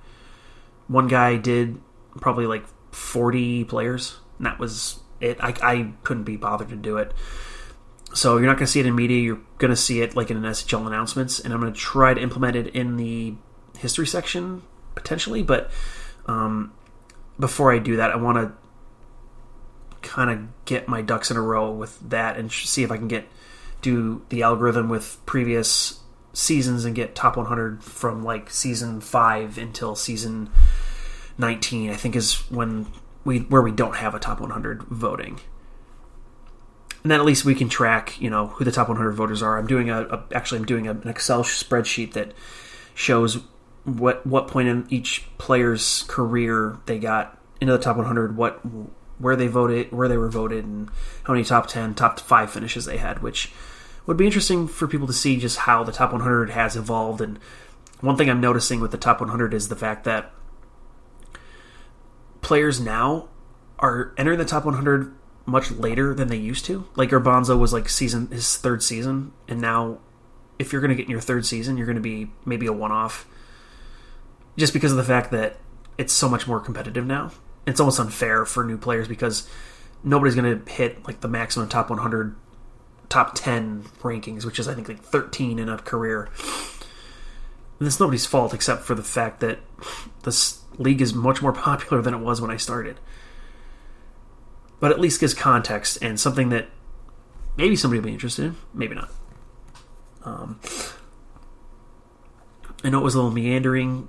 One 0.88 1.06
guy 1.06 1.37
did 1.37 1.80
probably 2.20 2.48
like 2.48 2.64
40 2.96 3.64
players, 3.64 4.16
and 4.38 4.46
that 4.46 4.59
was 4.59 5.00
it. 5.20 5.37
I, 5.40 5.54
I 5.62 5.92
couldn't 6.02 6.24
be 6.24 6.37
bothered 6.37 6.70
to 6.70 6.76
do 6.76 6.96
it. 6.96 7.12
So 8.14 8.38
you're 8.38 8.46
not 8.46 8.56
going 8.56 8.66
to 8.66 8.72
see 8.72 8.80
it 8.80 8.87
in 8.87 8.94
media. 8.94 9.20
You're 9.20 9.40
going 9.59 9.70
to 9.70 9.76
see 9.76 10.00
it 10.00 10.16
like 10.16 10.30
in 10.30 10.38
an 10.38 10.44
SHL 10.44 10.87
announcements, 10.87 11.38
and 11.38 11.52
I'm 11.52 11.61
going 11.61 11.72
to 11.72 11.78
try 11.78 12.14
to 12.14 12.20
implement 12.20 12.56
it 12.56 12.68
in 12.68 12.96
the 12.96 13.35
history 13.78 14.06
section 14.06 14.62
potentially. 14.94 15.42
But 15.42 15.70
um, 16.24 16.72
before 17.38 17.70
I 17.70 17.78
do 17.78 17.96
that, 17.96 18.11
I 18.11 18.16
want 18.16 18.38
to 18.38 20.09
kind 20.09 20.30
of 20.30 20.64
get 20.64 20.88
my 20.88 21.02
ducks 21.02 21.30
in 21.30 21.37
a 21.37 21.42
row 21.42 21.70
with 21.70 21.98
that 22.09 22.38
and 22.38 22.50
see 22.50 22.82
if 22.82 22.90
I 22.90 22.96
can 22.96 23.09
get 23.09 23.28
do 23.82 24.24
the 24.30 24.42
algorithm 24.42 24.88
with 24.88 25.18
previous 25.26 26.00
seasons 26.32 26.87
and 26.87 26.94
get 26.94 27.14
top 27.14 27.37
100 27.37 27.85
from 27.85 28.24
like 28.24 28.50
season 28.50 29.00
five 29.00 29.59
until 29.59 29.94
season 29.94 30.50
19. 31.38 31.90
I 31.90 31.96
think 31.96 32.16
is 32.16 32.35
when 32.51 32.87
we 33.25 33.40
where 33.40 33.62
we 33.62 33.72
don't 33.72 33.96
have 33.96 34.14
a 34.14 34.18
top 34.18 34.40
100 34.40 34.85
voting 34.85 35.40
and 37.07 37.11
then 37.12 37.20
at 37.20 37.27
least 37.27 37.44
we 37.44 37.55
can 37.55 37.68
track 37.68 38.20
you 38.20 38.29
know 38.29 38.49
who 38.49 38.64
the 38.64 38.72
top 38.72 38.88
100 38.88 39.12
voters 39.12 39.40
are 39.40 39.59
i'm 39.59 39.66
doing 39.68 39.90
a, 39.90 40.03
a 40.03 40.25
actually 40.35 40.59
i'm 40.59 40.64
doing 40.64 40.88
a, 40.88 40.90
an 40.90 41.09
excel 41.09 41.44
spreadsheet 41.44 42.14
that 42.14 42.33
shows 42.94 43.38
what 43.85 44.27
what 44.27 44.49
point 44.49 44.66
in 44.66 44.85
each 44.88 45.25
player's 45.38 46.05
career 46.09 46.79
they 46.87 46.99
got 46.99 47.38
into 47.61 47.72
the 47.72 47.79
top 47.79 47.96
100 47.96 48.37
what 48.37 48.61
where 49.18 49.37
they 49.37 49.46
voted 49.46 49.92
where 49.92 50.09
they 50.09 50.16
were 50.16 50.29
voted 50.29 50.64
and 50.64 50.90
how 51.22 51.33
many 51.33 51.44
top 51.44 51.68
10 51.68 51.94
top 51.94 52.18
5 52.18 52.51
finishes 52.51 52.87
they 52.87 52.96
had 52.96 53.22
which 53.22 53.53
would 54.07 54.16
be 54.16 54.27
interesting 54.27 54.66
for 54.66 54.88
people 54.88 55.07
to 55.07 55.12
see 55.12 55.37
just 55.37 55.59
how 55.59 55.85
the 55.85 55.92
top 55.92 56.11
100 56.11 56.51
has 56.51 56.75
evolved 56.75 57.20
and 57.20 57.38
one 58.01 58.16
thing 58.16 58.29
i'm 58.29 58.40
noticing 58.40 58.81
with 58.81 58.90
the 58.90 58.99
top 58.99 59.20
100 59.20 59.55
is 59.55 59.68
the 59.68 59.77
fact 59.77 60.03
that 60.03 60.33
players 62.46 62.80
now 62.80 63.28
are 63.80 64.14
entering 64.16 64.38
the 64.38 64.44
top 64.44 64.64
100 64.64 65.12
much 65.46 65.72
later 65.72 66.14
than 66.14 66.28
they 66.28 66.37
used 66.37 66.64
to. 66.64 66.87
Like 66.94 67.11
Garbanzo 67.11 67.59
was 67.59 67.72
like 67.72 67.88
season 67.88 68.28
his 68.28 68.56
third 68.56 68.85
season, 68.85 69.32
and 69.48 69.61
now 69.61 69.98
if 70.56 70.72
you're 70.72 70.80
going 70.80 70.90
to 70.90 70.94
get 70.94 71.06
in 71.06 71.11
your 71.11 71.20
third 71.20 71.44
season, 71.44 71.76
you're 71.76 71.87
going 71.87 71.96
to 71.96 72.00
be 72.02 72.30
maybe 72.44 72.66
a 72.66 72.72
one 72.72 72.92
off, 72.92 73.26
just 74.56 74.72
because 74.72 74.92
of 74.92 74.96
the 74.96 75.02
fact 75.02 75.32
that 75.32 75.56
it's 75.98 76.12
so 76.12 76.28
much 76.28 76.46
more 76.46 76.61
competitive 76.61 77.04
now. 77.04 77.32
It's 77.66 77.80
almost 77.80 77.98
unfair 77.98 78.46
for 78.46 78.62
new 78.62 78.78
players 78.78 79.09
because 79.09 79.48
nobody's 80.04 80.37
going 80.37 80.62
to 80.62 80.72
hit 80.72 81.04
like 81.04 81.22
the 81.22 81.28
maximum 81.28 81.68
top 81.68 81.90
100, 81.90 82.37
top 83.09 83.35
10 83.35 83.82
rankings, 84.02 84.44
which 84.44 84.61
is 84.61 84.68
I 84.68 84.74
think 84.74 84.88
like 84.88 85.02
13 85.02 85.59
in 85.59 85.68
a 85.68 85.78
career. 85.78 86.28
And 87.80 87.88
it's 87.88 87.98
nobody's 87.98 88.24
fault 88.24 88.54
except 88.54 88.85
for 88.85 88.94
the 88.94 89.02
fact 89.02 89.40
that 89.40 89.59
this 90.22 90.61
league 90.78 91.00
is 91.00 91.14
much 91.14 91.42
more 91.42 91.52
popular 91.52 92.02
than 92.02 92.14
it 92.14 92.20
was 92.20 92.40
when 92.40 92.50
I 92.50 92.56
started. 92.56 92.98
But 94.78 94.90
at 94.90 95.00
least 95.00 95.20
gives 95.20 95.34
context 95.34 95.98
and 96.02 96.20
something 96.20 96.50
that 96.50 96.68
maybe 97.56 97.76
somebody 97.76 98.00
will 98.00 98.06
be 98.06 98.12
interested 98.12 98.46
in, 98.46 98.56
maybe 98.74 98.94
not. 98.94 99.10
Um, 100.24 100.60
I 102.84 102.90
know 102.90 103.00
it 103.00 103.04
was 103.04 103.14
a 103.14 103.18
little 103.18 103.32
meandering, 103.32 104.08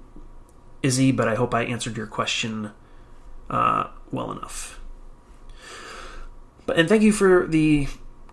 Izzy, 0.84 1.12
but 1.12 1.28
I 1.28 1.36
hope 1.36 1.54
I 1.54 1.64
answered 1.64 1.96
your 1.96 2.08
question 2.08 2.72
uh, 3.50 3.88
well 4.12 4.32
enough. 4.32 4.80
But 6.66 6.78
and 6.78 6.90
thank 6.90 7.02
you 7.02 7.14
for 7.14 7.48
the 7.48 7.88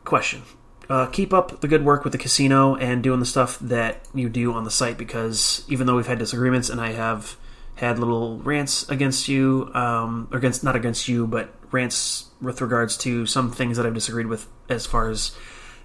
question. 0.05 0.43
Uh, 0.89 1.07
keep 1.07 1.33
up 1.33 1.61
the 1.61 1.69
good 1.69 1.85
work 1.85 2.05
with 2.05 2.13
the 2.13 2.19
casino 2.19 2.75
and 2.75 3.03
doing 3.03 3.21
the 3.21 3.27
stuff 3.27 3.59
that 3.61 4.07
you 4.13 4.29
do 4.29 4.53
on 4.53 4.65
the 4.65 4.71
site 4.71 4.99
because 4.99 5.65
even 5.69 5.87
though 5.87 5.97
we've 5.97 6.07
had 6.07 6.19
disagreements 6.19 6.69
and 6.69 6.79
I 6.79 6.93
have 6.93 7.39
had 7.77 7.99
little 7.99 8.39
rants 8.39 8.89
against 8.89 9.29
you, 9.29 9.71
um, 9.75 10.29
or 10.31 10.39
against 10.39 10.63
not 10.63 10.77
against 10.77 11.09
you, 11.09 11.27
but 11.27 11.55
rants 11.71 12.31
with 12.41 12.61
regards 12.61 12.97
to 12.99 13.27
some 13.27 13.51
things 13.51 13.77
that 13.77 13.87
I've 13.87 13.95
disagreed 13.95 14.27
with 14.27 14.47
as 14.69 14.87
far 14.87 15.11
as 15.11 15.37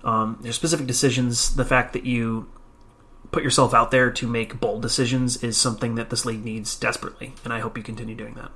um, 0.03 0.39
your 0.43 0.53
specific 0.53 0.85
decisions. 0.85 1.55
The 1.55 1.65
fact 1.65 1.93
that 1.93 2.05
you 2.05 2.49
put 3.31 3.43
yourself 3.43 3.73
out 3.73 3.91
there 3.91 4.11
to 4.11 4.27
make 4.27 4.59
bold 4.59 4.81
decisions 4.81 5.43
is 5.43 5.57
something 5.57 5.95
that 5.95 6.09
this 6.09 6.25
league 6.25 6.43
needs 6.43 6.75
desperately, 6.75 7.33
and 7.43 7.53
I 7.53 7.59
hope 7.59 7.77
you 7.77 7.83
continue 7.83 8.15
doing 8.15 8.35
that. 8.35 8.51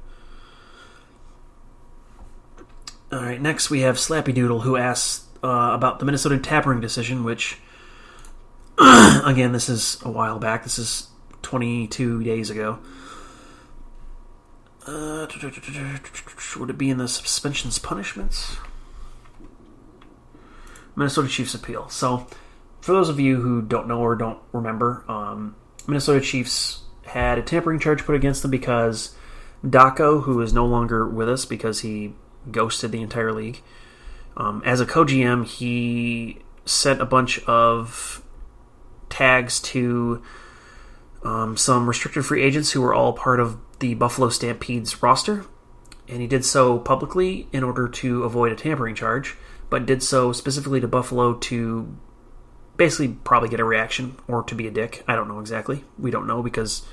All 3.12 3.24
right, 3.24 3.42
next 3.42 3.70
we 3.70 3.82
have 3.82 3.98
Slappy 3.98 4.34
Doodle 4.34 4.62
who 4.62 4.76
asks 4.76 5.28
uh, 5.44 5.72
about 5.74 6.00
the 6.00 6.06
Minnesota 6.06 6.38
tampering 6.40 6.82
decision, 6.82 7.24
which, 7.24 7.60
again, 8.80 9.52
this 9.52 9.70
is 9.70 10.00
a 10.04 10.10
while 10.10 10.40
back. 10.40 10.64
This 10.64 10.80
is 10.80 11.08
22 11.44 12.24
days 12.24 12.50
ago. 12.50 12.80
Uh, 14.86 15.28
would 16.58 16.70
it 16.70 16.78
be 16.78 16.90
in 16.90 16.98
the 16.98 17.08
suspensions 17.08 17.80
punishments? 17.80 18.58
Minnesota 20.96 21.28
Chiefs 21.28 21.54
appeal. 21.54 21.88
So, 21.90 22.28
for 22.82 22.92
those 22.92 23.08
of 23.08 23.20
you 23.20 23.40
who 23.40 23.62
don't 23.62 23.88
know 23.88 24.00
or 24.00 24.16
don't 24.16 24.40
remember, 24.52 25.06
um, 25.08 25.56
Minnesota 25.88 26.20
Chiefs 26.20 26.82
had 27.06 27.38
a 27.38 27.42
tampering 27.42 27.80
charge 27.80 28.06
put 28.06 28.16
against 28.16 28.42
them 28.42 28.52
because 28.52 29.16
Daco, 29.64 30.24
who 30.24 30.42
is 30.42 30.54
no 30.54 30.66
longer 30.66 31.08
with 31.08 31.30
us 31.30 31.46
because 31.46 31.80
he 31.80 32.14
ghosted 32.52 32.92
the 32.92 33.02
entire 33.02 33.32
league, 33.32 33.62
um, 34.36 34.62
as 34.66 34.82
a 34.82 34.86
co 34.86 35.06
GM, 35.06 35.46
he 35.46 36.40
sent 36.66 37.02
a 37.02 37.06
bunch 37.06 37.40
of 37.46 38.22
tags 39.10 39.62
to 39.62 40.22
um, 41.24 41.56
some 41.56 41.88
restricted 41.88 42.26
free 42.26 42.44
agents 42.44 42.72
who 42.72 42.82
were 42.82 42.94
all 42.94 43.14
part 43.14 43.40
of 43.40 43.58
the 43.84 43.96
Buffalo 43.96 44.30
Stampede's 44.30 45.04
roster, 45.04 45.46
and 46.08 46.22
he 46.22 46.28
did 46.28 46.46
so 46.46 46.80
publicly 46.80 47.50
in 47.52 47.66
order 47.66 47.90
to 47.90 48.24
avoid 48.24 48.54
a 48.54 48.56
tampering 48.56 48.96
charge, 48.96 49.36
but 49.70 49.86
did 49.86 50.02
so 50.02 50.32
specifically 50.32 50.80
to 50.80 50.88
Buffalo 50.88 51.34
to 51.34 51.94
basically 52.78 53.10
probably 53.26 53.50
get 53.50 53.60
a 53.60 53.66
reaction 53.66 54.16
or 54.26 54.42
to 54.44 54.56
be 54.56 54.68
a 54.68 54.72
dick. 54.72 55.04
I 55.06 55.16
don't 55.16 55.28
know 55.28 55.42
exactly. 55.42 55.84
We 56.00 56.12
don't 56.12 56.26
know 56.26 56.42
because 56.42 56.84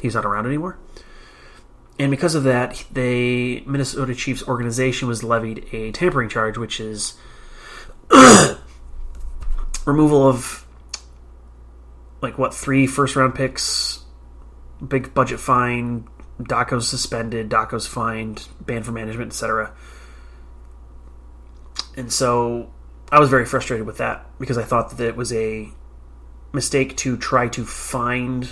he's 0.00 0.14
not 0.14 0.24
around 0.24 0.46
anymore. 0.46 0.78
And 1.98 2.10
because 2.10 2.34
of 2.34 2.44
that, 2.44 2.82
the 2.90 3.60
Minnesota 3.66 4.14
Chiefs 4.14 4.48
organization 4.48 5.08
was 5.08 5.22
levied 5.22 5.68
a 5.72 5.92
tampering 5.92 6.30
charge, 6.30 6.56
which 6.56 6.80
is 6.80 7.18
removal 9.84 10.26
of 10.26 10.66
like 12.22 12.38
what 12.38 12.54
three 12.54 12.86
first 12.86 13.14
round 13.14 13.34
picks, 13.34 13.99
big 14.86 15.14
budget 15.14 15.40
fine, 15.40 16.08
Daco's 16.42 16.88
suspended, 16.88 17.48
Daco's 17.48 17.86
fined, 17.86 18.48
banned 18.60 18.84
from 18.84 18.94
management, 18.94 19.32
etc. 19.32 19.72
And 21.96 22.12
so 22.12 22.70
I 23.12 23.18
was 23.18 23.28
very 23.28 23.44
frustrated 23.44 23.86
with 23.86 23.98
that 23.98 24.26
because 24.38 24.56
I 24.56 24.62
thought 24.62 24.96
that 24.96 25.06
it 25.06 25.16
was 25.16 25.32
a 25.32 25.68
mistake 26.52 26.96
to 26.98 27.16
try 27.16 27.48
to 27.48 27.64
find 27.64 28.50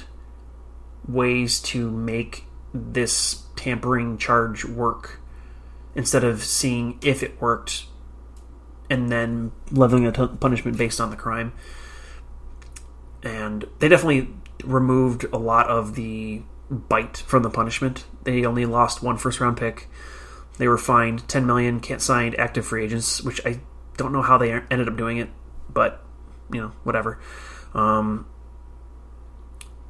ways 1.06 1.60
to 1.60 1.90
make 1.90 2.44
this 2.74 3.42
tampering 3.56 4.18
charge 4.18 4.64
work 4.64 5.20
instead 5.94 6.22
of 6.22 6.44
seeing 6.44 6.98
if 7.02 7.22
it 7.22 7.40
worked 7.40 7.86
and 8.90 9.10
then 9.10 9.52
leveling 9.70 10.06
a 10.06 10.12
punishment 10.12 10.76
based 10.76 11.00
on 11.00 11.10
the 11.10 11.16
crime. 11.16 11.52
And 13.22 13.66
they 13.78 13.88
definitely 13.88 14.28
removed 14.64 15.24
a 15.32 15.38
lot 15.38 15.68
of 15.68 15.94
the 15.94 16.42
bite 16.70 17.18
from 17.18 17.42
the 17.42 17.50
punishment. 17.50 18.04
They 18.24 18.44
only 18.44 18.66
lost 18.66 19.02
one 19.02 19.16
first 19.16 19.40
round 19.40 19.56
pick. 19.56 19.88
They 20.58 20.68
were 20.68 20.78
fined 20.78 21.28
10 21.28 21.46
million, 21.46 21.80
can't 21.80 22.02
sign 22.02 22.34
active 22.36 22.66
free 22.66 22.84
agents, 22.84 23.22
which 23.22 23.44
I 23.46 23.60
don't 23.96 24.12
know 24.12 24.22
how 24.22 24.38
they 24.38 24.52
ended 24.52 24.88
up 24.88 24.96
doing 24.96 25.18
it, 25.18 25.30
but 25.68 26.04
you 26.52 26.60
know, 26.60 26.72
whatever. 26.82 27.20
Um, 27.74 28.26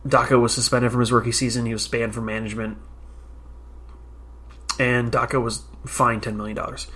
Daco 0.06 0.40
was 0.40 0.54
suspended 0.54 0.90
from 0.90 1.00
his 1.00 1.12
rookie 1.12 1.32
season. 1.32 1.66
He 1.66 1.72
was 1.72 1.86
banned 1.88 2.14
from 2.14 2.26
management, 2.26 2.78
and 4.78 5.12
Daco 5.12 5.42
was 5.42 5.62
fined 5.86 6.22
ten 6.22 6.36
million 6.36 6.56
dollars. 6.56 6.86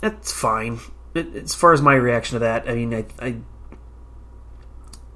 That's 0.00 0.32
fine. 0.32 0.80
It, 1.14 1.34
as 1.34 1.54
far 1.54 1.72
as 1.72 1.80
my 1.80 1.94
reaction 1.94 2.34
to 2.34 2.40
that, 2.40 2.68
I 2.68 2.74
mean, 2.74 2.94
I, 2.94 3.04
I 3.20 3.36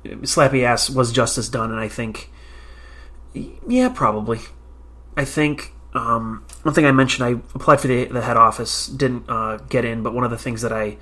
slappy 0.04 0.64
ass 0.64 0.90
was 0.90 1.12
justice 1.12 1.48
done, 1.48 1.70
and 1.70 1.80
I 1.80 1.88
think, 1.88 2.30
yeah, 3.34 3.88
probably. 3.88 4.40
I 5.16 5.24
think 5.24 5.72
um, 5.94 6.44
one 6.62 6.74
thing 6.74 6.86
I 6.86 6.92
mentioned, 6.92 7.24
I 7.24 7.30
applied 7.54 7.80
for 7.80 7.88
the, 7.88 8.04
the 8.06 8.22
head 8.22 8.36
office, 8.36 8.86
didn't 8.86 9.24
uh, 9.28 9.58
get 9.68 9.84
in, 9.84 10.02
but 10.02 10.14
one 10.14 10.24
of 10.24 10.30
the 10.30 10.38
things 10.38 10.62
that 10.62 10.72
I 10.72 10.98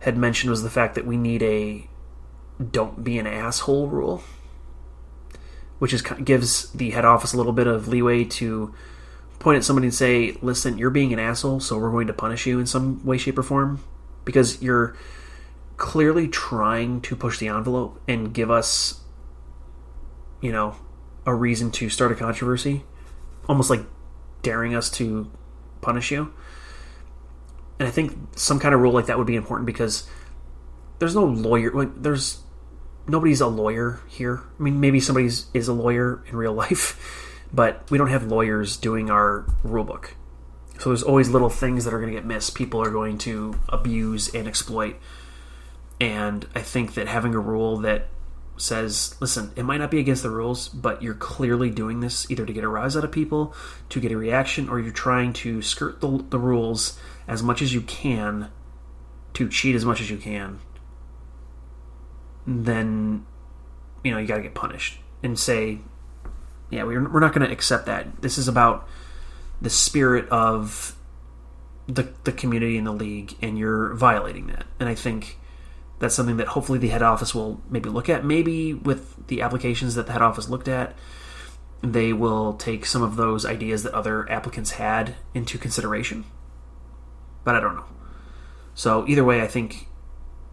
had 0.00 0.16
mentioned 0.16 0.50
was 0.50 0.62
the 0.62 0.70
fact 0.70 0.94
that 0.96 1.06
we 1.06 1.16
need 1.16 1.42
a 1.42 1.88
"don't 2.70 3.04
be 3.04 3.18
an 3.18 3.26
asshole" 3.26 3.88
rule 3.88 4.22
which 5.82 5.92
is 5.92 6.00
gives 6.00 6.70
the 6.70 6.90
head 6.90 7.04
office 7.04 7.32
a 7.32 7.36
little 7.36 7.52
bit 7.52 7.66
of 7.66 7.88
leeway 7.88 8.22
to 8.22 8.72
point 9.40 9.56
at 9.56 9.64
somebody 9.64 9.88
and 9.88 9.94
say, 9.94 10.36
"Listen, 10.40 10.78
you're 10.78 10.90
being 10.90 11.12
an 11.12 11.18
asshole, 11.18 11.58
so 11.58 11.76
we're 11.76 11.90
going 11.90 12.06
to 12.06 12.12
punish 12.12 12.46
you 12.46 12.60
in 12.60 12.66
some 12.66 13.04
way, 13.04 13.18
shape, 13.18 13.36
or 13.36 13.42
form 13.42 13.82
because 14.24 14.62
you're 14.62 14.94
clearly 15.76 16.28
trying 16.28 17.00
to 17.02 17.16
push 17.16 17.38
the 17.38 17.48
envelope 17.48 18.00
and 18.08 18.32
give 18.32 18.50
us, 18.50 19.00
you 20.40 20.52
know, 20.52 20.76
a 21.26 21.34
reason 21.34 21.70
to 21.72 21.88
start 21.88 22.12
a 22.12 22.14
controversy, 22.14 22.84
almost 23.48 23.70
like 23.70 23.84
daring 24.42 24.74
us 24.74 24.90
to 24.90 25.30
punish 25.80 26.10
you." 26.10 26.32
And 27.78 27.88
I 27.88 27.90
think 27.90 28.16
some 28.36 28.60
kind 28.60 28.74
of 28.74 28.80
rule 28.80 28.92
like 28.92 29.06
that 29.06 29.18
would 29.18 29.26
be 29.26 29.36
important 29.36 29.66
because 29.66 30.08
there's 30.98 31.14
no 31.14 31.24
lawyer. 31.24 31.72
Like, 31.72 32.02
there's 32.02 32.42
nobody's 33.06 33.40
a 33.40 33.46
lawyer 33.46 34.00
here. 34.08 34.42
I 34.58 34.62
mean, 34.62 34.80
maybe 34.80 35.00
somebody's 35.00 35.46
is 35.52 35.68
a 35.68 35.72
lawyer 35.72 36.22
in 36.28 36.36
real 36.36 36.52
life, 36.64 37.38
but 37.52 37.90
we 37.90 37.98
don't 37.98 38.08
have 38.08 38.24
lawyers 38.24 38.76
doing 38.76 39.10
our 39.10 39.46
rulebook. 39.64 40.10
So 40.78 40.90
there's 40.90 41.02
always 41.02 41.28
little 41.28 41.48
things 41.48 41.84
that 41.84 41.94
are 41.94 41.98
going 41.98 42.12
to 42.12 42.16
get 42.16 42.26
missed. 42.26 42.54
People 42.54 42.82
are 42.82 42.90
going 42.90 43.18
to 43.18 43.58
abuse 43.68 44.34
and 44.34 44.48
exploit. 44.48 44.96
And 46.00 46.46
I 46.54 46.60
think 46.60 46.94
that 46.94 47.06
having 47.06 47.34
a 47.34 47.38
rule 47.38 47.78
that 47.78 48.08
says, 48.56 49.16
listen, 49.20 49.52
it 49.56 49.64
might 49.64 49.78
not 49.78 49.90
be 49.90 49.98
against 49.98 50.22
the 50.22 50.30
rules, 50.30 50.68
but 50.68 51.02
you're 51.02 51.14
clearly 51.14 51.70
doing 51.70 52.00
this 52.00 52.30
either 52.30 52.44
to 52.44 52.52
get 52.52 52.64
a 52.64 52.68
rise 52.68 52.96
out 52.96 53.04
of 53.04 53.12
people, 53.12 53.54
to 53.88 54.00
get 54.00 54.12
a 54.12 54.16
reaction, 54.16 54.68
or 54.68 54.80
you're 54.80 54.92
trying 54.92 55.32
to 55.32 55.62
skirt 55.62 56.00
the, 56.00 56.24
the 56.30 56.38
rules 56.38 56.98
as 57.26 57.42
much 57.42 57.62
as 57.62 57.72
you 57.72 57.80
can 57.80 58.50
to 59.34 59.48
cheat 59.48 59.74
as 59.74 59.84
much 59.84 60.00
as 60.00 60.10
you 60.10 60.18
can 60.18 60.60
then 62.46 63.24
you 64.02 64.10
know 64.10 64.18
you 64.18 64.26
got 64.26 64.36
to 64.36 64.42
get 64.42 64.54
punished 64.54 64.98
and 65.22 65.38
say, 65.38 65.78
yeah, 66.70 66.82
we're 66.84 67.08
we're 67.08 67.20
not 67.20 67.32
going 67.32 67.46
to 67.46 67.52
accept 67.52 67.86
that. 67.86 68.22
This 68.22 68.38
is 68.38 68.48
about 68.48 68.88
the 69.60 69.70
spirit 69.70 70.28
of 70.28 70.96
the 71.86 72.12
the 72.24 72.32
community 72.32 72.76
and 72.76 72.86
the 72.86 72.92
league, 72.92 73.36
and 73.40 73.58
you're 73.58 73.94
violating 73.94 74.48
that. 74.48 74.66
And 74.80 74.88
I 74.88 74.94
think 74.94 75.38
that's 76.02 76.14
something 76.14 76.36
that 76.36 76.48
hopefully 76.48 76.78
the 76.78 76.88
head 76.88 77.02
office 77.02 77.34
will 77.34 77.62
maybe 77.70 77.88
look 77.88 78.10
at. 78.10 78.26
Maybe 78.26 78.74
with 78.74 79.26
the 79.28 79.40
applications 79.40 79.94
that 79.94 80.06
the 80.06 80.12
head 80.12 80.20
office 80.20 80.50
looked 80.50 80.68
at, 80.68 80.94
they 81.80 82.12
will 82.12 82.52
take 82.54 82.84
some 82.84 83.02
of 83.02 83.16
those 83.16 83.46
ideas 83.46 83.84
that 83.84 83.94
other 83.94 84.30
applicants 84.30 84.72
had 84.72 85.14
into 85.32 85.56
consideration 85.56 86.24
but 87.44 87.54
I 87.54 87.60
don't 87.60 87.76
know. 87.76 87.84
So 88.74 89.06
either 89.06 89.24
way, 89.24 89.42
I 89.42 89.46
think 89.46 89.88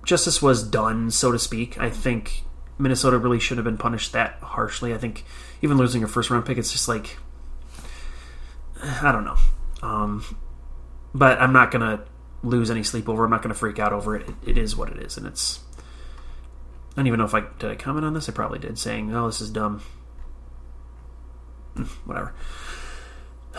justice 0.05 0.41
was 0.41 0.63
done, 0.63 1.11
so 1.11 1.31
to 1.31 1.39
speak. 1.39 1.79
I 1.79 1.89
think 1.89 2.43
Minnesota 2.77 3.17
really 3.17 3.39
shouldn't 3.39 3.65
have 3.65 3.71
been 3.71 3.81
punished 3.81 4.13
that 4.13 4.37
harshly. 4.41 4.93
I 4.93 4.97
think 4.97 5.25
even 5.61 5.77
losing 5.77 6.03
a 6.03 6.07
first 6.07 6.29
round 6.29 6.45
pick, 6.45 6.57
it's 6.57 6.71
just 6.71 6.87
like 6.87 7.17
I 8.81 9.11
don't 9.11 9.25
know. 9.25 9.37
Um, 9.81 10.37
but 11.13 11.39
I'm 11.41 11.53
not 11.53 11.71
gonna 11.71 12.03
lose 12.43 12.71
any 12.71 12.83
sleep 12.83 13.09
over. 13.09 13.25
I'm 13.25 13.31
not 13.31 13.41
gonna 13.41 13.53
freak 13.53 13.79
out 13.79 13.93
over 13.93 14.15
it. 14.15 14.29
it. 14.29 14.35
It 14.51 14.57
is 14.57 14.75
what 14.75 14.89
it 14.89 14.97
is, 14.97 15.17
and 15.17 15.25
it's. 15.27 15.61
I 16.93 16.95
don't 16.97 17.07
even 17.07 17.19
know 17.19 17.25
if 17.25 17.33
I 17.33 17.41
did 17.59 17.71
I 17.71 17.75
comment 17.75 18.05
on 18.05 18.13
this. 18.13 18.27
I 18.29 18.31
probably 18.31 18.59
did, 18.59 18.77
saying, 18.77 19.13
"Oh, 19.13 19.27
this 19.27 19.41
is 19.41 19.49
dumb." 19.49 19.81
Whatever. 22.05 22.33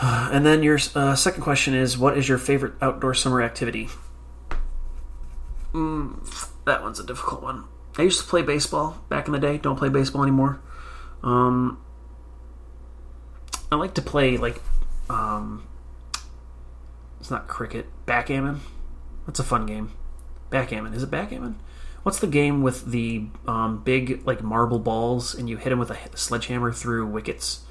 And 0.01 0.45
then 0.45 0.63
your 0.63 0.79
uh, 0.95 1.15
second 1.15 1.43
question 1.43 1.75
is, 1.75 1.97
what 1.97 2.17
is 2.17 2.27
your 2.27 2.37
favorite 2.37 2.73
outdoor 2.81 3.13
summer 3.13 3.41
activity? 3.41 3.89
Mm, 5.73 6.49
that 6.65 6.81
one's 6.81 6.99
a 6.99 7.05
difficult 7.05 7.43
one. 7.43 7.65
I 7.97 8.03
used 8.03 8.19
to 8.21 8.25
play 8.25 8.41
baseball 8.41 9.03
back 9.09 9.27
in 9.27 9.33
the 9.33 9.39
day. 9.39 9.57
Don't 9.57 9.75
play 9.75 9.89
baseball 9.89 10.23
anymore. 10.23 10.61
Um, 11.23 11.81
I 13.71 13.75
like 13.75 13.93
to 13.95 14.01
play 14.01 14.37
like, 14.37 14.61
um, 15.09 15.67
it's 17.21 17.29
not 17.29 17.47
cricket, 17.47 17.85
backgammon. 18.07 18.61
That's 19.27 19.39
a 19.39 19.43
fun 19.43 19.67
game. 19.67 19.91
Backgammon 20.49 20.95
is 20.95 21.03
it 21.03 21.11
backgammon? 21.11 21.61
What's 22.01 22.17
the 22.17 22.25
game 22.25 22.63
with 22.63 22.83
the 22.85 23.27
um, 23.47 23.83
big 23.83 24.25
like 24.25 24.41
marble 24.41 24.79
balls 24.79 25.35
and 25.35 25.47
you 25.47 25.57
hit 25.57 25.69
them 25.69 25.77
with 25.77 25.91
a 25.91 26.17
sledgehammer 26.17 26.71
through 26.71 27.05
wickets? 27.05 27.61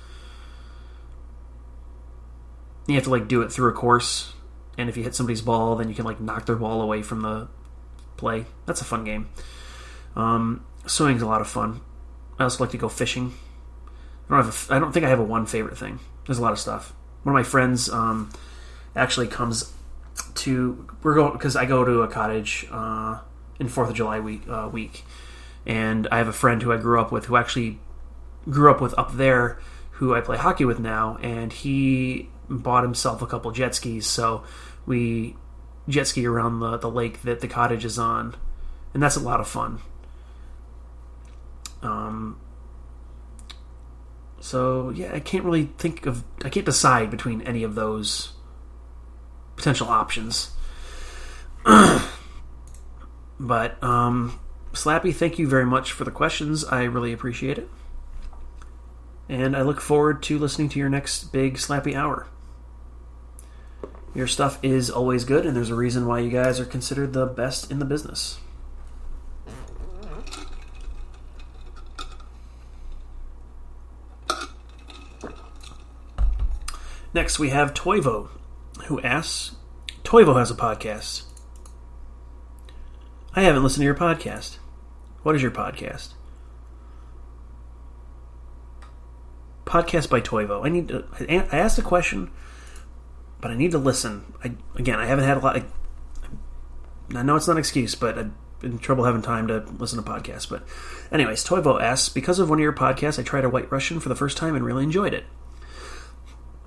You 2.87 2.95
have 2.95 3.05
to 3.05 3.11
like 3.11 3.27
do 3.27 3.43
it 3.43 3.51
through 3.51 3.71
a 3.71 3.73
course, 3.73 4.35
and 4.79 4.89
if 4.89 4.97
you 4.97 5.03
hit 5.03 5.17
somebody's 5.17 5.43
ball, 5.43 5.75
then 5.75 5.89
you 5.89 5.97
can 5.97 6.05
like 6.05 6.21
knock 6.21 6.47
their 6.47 6.55
ball 6.55 6.81
away 6.81 7.03
from 7.03 7.23
the 7.23 7.49
play. 8.17 8.47
That's 8.67 8.81
a 8.81 8.85
fun 8.85 9.03
game. 9.03 9.31
Um, 10.15 10.65
swimming's 10.87 11.23
a 11.23 11.27
lot 11.27 11.41
of 11.41 11.49
fun. 11.49 11.81
I 12.39 12.45
also 12.45 12.63
like 12.63 12.71
to 12.71 12.79
go 12.79 12.89
fishing. 12.89 13.35
I 14.29 14.37
don't 14.37 14.45
have. 14.45 14.71
A, 14.71 14.75
I 14.75 14.79
don't 14.79 14.93
think 14.93 15.05
I 15.05 15.09
have 15.09 15.19
a 15.19 15.25
one 15.25 15.47
favorite 15.47 15.77
thing. 15.77 15.99
There's 16.27 16.39
a 16.39 16.43
lot 16.43 16.53
of 16.53 16.61
stuff. 16.61 16.95
One 17.25 17.35
of 17.35 17.39
my 17.39 17.43
friends 17.43 17.91
um, 17.91 18.31
actually 18.97 19.29
comes 19.29 19.73
to. 20.37 20.87
We're 21.03 21.15
going 21.15 21.33
because 21.33 21.57
I 21.57 21.65
go 21.65 21.85
to 21.85 22.03
a 22.03 22.09
cottage 22.09 22.67
uh, 22.71 23.21
in 23.59 23.69
Fourth 23.69 23.91
of 23.91 23.97
July 23.97 24.21
week 24.21 24.43
uh, 24.49 24.69
week, 24.73 25.05
and 25.67 26.09
I 26.11 26.19
have 26.19 26.29
a 26.29 26.33
friend 26.33 26.63
who 26.63 26.73
I 26.73 26.77
grew 26.77 27.01
up 27.01 27.13
with 27.13 27.27
who 27.27 27.37
actually 27.37 27.79
grew 28.49 28.71
up 28.71 28.81
with 28.81 28.97
up 28.99 29.15
there, 29.15 29.59
who 29.93 30.15
I 30.15 30.21
play 30.21 30.37
hockey 30.37 30.65
with 30.65 30.81
now, 30.81 31.19
and 31.23 31.53
he 31.53 32.29
bought 32.49 32.83
himself 32.83 33.23
a 33.23 33.27
couple 33.27 33.51
jet 33.53 33.75
skis. 33.75 34.07
So 34.07 34.45
we 34.87 35.37
jet 35.89 36.07
ski 36.07 36.27
around 36.27 36.61
the 36.61 36.77
the 36.77 36.91
lake 36.91 37.23
that 37.23 37.41
the 37.41 37.49
cottage 37.49 37.85
is 37.85 37.99
on, 37.99 38.37
and 38.95 39.03
that's 39.03 39.17
a 39.17 39.21
lot 39.21 39.41
of 39.41 39.49
fun. 39.49 39.81
Um, 41.83 42.39
so 44.41 44.91
yeah, 44.91 45.13
I 45.15 45.21
can't 45.21 45.45
really 45.45 45.67
think 45.79 46.07
of. 46.07 46.25
I 46.45 46.49
can't 46.49 46.67
decide 46.67 47.11
between 47.11 47.43
any 47.43 47.63
of 47.63 47.75
those 47.75 48.33
potential 49.61 49.89
options. 49.89 50.53
but 53.39 53.83
um, 53.83 54.41
Slappy, 54.73 55.15
thank 55.15 55.39
you 55.39 55.47
very 55.47 55.67
much 55.67 55.93
for 55.93 56.05
the 56.05 56.11
questions. 56.11 56.65
I 56.65 56.85
really 56.85 57.13
appreciate 57.13 57.59
it, 57.59 57.69
and 59.29 59.55
I 59.55 59.61
look 59.61 59.83
forward 59.83 60.23
to 60.25 60.39
listening 60.39 60.71
to 60.71 60.79
your 60.79 60.89
next 60.89 61.25
big 61.25 61.57
Slappy 61.57 61.95
hour. 61.95 62.27
Your 64.15 64.27
stuff 64.27 64.59
is 64.63 64.91
always 64.91 65.25
good, 65.25 65.45
and 65.45 65.55
there's 65.55 65.69
a 65.69 65.75
reason 65.75 66.07
why 66.07 66.21
you 66.21 66.31
guys 66.31 66.59
are 66.59 66.65
considered 66.65 67.13
the 67.13 67.27
best 67.27 67.71
in 67.71 67.81
the 67.81 67.85
business. 67.85 68.39
Next, 77.13 77.39
we 77.39 77.51
have 77.51 77.75
Toivo, 77.75 78.29
who 78.91 79.01
asks 79.03 79.55
Toivo 80.03 80.37
has 80.37 80.51
a 80.51 80.55
podcast. 80.55 81.23
I 83.37 83.43
haven't 83.43 83.63
listened 83.63 83.83
to 83.83 83.85
your 83.85 83.95
podcast. 83.95 84.59
What 85.23 85.37
is 85.37 85.43
your 85.43 85.53
podcast? 85.53 86.15
Podcast 89.65 90.11
by 90.11 90.21
Toivo. 90.21 90.67
I 90.67 90.71
need 90.71 90.89
to. 90.89 91.05
I 91.21 91.57
asked 91.57 91.79
a 91.79 91.83
question, 91.83 92.33
but 93.41 93.53
I 93.53 93.55
need 93.55 93.71
to 93.71 93.79
listen. 93.79 94.33
I, 94.43 94.57
again, 94.75 94.99
I 94.99 95.07
haven't 95.07 95.25
had 95.25 95.37
a 95.37 95.41
lot. 95.41 95.57
I, 95.57 95.65
I 97.15 97.23
know 97.23 97.37
it's 97.37 97.47
not 97.47 97.53
an 97.53 97.59
excuse, 97.59 97.95
but 97.95 98.19
I've 98.19 98.33
been 98.59 98.73
in 98.73 98.79
trouble 98.81 99.05
having 99.05 99.23
time 99.23 99.47
to 99.47 99.61
listen 99.79 100.03
to 100.03 100.11
podcasts. 100.11 100.51
But, 100.51 100.65
anyways, 101.13 101.45
Toivo 101.45 101.81
asks 101.81 102.09
Because 102.09 102.41
of 102.41 102.51
one 102.51 102.59
of 102.59 102.63
your 102.65 102.73
podcasts, 102.73 103.21
I 103.21 103.23
tried 103.23 103.45
a 103.45 103.49
White 103.49 103.71
Russian 103.71 104.01
for 104.01 104.09
the 104.09 104.17
first 104.17 104.37
time 104.37 104.57
and 104.57 104.65
really 104.65 104.83
enjoyed 104.83 105.15
it. 105.15 105.27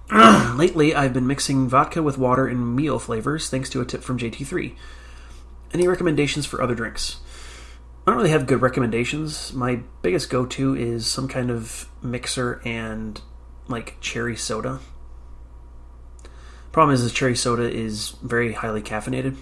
Lately, 0.56 0.94
I've 0.94 1.13
been 1.13 1.28
mixing 1.28 1.68
vodka 1.68 2.04
with 2.04 2.18
water 2.18 2.48
and 2.48 2.78
MiO 2.78 3.00
flavors 3.00 3.50
thanks 3.50 3.70
to 3.70 3.82
a 3.82 3.86
tip 3.86 4.04
from 4.04 4.20
JT3. 4.20 4.76
Any 5.74 5.88
recommendations 5.88 6.46
for 6.46 6.62
other 6.62 6.76
drinks? 6.76 7.22
I 8.06 8.12
don't 8.12 8.18
really 8.18 8.32
have 8.32 8.46
good 8.46 8.62
recommendations. 8.62 9.54
My 9.54 9.82
biggest 10.02 10.30
go 10.30 10.46
to 10.46 10.76
is 10.76 11.08
some 11.08 11.28
kind 11.28 11.50
of 11.50 11.88
mixer 12.02 12.62
and 12.66 13.20
like 13.68 13.98
cherry 14.02 14.36
soda. 14.36 14.82
Problem 16.74 16.94
is, 16.94 17.02
is 17.02 17.13
cherry 17.13 17.36
soda 17.36 17.72
is 17.72 18.10
very 18.22 18.54
highly 18.54 18.82
caffeinated, 18.82 19.38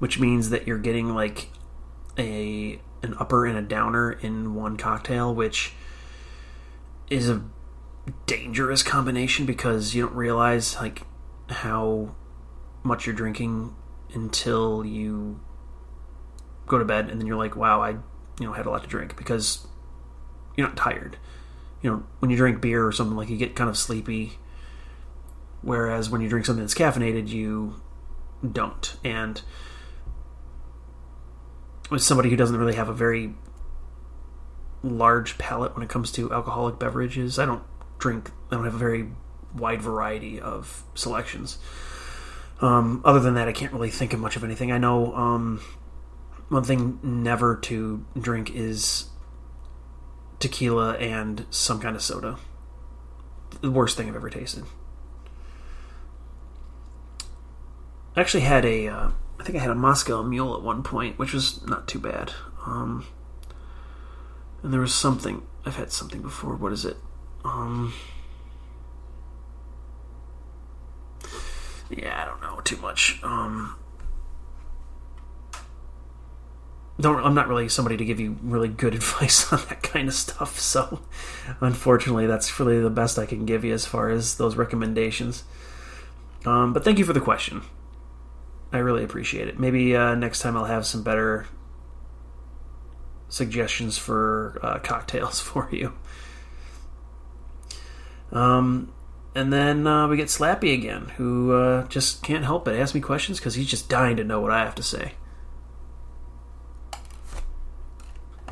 which 0.00 0.18
means 0.18 0.50
that 0.50 0.66
you're 0.66 0.78
getting 0.78 1.14
like 1.14 1.50
a 2.18 2.80
an 3.02 3.14
upper 3.18 3.46
and 3.46 3.56
a 3.56 3.62
downer 3.62 4.10
in 4.10 4.54
one 4.54 4.76
cocktail, 4.76 5.32
which 5.34 5.74
is 7.08 7.30
a 7.30 7.42
dangerous 8.26 8.82
combination 8.82 9.46
because 9.46 9.94
you 9.94 10.02
don't 10.02 10.14
realize 10.14 10.76
like 10.76 11.02
how 11.48 12.14
much 12.82 13.06
you're 13.06 13.14
drinking 13.14 13.74
until 14.14 14.84
you 14.84 15.40
go 16.66 16.78
to 16.78 16.84
bed 16.84 17.08
and 17.10 17.20
then 17.20 17.26
you're 17.26 17.36
like 17.36 17.56
wow 17.56 17.82
i 17.82 17.90
you 17.90 18.46
know 18.46 18.52
had 18.52 18.66
a 18.66 18.70
lot 18.70 18.82
to 18.82 18.88
drink 18.88 19.16
because 19.16 19.66
you're 20.56 20.66
not 20.66 20.76
tired. 20.76 21.18
You 21.82 21.90
know 21.90 22.02
when 22.18 22.30
you 22.30 22.36
drink 22.36 22.60
beer 22.60 22.84
or 22.84 22.92
something 22.92 23.16
like 23.16 23.28
you 23.28 23.36
get 23.36 23.54
kind 23.54 23.70
of 23.70 23.76
sleepy 23.76 24.38
whereas 25.62 26.10
when 26.10 26.20
you 26.20 26.28
drink 26.28 26.46
something 26.46 26.62
that's 26.62 26.74
caffeinated 26.74 27.28
you 27.28 27.80
don't. 28.50 28.96
And 29.04 29.40
with 31.90 32.02
somebody 32.02 32.30
who 32.30 32.36
doesn't 32.36 32.56
really 32.56 32.74
have 32.74 32.88
a 32.88 32.94
very 32.94 33.34
large 34.82 35.36
palate 35.36 35.74
when 35.74 35.82
it 35.82 35.90
comes 35.90 36.10
to 36.10 36.32
alcoholic 36.32 36.78
beverages 36.78 37.38
i 37.38 37.44
don't 37.44 37.62
drink. 38.00 38.30
I 38.50 38.56
don't 38.56 38.64
have 38.64 38.74
a 38.74 38.78
very 38.78 39.08
wide 39.54 39.82
variety 39.82 40.40
of 40.40 40.82
selections. 40.94 41.58
Um, 42.60 43.00
other 43.06 43.20
than 43.20 43.34
that 43.34 43.48
i 43.48 43.52
can't 43.52 43.72
really 43.72 43.88
think 43.88 44.12
of 44.12 44.20
much 44.20 44.36
of 44.36 44.44
anything. 44.44 44.72
I 44.72 44.78
know 44.78 45.14
um, 45.14 45.60
one 46.48 46.64
thing 46.64 46.98
never 47.02 47.56
to 47.56 48.04
drink 48.18 48.50
is 48.54 49.06
tequila 50.40 50.94
and 50.94 51.46
some 51.50 51.80
kind 51.80 51.96
of 51.96 52.02
soda. 52.02 52.38
The 53.60 53.70
worst 53.70 53.96
thing 53.96 54.08
i've 54.08 54.16
ever 54.16 54.30
tasted. 54.30 54.64
I 58.16 58.20
actually 58.20 58.40
had 58.42 58.64
a 58.64 58.88
uh, 58.88 59.10
i 59.38 59.44
think 59.44 59.56
i 59.56 59.60
had 59.60 59.70
a 59.70 59.74
moscow 59.74 60.22
mule 60.22 60.54
at 60.54 60.62
one 60.62 60.82
point 60.82 61.18
which 61.18 61.32
was 61.32 61.64
not 61.66 61.88
too 61.88 61.98
bad. 61.98 62.32
Um, 62.66 63.06
and 64.62 64.72
there 64.72 64.80
was 64.80 64.94
something 64.94 65.42
i've 65.64 65.76
had 65.76 65.92
something 65.92 66.20
before. 66.20 66.56
What 66.56 66.72
is 66.72 66.84
it 66.84 66.98
um, 67.44 67.92
yeah, 71.90 72.22
I 72.22 72.24
don't 72.24 72.40
know 72.42 72.60
too 72.60 72.76
much. 72.78 73.20
Um, 73.22 73.76
don't 77.00 77.24
I'm 77.24 77.34
not 77.34 77.48
really 77.48 77.68
somebody 77.68 77.96
to 77.96 78.04
give 78.04 78.20
you 78.20 78.36
really 78.42 78.68
good 78.68 78.94
advice 79.00 79.52
on 79.52 79.60
that 79.68 79.82
kind 79.82 80.08
of 80.08 80.14
stuff. 80.14 80.58
So, 80.58 81.00
unfortunately, 81.60 82.26
that's 82.26 82.58
really 82.60 82.80
the 82.80 82.90
best 82.90 83.18
I 83.18 83.26
can 83.26 83.46
give 83.46 83.64
you 83.64 83.72
as 83.72 83.86
far 83.86 84.10
as 84.10 84.36
those 84.36 84.56
recommendations. 84.56 85.44
Um, 86.46 86.72
but 86.72 86.84
thank 86.84 86.98
you 86.98 87.04
for 87.04 87.12
the 87.12 87.20
question. 87.20 87.62
I 88.72 88.78
really 88.78 89.04
appreciate 89.04 89.48
it. 89.48 89.58
Maybe 89.58 89.96
uh, 89.96 90.14
next 90.14 90.40
time 90.40 90.56
I'll 90.56 90.64
have 90.64 90.86
some 90.86 91.02
better 91.02 91.46
suggestions 93.28 93.98
for 93.98 94.58
uh, 94.62 94.78
cocktails 94.78 95.40
for 95.40 95.68
you. 95.72 95.94
Um, 98.32 98.92
and 99.34 99.52
then 99.52 99.86
uh, 99.86 100.08
we 100.08 100.16
get 100.16 100.28
Slappy 100.28 100.74
again, 100.74 101.06
who 101.16 101.52
uh, 101.52 101.86
just 101.88 102.22
can't 102.22 102.44
help 102.44 102.64
but 102.64 102.74
ask 102.74 102.94
me 102.94 103.00
questions 103.00 103.38
because 103.38 103.54
he's 103.54 103.68
just 103.68 103.88
dying 103.88 104.16
to 104.16 104.24
know 104.24 104.40
what 104.40 104.50
I 104.50 104.64
have 104.64 104.74
to 104.76 104.82
say. 104.82 105.12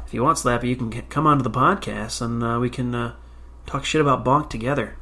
If 0.07 0.15
you 0.15 0.23
want 0.23 0.39
Slappy, 0.39 0.69
you 0.69 0.77
can 0.77 0.91
come 1.09 1.27
onto 1.27 1.43
the 1.43 1.51
podcast 1.51 2.23
and 2.23 2.43
uh, 2.43 2.59
we 2.61 2.71
can 2.71 2.95
uh, 2.95 3.15
talk 3.67 3.85
shit 3.85 4.01
about 4.01 4.25
Bonk 4.25 4.49
together. 4.49 4.97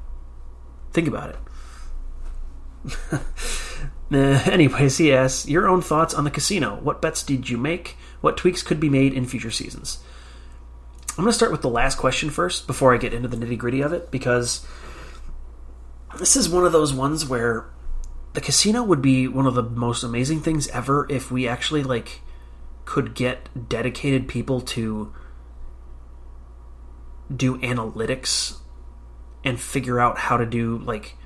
Think 0.93 1.09
about 1.09 1.31
it. 1.31 3.21
Uh, 4.13 4.41
anyways, 4.47 4.99
he 4.99 5.13
asks 5.13 5.49
your 5.49 5.69
own 5.69 5.83
thoughts 5.83 6.15
on 6.15 6.23
the 6.23 6.31
casino. 6.31 6.77
What 6.77 7.03
bets 7.03 7.25
did 7.25 7.51
you 7.51 7.59
make? 7.59 7.97
What 8.21 8.37
tweaks 8.37 8.63
could 8.63 8.79
be 8.79 8.89
made 8.89 9.13
in 9.13 9.27
future 9.27 9.51
seasons? 9.51 9.99
I'm 11.19 11.25
going 11.25 11.33
to 11.33 11.37
start 11.37 11.53
with 11.53 11.63
the 11.63 11.71
last 11.71 11.97
question 11.97 12.29
first 12.29 12.67
before 12.67 12.95
I 12.95 12.99
get 12.99 13.15
into 13.15 13.29
the 13.29 13.39
nitty 13.39 13.57
gritty 13.57 13.81
of 13.81 13.93
it 13.95 14.11
because 14.11 14.67
this 16.19 16.37
is 16.37 16.49
one 16.49 16.67
of 16.67 16.73
those 16.73 16.93
ones 16.93 17.27
where 17.27 17.71
the 18.35 18.43
casino 18.43 18.83
would 18.83 19.01
be 19.01 19.27
one 19.27 19.47
of 19.47 19.55
the 19.55 19.63
most 19.63 20.03
amazing 20.03 20.41
things 20.41 20.69
ever 20.69 21.07
if 21.09 21.31
we 21.31 21.49
actually 21.49 21.83
like 21.83 22.21
could 22.85 23.15
get 23.15 23.49
dedicated 23.69 24.29
people 24.29 24.61
to 24.61 25.11
do 27.35 27.59
analytics 27.59 28.59
and 29.43 29.59
figure 29.59 29.99
out 29.99 30.19
how 30.19 30.37
to 30.37 30.45
do 30.45 30.77
like 30.79 31.17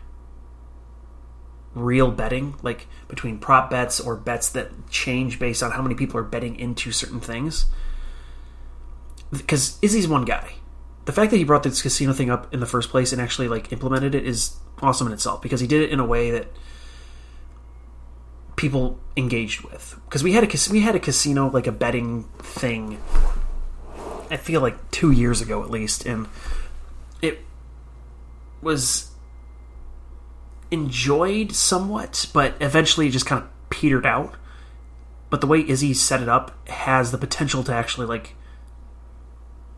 real 1.75 2.13
betting, 2.13 2.55
like 2.63 2.87
between 3.09 3.39
prop 3.39 3.71
bets 3.71 3.99
or 3.99 4.15
bets 4.15 4.51
that 4.51 4.89
change 4.89 5.41
based 5.41 5.65
on 5.65 5.73
how 5.73 5.83
many 5.83 5.97
people 5.97 6.19
are 6.19 6.25
betting 6.25 6.55
into 6.55 6.93
certain 6.93 7.21
things. 7.21 7.67
Because 9.31 9.79
Izzy's 9.83 10.09
one 10.09 10.25
guy. 10.25 10.55
The 11.05 11.13
fact 11.13 11.31
that 11.31 11.39
he 11.39 11.45
brought 11.45 11.63
this 11.63 11.83
casino 11.83 12.13
thing 12.13 12.31
up 12.31 12.53
in 12.53 12.61
the 12.61 12.67
first 12.67 12.91
place 12.91 13.13
and 13.13 13.21
actually 13.21 13.49
like 13.49 13.73
implemented 13.73 14.15
it 14.15 14.27
is 14.27 14.57
awesome 14.83 15.07
in 15.07 15.13
itself 15.13 15.43
because 15.43 15.61
he 15.61 15.67
did 15.67 15.83
it 15.83 15.91
in 15.91 15.99
a 15.99 16.05
way 16.05 16.31
that 16.31 16.49
people 18.57 18.99
engaged 19.17 19.63
with. 19.63 19.99
Because 20.05 20.23
we 20.23 20.33
had 20.33 20.45
a 20.45 20.71
we 20.71 20.81
had 20.81 20.95
a 20.95 21.01
casino 21.01 21.51
like 21.51 21.67
a 21.67 21.73
betting 21.73 22.25
thing. 22.39 23.01
I 24.31 24.37
feel 24.37 24.61
like 24.61 24.91
two 24.91 25.11
years 25.11 25.41
ago 25.41 25.63
at 25.63 25.71
least, 25.71 26.07
and 26.07 26.29
it 27.23 27.41
was 28.63 29.11
enjoyed 30.71 31.53
somewhat, 31.53 32.29
but 32.33 32.55
eventually 32.61 33.09
just 33.11 33.27
kind 33.27 33.43
of 33.43 33.49
petered 33.71 34.07
out. 34.07 34.35
But 35.31 35.41
the 35.41 35.47
way 35.47 35.67
Izzy 35.67 35.95
set 35.95 36.21
it 36.21 36.29
up 36.29 36.69
has 36.69 37.13
the 37.13 37.19
potential 37.19 37.63
to 37.65 37.73
actually 37.73 38.07
like 38.07 38.35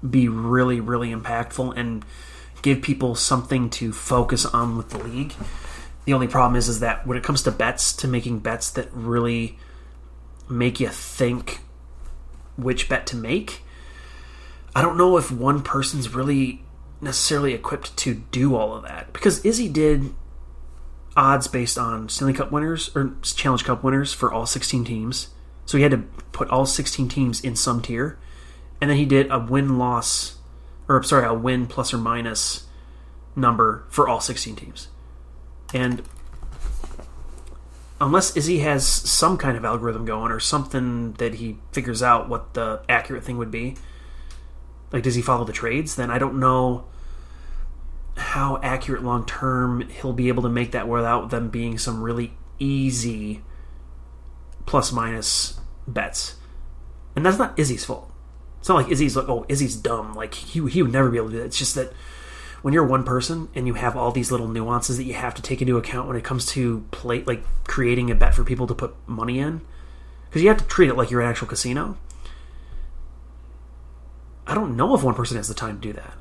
be 0.08 0.28
really, 0.28 0.80
really 0.80 1.10
impactful 1.12 1.76
and 1.76 2.04
give 2.62 2.82
people 2.82 3.14
something 3.14 3.70
to 3.70 3.92
focus 3.92 4.46
on 4.46 4.76
with 4.76 4.90
the 4.90 4.98
league. 4.98 5.34
The 6.04 6.12
only 6.12 6.28
problem 6.28 6.56
is, 6.56 6.68
is 6.68 6.80
that 6.80 7.06
when 7.06 7.16
it 7.16 7.24
comes 7.24 7.42
to 7.44 7.50
bets, 7.50 7.92
to 7.94 8.08
making 8.08 8.40
bets 8.40 8.70
that 8.72 8.88
really 8.92 9.58
make 10.48 10.80
you 10.80 10.88
think 10.88 11.60
which 12.56 12.88
bet 12.88 13.06
to 13.08 13.16
make, 13.16 13.62
I 14.74 14.82
don't 14.82 14.96
know 14.96 15.16
if 15.16 15.30
one 15.30 15.62
person's 15.62 16.14
really 16.14 16.64
necessarily 17.00 17.52
equipped 17.52 17.96
to 17.98 18.14
do 18.14 18.54
all 18.54 18.74
of 18.74 18.84
that 18.84 19.12
because 19.12 19.44
Izzy 19.44 19.68
did 19.68 20.14
odds 21.16 21.48
based 21.48 21.76
on 21.76 22.08
Stanley 22.08 22.32
Cup 22.32 22.50
winners 22.50 22.90
or 22.94 23.14
Challenge 23.22 23.64
Cup 23.64 23.82
winners 23.82 24.12
for 24.12 24.32
all 24.32 24.46
16 24.46 24.84
teams. 24.84 25.28
So 25.66 25.76
he 25.76 25.82
had 25.82 25.92
to 25.92 26.04
put 26.32 26.48
all 26.48 26.64
16 26.64 27.08
teams 27.08 27.40
in 27.40 27.56
some 27.56 27.82
tier. 27.82 28.18
And 28.82 28.90
then 28.90 28.98
he 28.98 29.04
did 29.04 29.30
a 29.30 29.38
win 29.38 29.78
loss, 29.78 30.38
or 30.88 31.04
sorry, 31.04 31.24
a 31.24 31.32
win 31.32 31.68
plus 31.68 31.94
or 31.94 31.98
minus 31.98 32.66
number 33.36 33.84
for 33.88 34.08
all 34.08 34.20
16 34.20 34.56
teams. 34.56 34.88
And 35.72 36.02
unless 38.00 38.36
Izzy 38.36 38.58
has 38.58 38.84
some 38.84 39.38
kind 39.38 39.56
of 39.56 39.64
algorithm 39.64 40.04
going 40.04 40.32
or 40.32 40.40
something 40.40 41.12
that 41.12 41.34
he 41.34 41.58
figures 41.70 42.02
out 42.02 42.28
what 42.28 42.54
the 42.54 42.82
accurate 42.88 43.22
thing 43.22 43.38
would 43.38 43.52
be, 43.52 43.76
like 44.90 45.04
does 45.04 45.14
he 45.14 45.22
follow 45.22 45.44
the 45.44 45.52
trades, 45.52 45.94
then 45.94 46.10
I 46.10 46.18
don't 46.18 46.40
know 46.40 46.84
how 48.16 48.58
accurate 48.64 49.04
long 49.04 49.24
term 49.24 49.88
he'll 49.90 50.12
be 50.12 50.26
able 50.26 50.42
to 50.42 50.48
make 50.48 50.72
that 50.72 50.88
without 50.88 51.30
them 51.30 51.50
being 51.50 51.78
some 51.78 52.02
really 52.02 52.36
easy 52.58 53.42
plus 54.66 54.90
minus 54.90 55.60
bets. 55.86 56.34
And 57.14 57.24
that's 57.24 57.38
not 57.38 57.56
Izzy's 57.56 57.84
fault. 57.84 58.11
It's 58.62 58.68
not 58.68 58.76
like 58.76 58.92
Izzy's 58.92 59.16
like, 59.16 59.28
oh, 59.28 59.44
Izzy's 59.48 59.74
dumb. 59.74 60.14
Like 60.14 60.34
he 60.34 60.64
he 60.68 60.82
would 60.82 60.92
never 60.92 61.10
be 61.10 61.16
able 61.16 61.30
to 61.30 61.32
do 61.32 61.38
that. 61.40 61.46
It's 61.46 61.58
just 61.58 61.74
that 61.74 61.92
when 62.62 62.72
you're 62.72 62.86
one 62.86 63.02
person 63.02 63.48
and 63.56 63.66
you 63.66 63.74
have 63.74 63.96
all 63.96 64.12
these 64.12 64.30
little 64.30 64.46
nuances 64.46 64.98
that 64.98 65.02
you 65.02 65.14
have 65.14 65.34
to 65.34 65.42
take 65.42 65.60
into 65.60 65.76
account 65.78 66.06
when 66.06 66.16
it 66.16 66.22
comes 66.22 66.46
to 66.46 66.84
play 66.92 67.24
like 67.24 67.42
creating 67.64 68.08
a 68.08 68.14
bet 68.14 68.36
for 68.36 68.44
people 68.44 68.68
to 68.68 68.74
put 68.74 68.94
money 69.08 69.40
in, 69.40 69.62
because 70.28 70.42
you 70.42 70.48
have 70.48 70.58
to 70.58 70.64
treat 70.66 70.88
it 70.88 70.96
like 70.96 71.10
you're 71.10 71.20
an 71.20 71.28
actual 71.28 71.48
casino. 71.48 71.96
I 74.46 74.54
don't 74.54 74.76
know 74.76 74.94
if 74.94 75.02
one 75.02 75.16
person 75.16 75.36
has 75.38 75.48
the 75.48 75.54
time 75.54 75.80
to 75.80 75.88
do 75.88 75.92
that. 75.94 76.14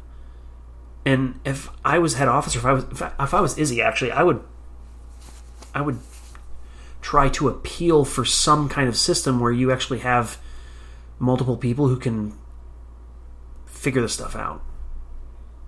And 1.05 1.39
if 1.45 1.69
I 1.85 1.99
was 1.99 2.15
head 2.15 2.27
officer, 2.27 2.57
if 2.57 2.65
I 2.65 2.73
was 2.73 2.85
if 2.85 3.03
I, 3.03 3.11
if 3.19 3.35
I 3.35 3.41
was 3.41 3.55
Izzy, 3.55 3.83
actually, 3.83 4.11
I 4.11 4.23
would 4.23 4.41
I 5.75 5.81
would 5.81 5.99
try 7.03 7.29
to 7.29 7.49
appeal 7.49 8.03
for 8.03 8.25
some 8.25 8.67
kind 8.67 8.89
of 8.89 8.97
system 8.97 9.39
where 9.39 9.51
you 9.51 9.71
actually 9.71 9.99
have 9.99 10.39
multiple 11.21 11.55
people 11.55 11.87
who 11.87 11.97
can 11.97 12.33
figure 13.65 14.01
this 14.01 14.13
stuff 14.13 14.35
out 14.35 14.61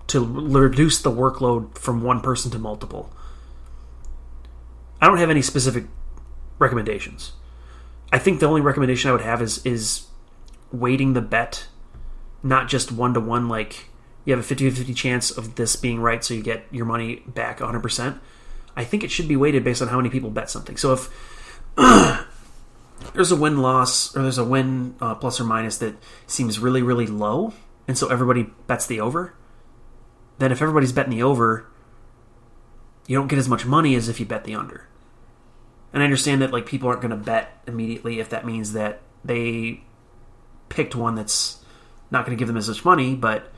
to 0.08 0.20
reduce 0.20 1.00
the 1.00 1.10
workload 1.10 1.78
from 1.78 2.02
one 2.02 2.20
person 2.20 2.50
to 2.50 2.58
multiple. 2.58 3.10
I 5.00 5.06
don't 5.06 5.18
have 5.18 5.30
any 5.30 5.42
specific 5.42 5.84
recommendations. 6.58 7.32
I 8.12 8.18
think 8.18 8.40
the 8.40 8.46
only 8.46 8.60
recommendation 8.60 9.08
I 9.08 9.12
would 9.12 9.22
have 9.22 9.40
is 9.40 9.64
is 9.64 10.06
weighting 10.72 11.12
the 11.12 11.20
bet, 11.20 11.68
not 12.42 12.68
just 12.68 12.90
one 12.90 13.14
to 13.14 13.20
one 13.20 13.48
like 13.48 13.86
you 14.24 14.32
have 14.32 14.40
a 14.40 14.46
50 14.46 14.70
50 14.70 14.92
chance 14.92 15.30
of 15.30 15.54
this 15.54 15.76
being 15.76 16.00
right, 16.00 16.22
so 16.24 16.34
you 16.34 16.42
get 16.42 16.66
your 16.70 16.84
money 16.84 17.22
back 17.26 17.60
100%. 17.60 18.18
I 18.76 18.84
think 18.84 19.04
it 19.04 19.10
should 19.10 19.28
be 19.28 19.36
weighted 19.36 19.62
based 19.62 19.82
on 19.82 19.88
how 19.88 19.98
many 19.98 20.10
people 20.10 20.30
bet 20.30 20.50
something. 20.50 20.76
So 20.76 20.92
if 20.94 21.08
there's 23.14 23.32
a 23.32 23.36
win 23.36 23.58
loss 23.58 24.14
or 24.14 24.22
there's 24.22 24.38
a 24.38 24.44
win 24.44 24.96
uh, 25.00 25.14
plus 25.14 25.40
or 25.40 25.44
minus 25.44 25.78
that 25.78 25.96
seems 26.26 26.58
really, 26.58 26.82
really 26.82 27.06
low, 27.06 27.54
and 27.88 27.96
so 27.96 28.08
everybody 28.08 28.50
bets 28.66 28.86
the 28.86 29.00
over, 29.00 29.34
then 30.38 30.52
if 30.52 30.60
everybody's 30.60 30.92
betting 30.92 31.12
the 31.12 31.22
over, 31.22 31.66
you 33.06 33.16
don't 33.16 33.28
get 33.28 33.38
as 33.38 33.48
much 33.48 33.64
money 33.64 33.94
as 33.94 34.08
if 34.08 34.18
you 34.18 34.26
bet 34.26 34.44
the 34.44 34.54
under. 34.54 34.88
And 35.92 36.02
I 36.02 36.04
understand 36.04 36.42
that 36.42 36.52
like 36.52 36.66
people 36.66 36.88
aren't 36.88 37.00
going 37.00 37.10
to 37.10 37.16
bet 37.16 37.62
immediately 37.66 38.18
if 38.18 38.28
that 38.30 38.44
means 38.44 38.72
that 38.72 39.00
they 39.24 39.82
picked 40.68 40.96
one 40.96 41.14
that's 41.14 41.64
not 42.10 42.26
going 42.26 42.36
to 42.36 42.40
give 42.40 42.48
them 42.48 42.56
as 42.56 42.68
much 42.68 42.84
money, 42.84 43.14
but 43.14 43.52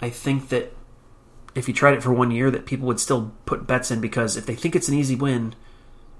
I 0.00 0.10
think 0.10 0.50
that 0.50 0.74
if 1.54 1.68
you 1.68 1.74
tried 1.74 1.94
it 1.94 2.02
for 2.02 2.12
one 2.12 2.30
year, 2.30 2.50
that 2.50 2.66
people 2.66 2.86
would 2.86 3.00
still 3.00 3.32
put 3.46 3.66
bets 3.66 3.90
in 3.90 4.00
because 4.00 4.36
if 4.36 4.44
they 4.44 4.54
think 4.54 4.76
it's 4.76 4.88
an 4.88 4.94
easy 4.94 5.14
win, 5.14 5.54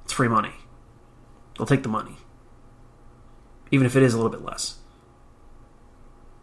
it's 0.05 0.14
free 0.14 0.29
money. 0.29 0.52
They'll 1.56 1.66
take 1.66 1.82
the 1.82 1.88
money, 1.88 2.16
even 3.70 3.86
if 3.86 3.96
it 3.96 4.02
is 4.02 4.14
a 4.14 4.16
little 4.16 4.30
bit 4.30 4.44
less. 4.44 4.78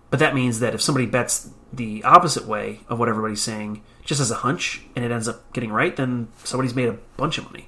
But 0.10 0.20
that 0.20 0.36
means 0.36 0.60
that 0.60 0.74
if 0.74 0.82
somebody 0.82 1.06
bets 1.06 1.50
the 1.72 2.04
opposite 2.04 2.46
way 2.46 2.82
of 2.88 3.00
what 3.00 3.10
everybody's 3.10 3.42
saying, 3.42 3.82
just 4.04 4.22
as 4.22 4.30
a 4.30 4.36
hunch, 4.36 4.82
and 4.96 5.04
it 5.04 5.12
ends 5.12 5.28
up 5.28 5.52
getting 5.54 5.72
right, 5.72 5.96
then 5.96 6.28
somebody's 6.44 6.76
made 6.76 6.88
a 6.88 7.00
bunch 7.18 7.38
of 7.38 7.46
money. 7.46 7.68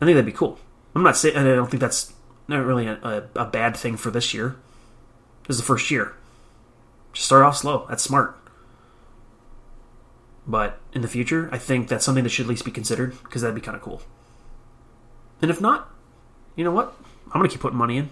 I 0.00 0.04
think 0.04 0.16
that'd 0.16 0.26
be 0.26 0.32
cool. 0.32 0.58
I'm 0.94 1.02
not 1.02 1.16
saying 1.16 1.36
I 1.36 1.44
don't 1.44 1.70
think 1.70 1.80
that's 1.80 2.12
not 2.48 2.64
really 2.64 2.86
a, 2.86 2.94
a, 2.94 3.42
a 3.42 3.44
bad 3.44 3.76
thing 3.76 3.96
for 3.96 4.10
this 4.10 4.34
year. 4.34 4.56
This 5.46 5.56
is 5.56 5.60
the 5.60 5.66
first 5.66 5.90
year. 5.90 6.14
Just 7.12 7.26
start 7.26 7.44
off 7.44 7.56
slow. 7.56 7.86
That's 7.88 8.02
smart. 8.02 8.36
But 10.46 10.80
in 10.92 11.02
the 11.02 11.08
future, 11.08 11.48
I 11.50 11.58
think 11.58 11.88
that's 11.88 12.04
something 12.04 12.24
that 12.24 12.30
should 12.30 12.46
at 12.46 12.50
least 12.50 12.64
be 12.64 12.70
considered 12.70 13.16
because 13.22 13.42
that'd 13.42 13.54
be 13.54 13.60
kind 13.60 13.76
of 13.76 13.82
cool. 13.82 14.02
And 15.42 15.50
if 15.50 15.60
not, 15.60 15.90
you 16.54 16.64
know 16.64 16.72
what? 16.72 16.94
I'm 17.26 17.40
gonna 17.40 17.48
keep 17.48 17.60
putting 17.60 17.78
money 17.78 17.98
in. 17.98 18.10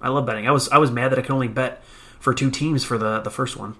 I 0.00 0.08
love 0.08 0.26
betting. 0.26 0.46
I 0.46 0.50
was 0.50 0.68
I 0.68 0.78
was 0.78 0.90
mad 0.90 1.12
that 1.12 1.18
I 1.18 1.22
could 1.22 1.32
only 1.32 1.48
bet 1.48 1.82
for 2.18 2.34
two 2.34 2.50
teams 2.50 2.84
for 2.84 2.98
the 2.98 3.20
the 3.20 3.30
first 3.30 3.56
one. 3.56 3.76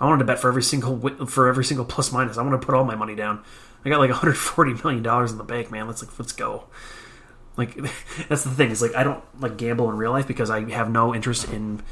I 0.00 0.06
wanted 0.06 0.20
to 0.20 0.24
bet 0.24 0.38
for 0.38 0.48
every 0.48 0.62
single 0.62 1.26
for 1.26 1.48
every 1.48 1.64
single 1.64 1.84
plus 1.86 2.12
minus. 2.12 2.38
I 2.38 2.42
want 2.42 2.60
to 2.60 2.64
put 2.64 2.74
all 2.74 2.84
my 2.84 2.94
money 2.94 3.14
down. 3.14 3.42
I 3.84 3.88
got 3.88 3.98
like 3.98 4.10
140 4.10 4.74
million 4.82 5.02
dollars 5.02 5.32
in 5.32 5.38
the 5.38 5.44
bank, 5.44 5.70
man. 5.70 5.86
Let's 5.86 6.02
like 6.02 6.18
let's 6.18 6.32
go. 6.32 6.64
Like 7.56 7.74
that's 8.28 8.44
the 8.44 8.50
thing. 8.50 8.70
Is 8.70 8.82
like 8.82 8.94
I 8.94 9.04
don't 9.04 9.22
like 9.40 9.56
gamble 9.56 9.90
in 9.90 9.96
real 9.96 10.12
life 10.12 10.26
because 10.26 10.50
I 10.50 10.68
have 10.70 10.90
no 10.90 11.14
interest 11.14 11.50
in 11.52 11.82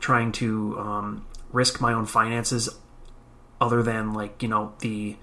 trying 0.00 0.32
to 0.32 0.78
um, 0.78 1.26
risk 1.50 1.80
my 1.80 1.92
own 1.92 2.06
finances, 2.06 2.68
other 3.60 3.82
than 3.82 4.14
like 4.14 4.42
you 4.42 4.48
know 4.48 4.74
the 4.78 5.16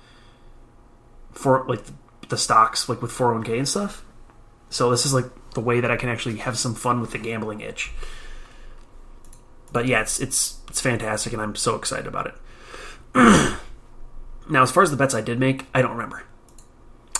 for 1.31 1.65
like 1.67 1.83
the 2.29 2.37
stocks 2.37 2.89
like 2.89 3.01
with 3.01 3.11
401k 3.11 3.57
and 3.57 3.67
stuff. 3.67 4.03
So 4.69 4.89
this 4.89 5.05
is 5.05 5.13
like 5.13 5.25
the 5.53 5.61
way 5.61 5.79
that 5.79 5.91
I 5.91 5.95
can 5.95 6.09
actually 6.09 6.37
have 6.37 6.57
some 6.57 6.75
fun 6.75 7.01
with 7.01 7.11
the 7.11 7.17
gambling 7.17 7.61
itch. 7.61 7.91
But 9.71 9.87
yeah, 9.87 10.01
it's 10.01 10.19
it's 10.19 10.59
it's 10.69 10.81
fantastic, 10.81 11.33
and 11.33 11.41
I'm 11.41 11.55
so 11.55 11.75
excited 11.75 12.07
about 12.07 12.27
it. 12.27 12.35
now, 14.49 14.63
as 14.63 14.71
far 14.71 14.83
as 14.83 14.91
the 14.91 14.97
bets 14.97 15.13
I 15.13 15.21
did 15.21 15.39
make, 15.39 15.65
I 15.73 15.81
don't 15.81 15.91
remember. 15.91 16.23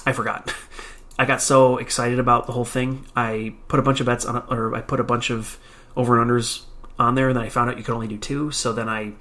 I 0.05 0.13
forgot. 0.13 0.53
I 1.19 1.25
got 1.25 1.41
so 1.41 1.77
excited 1.77 2.19
about 2.19 2.45
the 2.45 2.53
whole 2.53 2.65
thing. 2.65 3.05
I 3.15 3.55
put 3.67 3.79
a 3.79 3.83
bunch 3.83 3.99
of 3.99 4.05
bets 4.05 4.25
on, 4.25 4.43
or 4.49 4.75
I 4.75 4.81
put 4.81 4.99
a 4.99 5.03
bunch 5.03 5.29
of 5.29 5.57
over 5.95 6.19
and 6.19 6.29
unders 6.29 6.63
on 6.99 7.15
there, 7.15 7.29
and 7.29 7.37
then 7.37 7.43
I 7.43 7.49
found 7.49 7.69
out 7.69 7.77
you 7.77 7.83
could 7.83 7.93
only 7.93 8.07
do 8.07 8.17
two. 8.17 8.51
So 8.51 8.73
then 8.73 8.89
I 8.89 9.13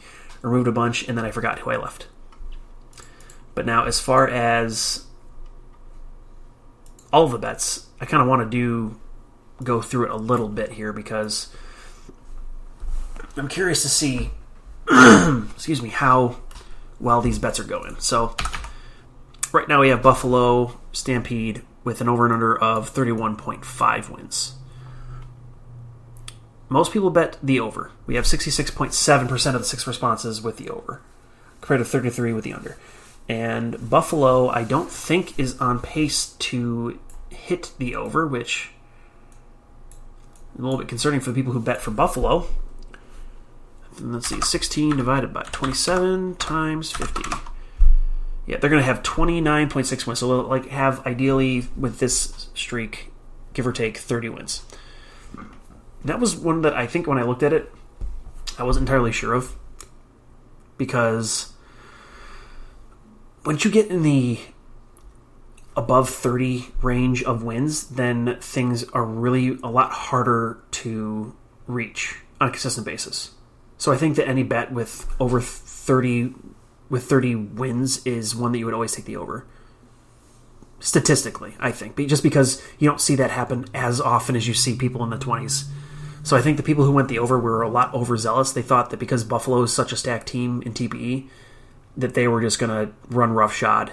removed 0.42 0.68
a 0.68 0.72
bunch, 0.72 1.08
and 1.08 1.16
then 1.16 1.24
I 1.24 1.30
forgot 1.30 1.60
who 1.60 1.70
I 1.70 1.76
left. 1.76 2.08
But 3.54 3.66
now, 3.66 3.84
as 3.84 4.00
far 4.00 4.26
as 4.26 5.06
all 7.14 7.28
the 7.28 7.38
bets, 7.38 7.86
I 8.00 8.06
kind 8.06 8.20
of 8.20 8.28
want 8.28 8.42
to 8.42 8.48
do 8.50 8.98
go 9.62 9.80
through 9.80 10.06
it 10.06 10.10
a 10.10 10.16
little 10.16 10.48
bit 10.48 10.72
here 10.72 10.92
because 10.92 11.54
I'm 13.36 13.46
curious 13.46 13.82
to 13.82 13.88
see, 13.88 14.32
excuse 14.90 15.80
me, 15.80 15.90
how 15.90 16.38
well 16.98 17.20
these 17.20 17.38
bets 17.38 17.60
are 17.60 17.64
going. 17.64 17.94
So 18.00 18.34
right 19.52 19.68
now 19.68 19.80
we 19.80 19.90
have 19.90 20.02
Buffalo 20.02 20.80
Stampede 20.90 21.62
with 21.84 22.00
an 22.00 22.08
over 22.08 22.24
and 22.24 22.34
under 22.34 22.58
of 22.58 22.92
31.5 22.92 24.08
wins. 24.10 24.54
Most 26.68 26.92
people 26.92 27.10
bet 27.10 27.38
the 27.40 27.60
over. 27.60 27.92
We 28.08 28.16
have 28.16 28.24
66.7% 28.24 29.54
of 29.54 29.60
the 29.60 29.64
six 29.64 29.86
responses 29.86 30.42
with 30.42 30.56
the 30.56 30.68
over, 30.68 31.00
compared 31.60 31.78
to 31.78 31.84
33 31.84 32.32
with 32.32 32.42
the 32.42 32.54
under. 32.54 32.76
And 33.28 33.88
Buffalo, 33.88 34.48
I 34.48 34.64
don't 34.64 34.90
think, 34.90 35.38
is 35.38 35.58
on 35.60 35.78
pace 35.78 36.26
to 36.26 36.98
hit 37.34 37.72
the 37.78 37.94
over, 37.94 38.26
which 38.26 38.70
is 40.54 40.60
a 40.60 40.62
little 40.62 40.78
bit 40.78 40.88
concerning 40.88 41.20
for 41.20 41.30
the 41.30 41.34
people 41.34 41.52
who 41.52 41.60
bet 41.60 41.80
for 41.80 41.90
Buffalo. 41.90 42.46
And 43.98 44.12
let's 44.12 44.28
see, 44.28 44.40
16 44.40 44.96
divided 44.96 45.32
by 45.32 45.42
27 45.52 46.36
times 46.36 46.92
50. 46.92 47.22
Yeah, 48.46 48.58
they're 48.58 48.70
going 48.70 48.82
to 48.82 48.86
have 48.86 49.02
29.6 49.02 50.06
wins. 50.06 50.18
So 50.18 50.28
they'll 50.28 50.48
like 50.48 50.68
have 50.68 51.06
ideally 51.06 51.68
with 51.76 51.98
this 51.98 52.48
streak, 52.54 53.10
give 53.52 53.66
or 53.66 53.72
take 53.72 53.98
30 53.98 54.28
wins. 54.30 54.62
That 56.04 56.20
was 56.20 56.36
one 56.36 56.62
that 56.62 56.74
I 56.74 56.86
think 56.86 57.06
when 57.06 57.18
I 57.18 57.22
looked 57.22 57.42
at 57.42 57.52
it, 57.52 57.72
I 58.58 58.62
wasn't 58.62 58.88
entirely 58.88 59.12
sure 59.12 59.32
of 59.32 59.56
because 60.76 61.52
once 63.44 63.64
you 63.64 63.70
get 63.70 63.88
in 63.88 64.02
the 64.02 64.40
above 65.76 66.08
30 66.08 66.66
range 66.82 67.22
of 67.22 67.42
wins, 67.42 67.88
then 67.88 68.38
things 68.40 68.84
are 68.90 69.04
really 69.04 69.58
a 69.62 69.68
lot 69.68 69.90
harder 69.90 70.58
to 70.70 71.34
reach 71.66 72.16
on 72.40 72.48
a 72.48 72.50
consistent 72.50 72.86
basis. 72.86 73.32
So 73.78 73.92
I 73.92 73.96
think 73.96 74.16
that 74.16 74.28
any 74.28 74.42
bet 74.42 74.72
with 74.72 75.06
over 75.18 75.40
30 75.40 76.34
with 76.90 77.04
30 77.04 77.34
wins 77.34 78.06
is 78.06 78.36
one 78.36 78.52
that 78.52 78.58
you 78.58 78.66
would 78.66 78.74
always 78.74 78.92
take 78.92 79.06
the 79.06 79.16
over. 79.16 79.46
Statistically, 80.80 81.54
I 81.58 81.72
think, 81.72 81.96
just 82.06 82.22
because 82.22 82.62
you 82.78 82.88
don't 82.88 83.00
see 83.00 83.16
that 83.16 83.30
happen 83.30 83.64
as 83.72 84.00
often 84.00 84.36
as 84.36 84.46
you 84.46 84.54
see 84.54 84.76
people 84.76 85.02
in 85.02 85.10
the 85.10 85.16
20s. 85.16 85.64
So 86.22 86.36
I 86.36 86.42
think 86.42 86.56
the 86.56 86.62
people 86.62 86.84
who 86.84 86.92
went 86.92 87.08
the 87.08 87.18
over 87.18 87.38
were 87.38 87.62
a 87.62 87.68
lot 87.68 87.92
overzealous. 87.94 88.52
They 88.52 88.62
thought 88.62 88.90
that 88.90 88.98
because 88.98 89.24
Buffalo 89.24 89.62
is 89.62 89.72
such 89.72 89.92
a 89.92 89.96
stacked 89.96 90.26
team 90.26 90.62
in 90.62 90.72
TPE, 90.72 91.28
that 91.96 92.14
they 92.14 92.28
were 92.28 92.40
just 92.40 92.58
going 92.58 92.70
to 92.70 92.92
run 93.08 93.32
roughshod. 93.32 93.92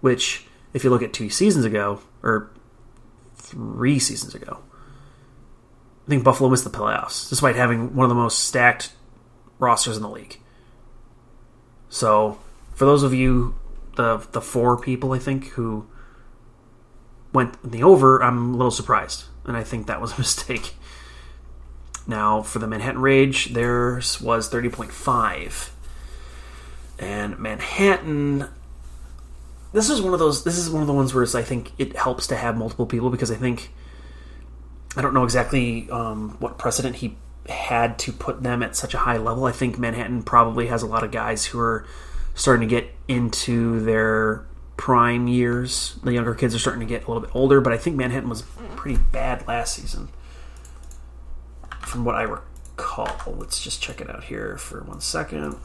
Which, 0.00 0.46
if 0.74 0.84
you 0.84 0.90
look 0.90 1.02
at 1.02 1.12
two 1.14 1.30
seasons 1.30 1.64
ago, 1.64 2.00
or 2.22 2.50
three 3.36 3.98
seasons 3.98 4.34
ago, 4.34 4.58
I 6.06 6.10
think 6.10 6.24
Buffalo 6.24 6.50
missed 6.50 6.64
the 6.64 6.70
playoffs, 6.70 7.28
despite 7.30 7.56
having 7.56 7.94
one 7.94 8.04
of 8.04 8.10
the 8.10 8.14
most 8.14 8.40
stacked 8.40 8.92
rosters 9.58 9.96
in 9.96 10.02
the 10.02 10.10
league. 10.10 10.38
So, 11.88 12.38
for 12.74 12.84
those 12.84 13.02
of 13.02 13.14
you, 13.14 13.54
the 13.96 14.26
the 14.32 14.42
four 14.42 14.76
people 14.76 15.12
I 15.12 15.18
think 15.18 15.48
who 15.50 15.86
went 17.32 17.56
the 17.68 17.82
over, 17.82 18.22
I'm 18.22 18.54
a 18.54 18.56
little 18.56 18.70
surprised, 18.70 19.24
and 19.44 19.56
I 19.56 19.64
think 19.64 19.86
that 19.86 20.00
was 20.00 20.12
a 20.12 20.18
mistake. 20.18 20.74
Now, 22.06 22.42
for 22.42 22.58
the 22.58 22.66
Manhattan 22.66 23.00
Rage, 23.00 23.54
theirs 23.54 24.20
was 24.20 24.50
30.5. 24.50 25.70
And 26.98 27.38
Manhattan, 27.38 28.48
this 29.74 29.90
is 29.90 30.00
one 30.00 30.12
of 30.12 30.20
those. 30.20 30.44
This 30.44 30.56
is 30.56 30.70
one 30.70 30.82
of 30.82 30.86
the 30.86 30.94
ones 30.94 31.12
where 31.12 31.26
I 31.34 31.42
think 31.42 31.72
it 31.78 31.96
helps 31.96 32.28
to 32.28 32.36
have 32.36 32.56
multiple 32.56 32.86
people 32.86 33.10
because 33.10 33.32
I 33.32 33.34
think 33.34 33.70
I 34.96 35.02
don't 35.02 35.12
know 35.12 35.24
exactly 35.24 35.90
um, 35.90 36.36
what 36.38 36.58
precedent 36.58 36.96
he 36.96 37.16
had 37.48 37.98
to 37.98 38.12
put 38.12 38.42
them 38.44 38.62
at 38.62 38.76
such 38.76 38.94
a 38.94 38.98
high 38.98 39.16
level. 39.16 39.46
I 39.46 39.52
think 39.52 39.76
Manhattan 39.76 40.22
probably 40.22 40.68
has 40.68 40.82
a 40.82 40.86
lot 40.86 41.02
of 41.02 41.10
guys 41.10 41.46
who 41.46 41.58
are 41.58 41.84
starting 42.36 42.68
to 42.68 42.72
get 42.72 42.94
into 43.08 43.80
their 43.80 44.46
prime 44.76 45.26
years. 45.26 45.98
The 46.04 46.12
younger 46.12 46.34
kids 46.34 46.54
are 46.54 46.60
starting 46.60 46.80
to 46.80 46.86
get 46.86 47.04
a 47.04 47.08
little 47.08 47.20
bit 47.20 47.34
older, 47.34 47.60
but 47.60 47.72
I 47.72 47.76
think 47.76 47.96
Manhattan 47.96 48.28
was 48.28 48.42
pretty 48.76 49.00
bad 49.10 49.46
last 49.48 49.74
season, 49.74 50.08
from 51.80 52.04
what 52.04 52.14
I 52.14 52.22
recall. 52.22 53.10
Let's 53.26 53.60
just 53.60 53.82
check 53.82 54.00
it 54.00 54.08
out 54.08 54.22
here 54.22 54.56
for 54.56 54.84
one 54.84 55.00
second. 55.00 55.56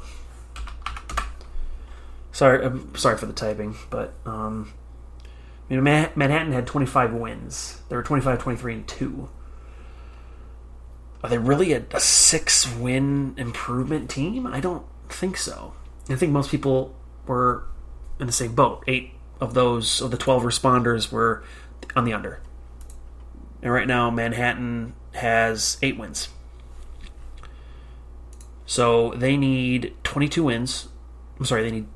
Sorry, 2.39 2.63
I'm 2.63 2.95
sorry 2.95 3.17
for 3.17 3.25
the 3.25 3.33
typing, 3.33 3.75
but 3.89 4.13
um, 4.25 4.71
Manhattan 5.69 6.53
had 6.53 6.65
25 6.65 7.13
wins. 7.13 7.81
They 7.89 7.97
were 7.97 8.01
25, 8.01 8.39
23, 8.39 8.73
and 8.75 8.87
two. 8.87 9.29
Are 11.21 11.29
they 11.29 11.37
really 11.37 11.73
a, 11.73 11.83
a 11.91 11.99
six 11.99 12.73
win 12.77 13.33
improvement 13.35 14.09
team? 14.09 14.47
I 14.47 14.61
don't 14.61 14.85
think 15.09 15.35
so. 15.35 15.73
I 16.07 16.15
think 16.15 16.31
most 16.31 16.49
people 16.49 16.95
were 17.27 17.65
in 18.21 18.27
the 18.27 18.31
same 18.31 18.55
boat. 18.55 18.85
Eight 18.87 19.11
of 19.41 19.53
those 19.53 19.99
of 19.99 20.09
the 20.09 20.17
12 20.17 20.43
responders 20.43 21.11
were 21.11 21.43
on 21.93 22.05
the 22.05 22.13
under. 22.13 22.39
And 23.61 23.73
right 23.73 23.85
now, 23.85 24.09
Manhattan 24.09 24.93
has 25.15 25.77
eight 25.81 25.99
wins. 25.99 26.29
So 28.65 29.11
they 29.11 29.35
need 29.35 29.93
22 30.05 30.45
wins. 30.45 30.87
I'm 31.37 31.43
sorry, 31.43 31.63
they 31.63 31.71
need 31.71 31.87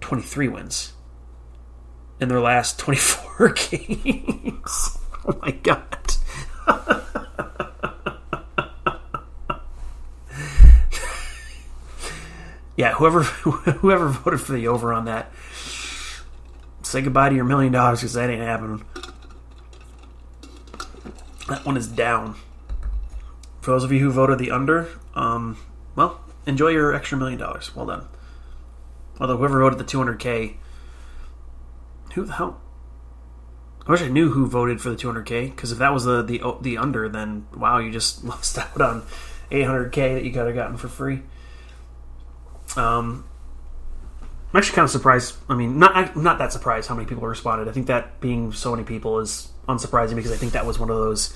23 0.00 0.48
wins 0.48 0.92
in 2.20 2.28
their 2.28 2.40
last 2.40 2.78
24 2.78 3.48
games. 3.70 4.98
oh 5.26 5.38
my 5.42 5.50
god. 5.50 5.94
yeah, 12.78 12.92
whoever 12.94 13.22
whoever 13.22 14.08
voted 14.08 14.40
for 14.40 14.52
the 14.52 14.68
over 14.68 14.92
on 14.92 15.04
that, 15.06 15.32
say 16.82 17.02
goodbye 17.02 17.28
to 17.28 17.34
your 17.34 17.44
million 17.44 17.72
dollars 17.72 18.00
because 18.00 18.12
that 18.12 18.30
ain't 18.30 18.40
happening. 18.40 18.84
That 21.48 21.66
one 21.66 21.76
is 21.76 21.88
down. 21.88 22.36
For 23.60 23.72
those 23.72 23.82
of 23.82 23.90
you 23.90 23.98
who 23.98 24.10
voted 24.10 24.38
the 24.38 24.50
under, 24.52 24.88
um, 25.14 25.58
well, 25.96 26.20
enjoy 26.46 26.68
your 26.68 26.94
extra 26.94 27.18
million 27.18 27.38
dollars. 27.40 27.74
Well 27.74 27.86
done. 27.86 28.06
Although 29.20 29.36
whoever 29.36 29.60
voted 29.60 29.78
the 29.78 29.84
200k, 29.84 30.56
who 32.14 32.24
the 32.24 32.34
hell? 32.34 32.60
I 33.86 33.90
wish 33.90 34.02
I 34.02 34.08
knew 34.08 34.30
who 34.30 34.46
voted 34.46 34.80
for 34.80 34.90
the 34.90 34.96
200k 34.96 35.50
because 35.50 35.72
if 35.72 35.78
that 35.78 35.94
was 35.94 36.04
the 36.04 36.22
the 36.22 36.42
the 36.60 36.76
under, 36.76 37.08
then 37.08 37.46
wow, 37.56 37.78
you 37.78 37.90
just 37.90 38.22
lost 38.24 38.58
out 38.58 38.80
on 38.80 39.02
800k 39.50 40.14
that 40.14 40.24
you 40.24 40.32
could 40.32 40.46
have 40.46 40.54
gotten 40.54 40.76
for 40.76 40.88
free. 40.88 41.22
Um, 42.76 43.24
I'm 44.52 44.58
actually 44.58 44.76
kind 44.76 44.84
of 44.84 44.90
surprised. 44.90 45.36
I 45.48 45.54
mean, 45.54 45.78
not 45.78 46.16
not 46.16 46.38
that 46.38 46.52
surprised 46.52 46.88
how 46.88 46.94
many 46.94 47.06
people 47.06 47.26
responded. 47.26 47.68
I 47.68 47.72
think 47.72 47.86
that 47.86 48.20
being 48.20 48.52
so 48.52 48.70
many 48.70 48.84
people 48.84 49.18
is 49.20 49.50
unsurprising 49.68 50.16
because 50.16 50.32
I 50.32 50.36
think 50.36 50.52
that 50.52 50.66
was 50.66 50.78
one 50.78 50.90
of 50.90 50.96
those 50.96 51.34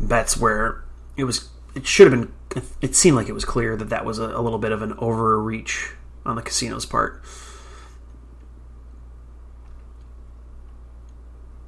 bets 0.00 0.36
where 0.36 0.84
it 1.16 1.24
was 1.24 1.48
it 1.74 1.86
should 1.86 2.10
have 2.10 2.20
been. 2.20 2.32
It 2.80 2.94
seemed 2.94 3.16
like 3.16 3.28
it 3.28 3.32
was 3.32 3.44
clear 3.44 3.76
that 3.76 3.90
that 3.90 4.06
was 4.06 4.18
a, 4.18 4.24
a 4.24 4.40
little 4.40 4.58
bit 4.58 4.72
of 4.72 4.80
an 4.80 4.94
overreach 4.94 5.90
on 6.28 6.36
the 6.36 6.42
casino's 6.42 6.86
part. 6.86 7.22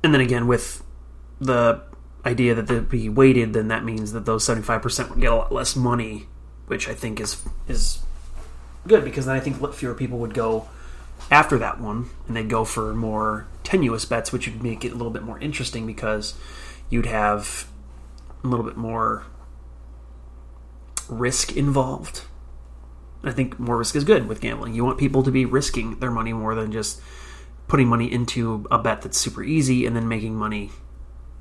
And 0.02 0.14
then 0.14 0.20
again, 0.20 0.46
with 0.46 0.82
the 1.40 1.82
idea 2.24 2.54
that 2.54 2.66
they'd 2.66 2.88
be 2.88 3.08
weighted, 3.08 3.52
then 3.52 3.68
that 3.68 3.84
means 3.84 4.12
that 4.12 4.26
those 4.26 4.44
seventy 4.44 4.64
five 4.64 4.82
percent 4.82 5.10
would 5.10 5.20
get 5.20 5.32
a 5.32 5.36
lot 5.36 5.52
less 5.52 5.76
money, 5.76 6.26
which 6.66 6.88
I 6.88 6.94
think 6.94 7.20
is 7.20 7.42
is 7.66 8.00
good 8.86 9.04
because 9.04 9.26
then 9.26 9.36
I 9.36 9.40
think 9.40 9.74
fewer 9.74 9.94
people 9.94 10.18
would 10.18 10.34
go 10.34 10.68
after 11.30 11.58
that 11.58 11.80
one, 11.80 12.10
and 12.26 12.36
they'd 12.36 12.48
go 12.48 12.64
for 12.64 12.94
more 12.94 13.46
tenuous 13.64 14.04
bets, 14.04 14.32
which 14.32 14.48
would 14.48 14.62
make 14.62 14.84
it 14.84 14.92
a 14.92 14.94
little 14.94 15.12
bit 15.12 15.22
more 15.22 15.38
interesting 15.40 15.86
because 15.86 16.34
you'd 16.88 17.06
have 17.06 17.66
a 18.42 18.46
little 18.46 18.64
bit 18.64 18.76
more 18.76 19.26
risk 21.08 21.56
involved. 21.56 22.22
I 23.24 23.32
think 23.32 23.58
more 23.58 23.76
risk 23.76 23.96
is 23.96 24.04
good 24.04 24.28
with 24.28 24.40
gambling. 24.40 24.74
You 24.74 24.84
want 24.84 24.98
people 24.98 25.22
to 25.22 25.30
be 25.30 25.44
risking 25.44 25.98
their 25.98 26.10
money 26.10 26.32
more 26.32 26.54
than 26.54 26.70
just 26.70 27.00
putting 27.66 27.88
money 27.88 28.10
into 28.10 28.66
a 28.70 28.78
bet 28.78 29.02
that's 29.02 29.18
super 29.18 29.42
easy 29.42 29.86
and 29.86 29.94
then 29.94 30.08
making 30.08 30.34
money 30.34 30.70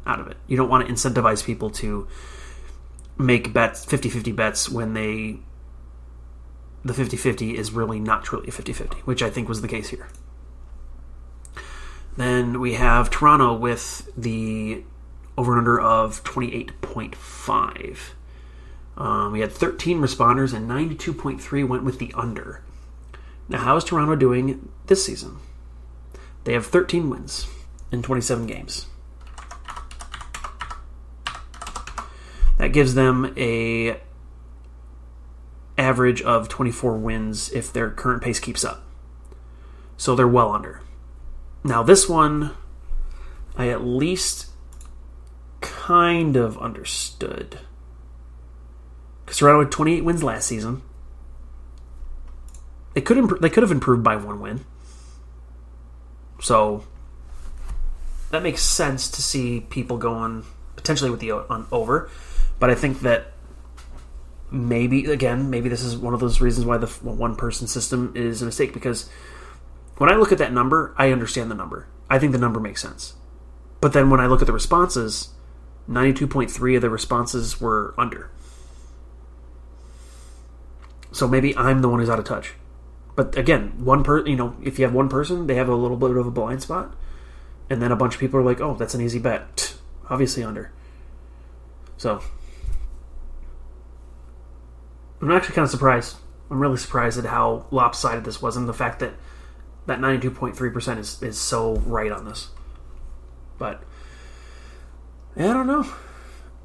out 0.05 0.19
of 0.19 0.27
it. 0.27 0.37
You 0.47 0.57
don't 0.57 0.69
want 0.69 0.87
to 0.87 0.93
incentivize 0.93 1.43
people 1.43 1.69
to 1.71 2.07
make 3.17 3.53
bets 3.53 3.85
50-50 3.85 4.35
bets 4.35 4.69
when 4.69 4.93
they 4.93 5.39
the 6.85 6.93
50-50 6.93 7.55
is 7.55 7.71
really 7.71 7.99
not 7.99 8.23
truly 8.23 8.47
a 8.47 8.51
50-50, 8.51 8.99
which 8.99 9.21
I 9.21 9.29
think 9.29 9.49
was 9.49 9.61
the 9.61 9.67
case 9.67 9.89
here. 9.89 10.07
Then 12.15 12.59
we 12.59 12.75
have 12.75 13.09
Toronto 13.09 13.53
with 13.53 14.09
the 14.15 14.83
over 15.37 15.57
under 15.57 15.79
of 15.79 16.23
28.5. 16.23 17.97
Um, 18.97 19.31
we 19.31 19.41
had 19.41 19.51
13 19.51 19.99
responders, 19.99 20.53
and 20.53 20.69
92.3 20.69 21.67
went 21.67 21.83
with 21.83 21.99
the 21.99 22.11
under. 22.15 22.63
Now, 23.47 23.59
how 23.59 23.77
is 23.77 23.83
Toronto 23.83 24.15
doing 24.15 24.69
this 24.87 25.05
season? 25.05 25.37
They 26.43 26.53
have 26.53 26.65
13 26.65 27.09
wins. 27.09 27.47
in 27.91 28.01
27 28.01 28.47
games. 28.47 28.87
That 32.57 32.73
gives 32.73 32.95
them 32.95 33.33
a 33.37 34.01
average 35.77 36.21
of 36.23 36.49
24 36.49 36.97
wins 36.97 37.51
if 37.51 37.71
their 37.71 37.91
current 37.91 38.23
pace 38.23 38.39
keeps 38.39 38.65
up. 38.65 38.83
So 39.95 40.15
they're 40.15 40.27
well 40.27 40.51
under. 40.51 40.81
Now 41.63 41.83
this 41.83 42.09
one 42.09 42.51
I 43.55 43.69
at 43.69 43.83
least 43.83 44.47
kind 45.61 46.35
of 46.35 46.57
understood. 46.57 47.59
Because 49.27 49.39
Toronto 49.39 49.65
had 49.65 49.71
28 49.73 50.05
wins 50.05 50.23
last 50.23 50.47
season. 50.47 50.81
They 52.93 53.01
could 53.01 53.17
imp- 53.17 53.41
they 53.41 53.49
could 53.49 53.61
have 53.61 53.73
improved 53.73 54.01
by 54.01 54.15
one 54.15 54.39
win. 54.39 54.63
So 56.39 56.85
that 58.31 58.41
makes 58.41 58.61
sense 58.61 59.11
to 59.11 59.21
see 59.21 59.59
people 59.59 59.97
going 59.97 60.45
potentially 60.77 61.11
with 61.11 61.19
the 61.19 61.33
on 61.33 61.67
over, 61.73 62.09
but 62.57 62.69
I 62.69 62.75
think 62.75 63.01
that 63.01 63.33
maybe 64.49 65.11
again 65.11 65.49
maybe 65.49 65.67
this 65.67 65.83
is 65.83 65.97
one 65.97 66.13
of 66.13 66.21
those 66.21 66.39
reasons 66.39 66.65
why 66.65 66.77
the 66.77 66.87
one 66.87 67.35
person 67.35 67.67
system 67.67 68.13
is 68.15 68.41
a 68.41 68.45
mistake 68.45 68.73
because 68.73 69.09
when 69.97 70.09
I 70.09 70.15
look 70.15 70.31
at 70.31 70.37
that 70.37 70.53
number, 70.53 70.95
I 70.97 71.11
understand 71.11 71.51
the 71.51 71.55
number. 71.55 71.87
I 72.09 72.17
think 72.17 72.31
the 72.31 72.37
number 72.37 72.61
makes 72.61 72.81
sense. 72.81 73.15
But 73.81 73.91
then 73.91 74.09
when 74.09 74.21
I 74.21 74.27
look 74.27 74.39
at 74.39 74.47
the 74.47 74.53
responses, 74.53 75.31
92.3 75.89 76.77
of 76.77 76.81
the 76.81 76.89
responses 76.89 77.59
were 77.59 77.93
under. 77.97 78.29
So 81.17 81.27
maybe 81.27 81.57
I'm 81.57 81.81
the 81.81 81.89
one 81.89 81.99
who's 81.99 82.11
out 82.11 82.19
of 82.19 82.25
touch. 82.25 82.53
But 83.15 83.35
again, 83.35 83.83
one 83.83 84.03
per 84.03 84.23
you 84.27 84.35
know, 84.35 84.55
if 84.61 84.77
you 84.77 84.85
have 84.85 84.93
one 84.93 85.09
person, 85.09 85.47
they 85.47 85.55
have 85.55 85.67
a 85.67 85.73
little 85.73 85.97
bit 85.97 86.11
of 86.11 86.27
a 86.27 86.29
blind 86.29 86.61
spot, 86.61 86.95
and 87.71 87.81
then 87.81 87.91
a 87.91 87.95
bunch 87.95 88.13
of 88.13 88.19
people 88.19 88.39
are 88.39 88.43
like, 88.43 88.61
"Oh, 88.61 88.75
that's 88.75 88.93
an 88.93 89.01
easy 89.01 89.17
bet." 89.17 89.75
Obviously 90.11 90.43
under. 90.43 90.71
So 91.97 92.21
I'm 95.19 95.31
actually 95.31 95.55
kind 95.55 95.63
of 95.63 95.71
surprised. 95.71 96.17
I'm 96.51 96.59
really 96.59 96.77
surprised 96.77 97.17
at 97.17 97.25
how 97.25 97.65
lopsided 97.71 98.23
this 98.23 98.39
was, 98.39 98.55
and 98.55 98.69
the 98.69 98.73
fact 98.73 98.99
that 98.99 99.13
that 99.87 99.99
92.3% 99.99 100.99
is 100.99 101.23
is 101.23 101.39
so 101.39 101.77
right 101.77 102.11
on 102.11 102.25
this. 102.25 102.49
But 103.57 103.81
I 105.35 105.41
don't 105.41 105.65
know. 105.65 105.83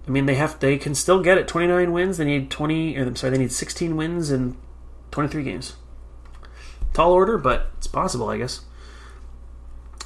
I 0.06 0.10
mean, 0.10 0.26
they 0.26 0.34
have 0.34 0.58
they 0.58 0.78
can 0.78 0.94
still 0.94 1.22
get 1.22 1.38
it. 1.38 1.46
29 1.46 1.92
wins. 1.92 2.16
They 2.16 2.24
need 2.24 2.50
20. 2.50 2.96
Or, 2.98 3.02
I'm 3.02 3.16
sorry, 3.16 3.32
they 3.32 3.38
need 3.38 3.52
16 3.52 3.96
wins 3.96 4.30
in 4.30 4.56
23 5.10 5.44
games. 5.44 5.76
Tall 6.92 7.12
order, 7.12 7.38
but 7.38 7.70
it's 7.78 7.86
possible, 7.86 8.28
I 8.28 8.38
guess. 8.38 8.62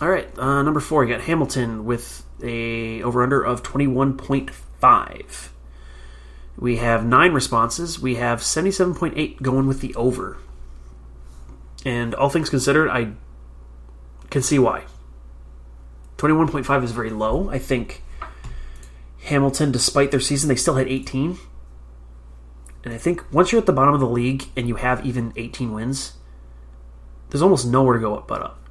All 0.00 0.10
right, 0.10 0.28
uh, 0.38 0.62
number 0.62 0.80
four, 0.80 1.04
you 1.04 1.14
got 1.14 1.22
Hamilton 1.22 1.86
with 1.86 2.24
a 2.42 3.02
over 3.02 3.22
under 3.22 3.42
of 3.42 3.62
21.5. 3.62 5.48
We 6.58 6.76
have 6.76 7.04
nine 7.04 7.32
responses. 7.32 7.98
We 7.98 8.16
have 8.16 8.40
77.8 8.40 9.40
going 9.40 9.66
with 9.66 9.80
the 9.80 9.94
over. 9.94 10.36
And 11.84 12.14
all 12.14 12.28
things 12.28 12.50
considered, 12.50 12.90
I 12.90 13.12
can 14.28 14.42
see 14.42 14.58
why. 14.58 14.84
21.5 16.18 16.84
is 16.84 16.92
very 16.92 17.10
low. 17.10 17.48
I 17.50 17.58
think 17.58 18.02
Hamilton, 19.26 19.72
despite 19.72 20.10
their 20.10 20.20
season, 20.20 20.48
they 20.48 20.56
still 20.56 20.76
had 20.76 20.88
18. 20.88 21.38
And 22.84 22.94
I 22.94 22.98
think 22.98 23.24
once 23.32 23.50
you're 23.50 23.60
at 23.60 23.66
the 23.66 23.72
bottom 23.72 23.94
of 23.94 24.00
the 24.00 24.08
league 24.08 24.44
and 24.56 24.68
you 24.68 24.76
have 24.76 25.04
even 25.04 25.32
18 25.36 25.72
wins, 25.72 26.12
there's 27.30 27.42
almost 27.42 27.66
nowhere 27.66 27.94
to 27.94 28.00
go 28.00 28.14
up 28.14 28.28
but 28.28 28.40
up. 28.40 28.68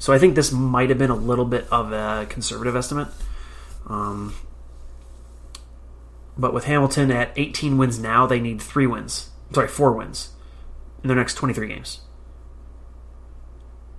So 0.00 0.12
I 0.12 0.18
think 0.18 0.34
this 0.34 0.50
might 0.50 0.88
have 0.88 0.98
been 0.98 1.10
a 1.10 1.16
little 1.16 1.44
bit 1.44 1.66
of 1.70 1.92
a 1.92 2.26
conservative 2.28 2.74
estimate. 2.74 3.08
Um, 3.86 4.34
but 6.36 6.52
with 6.52 6.64
Hamilton 6.64 7.10
at 7.12 7.32
18 7.36 7.78
wins 7.78 7.98
now, 7.98 8.26
they 8.26 8.40
need 8.40 8.60
three 8.60 8.86
wins. 8.86 9.30
Sorry, 9.52 9.68
four 9.68 9.92
wins 9.92 10.30
in 11.02 11.08
their 11.08 11.16
next 11.16 11.34
23 11.34 11.68
games 11.68 12.00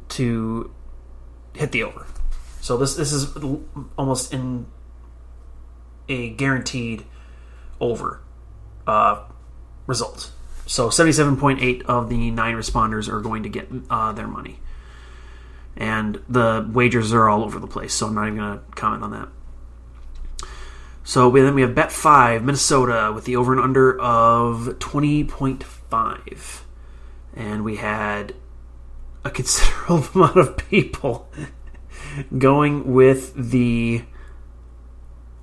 to 0.10 0.74
hit 1.56 1.72
the 1.72 1.84
over. 1.84 2.06
So 2.62 2.78
this 2.78 2.96
this 2.96 3.14
is 3.14 3.36
almost 3.98 4.34
in 4.34 4.66
a 6.10 6.32
guaranteed 6.32 7.06
over 7.80 8.22
uh, 8.88 9.24
result. 9.88 10.32
So 10.66 10.90
77.8 10.90 11.84
of 11.84 12.10
the 12.10 12.32
nine 12.32 12.56
responders 12.56 13.08
are 13.08 13.22
going 13.22 13.44
to 13.44 13.50
get 13.50 13.70
uh, 13.90 14.12
their 14.12 14.28
money. 14.28 14.60
And 15.76 16.22
the 16.28 16.70
wagers 16.72 17.14
are 17.14 17.30
all 17.30 17.44
over 17.44 17.60
the 17.60 17.68
place, 17.68 17.94
so 17.94 18.08
I'm 18.08 18.16
not 18.16 18.28
even 18.28 18.38
going 18.38 18.60
to 18.60 18.66
comment 18.76 19.04
on 19.04 19.12
that. 19.12 19.30
So 21.04 21.30
we, 21.30 21.42
then 21.42 21.56
we 21.56 21.62
have 21.62 21.74
bet 21.74 21.92
five, 21.92 22.44
Minnesota, 22.44 23.12
with 23.16 23.26
the 23.26 23.36
over 23.36 23.54
and 23.54 23.62
under 23.62 24.00
of 24.00 24.78
20.5. 24.80 26.62
And 27.34 27.64
we 27.64 27.78
had 27.78 28.36
a 29.24 29.30
considerable 29.32 30.06
amount 30.14 30.38
of 30.38 30.58
people 30.58 31.32
going 32.38 32.94
with 32.94 33.34
the 33.34 34.04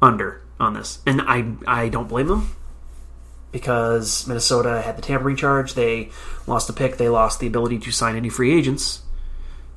under 0.01 0.46
on 0.59 0.75
this. 0.75 1.01
And 1.07 1.23
I, 1.23 1.53
I 1.67 1.89
don't 1.89 2.09
blame 2.09 2.29
them 2.29 2.57
because 3.53 4.27
Minnesota 4.27 4.83
had 4.83 4.97
the 4.97 5.03
tampering 5.03 5.37
charge. 5.37 5.75
They 5.75 6.11
lost 6.47 6.69
a 6.69 6.73
pick. 6.73 6.97
They 6.97 7.09
lost 7.09 7.41
the 7.41 7.47
ability 7.47 7.79
to 7.81 7.91
sign 7.91 8.17
any 8.17 8.29
free 8.29 8.57
agents. 8.57 9.03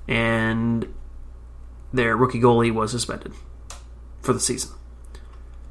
And 0.07 0.93
their 1.93 2.15
rookie 2.15 2.39
goalie 2.39 2.73
was 2.73 2.91
suspended 2.91 3.33
for 4.21 4.33
the 4.33 4.39
season. 4.39 4.71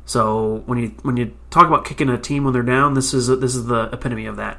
So 0.05 0.63
when 0.65 0.79
you 0.79 0.89
when 1.03 1.19
you 1.19 1.37
talk 1.51 1.67
about 1.67 1.85
kicking 1.85 2.09
a 2.09 2.17
team 2.17 2.45
when 2.45 2.55
they're 2.55 2.63
down, 2.63 2.95
this 2.95 3.13
is 3.13 3.27
this 3.27 3.55
is 3.55 3.67
the 3.67 3.91
epitome 3.93 4.25
of 4.25 4.37
that. 4.37 4.59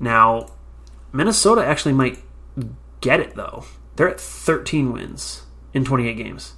Now, 0.00 0.52
Minnesota 1.12 1.64
actually 1.64 1.92
might 1.92 2.18
get 3.02 3.20
it 3.20 3.34
though. 3.34 3.64
They're 3.96 4.08
at 4.08 4.20
13 4.20 4.92
wins 4.92 5.42
in 5.74 5.84
28 5.84 6.14
games. 6.16 6.54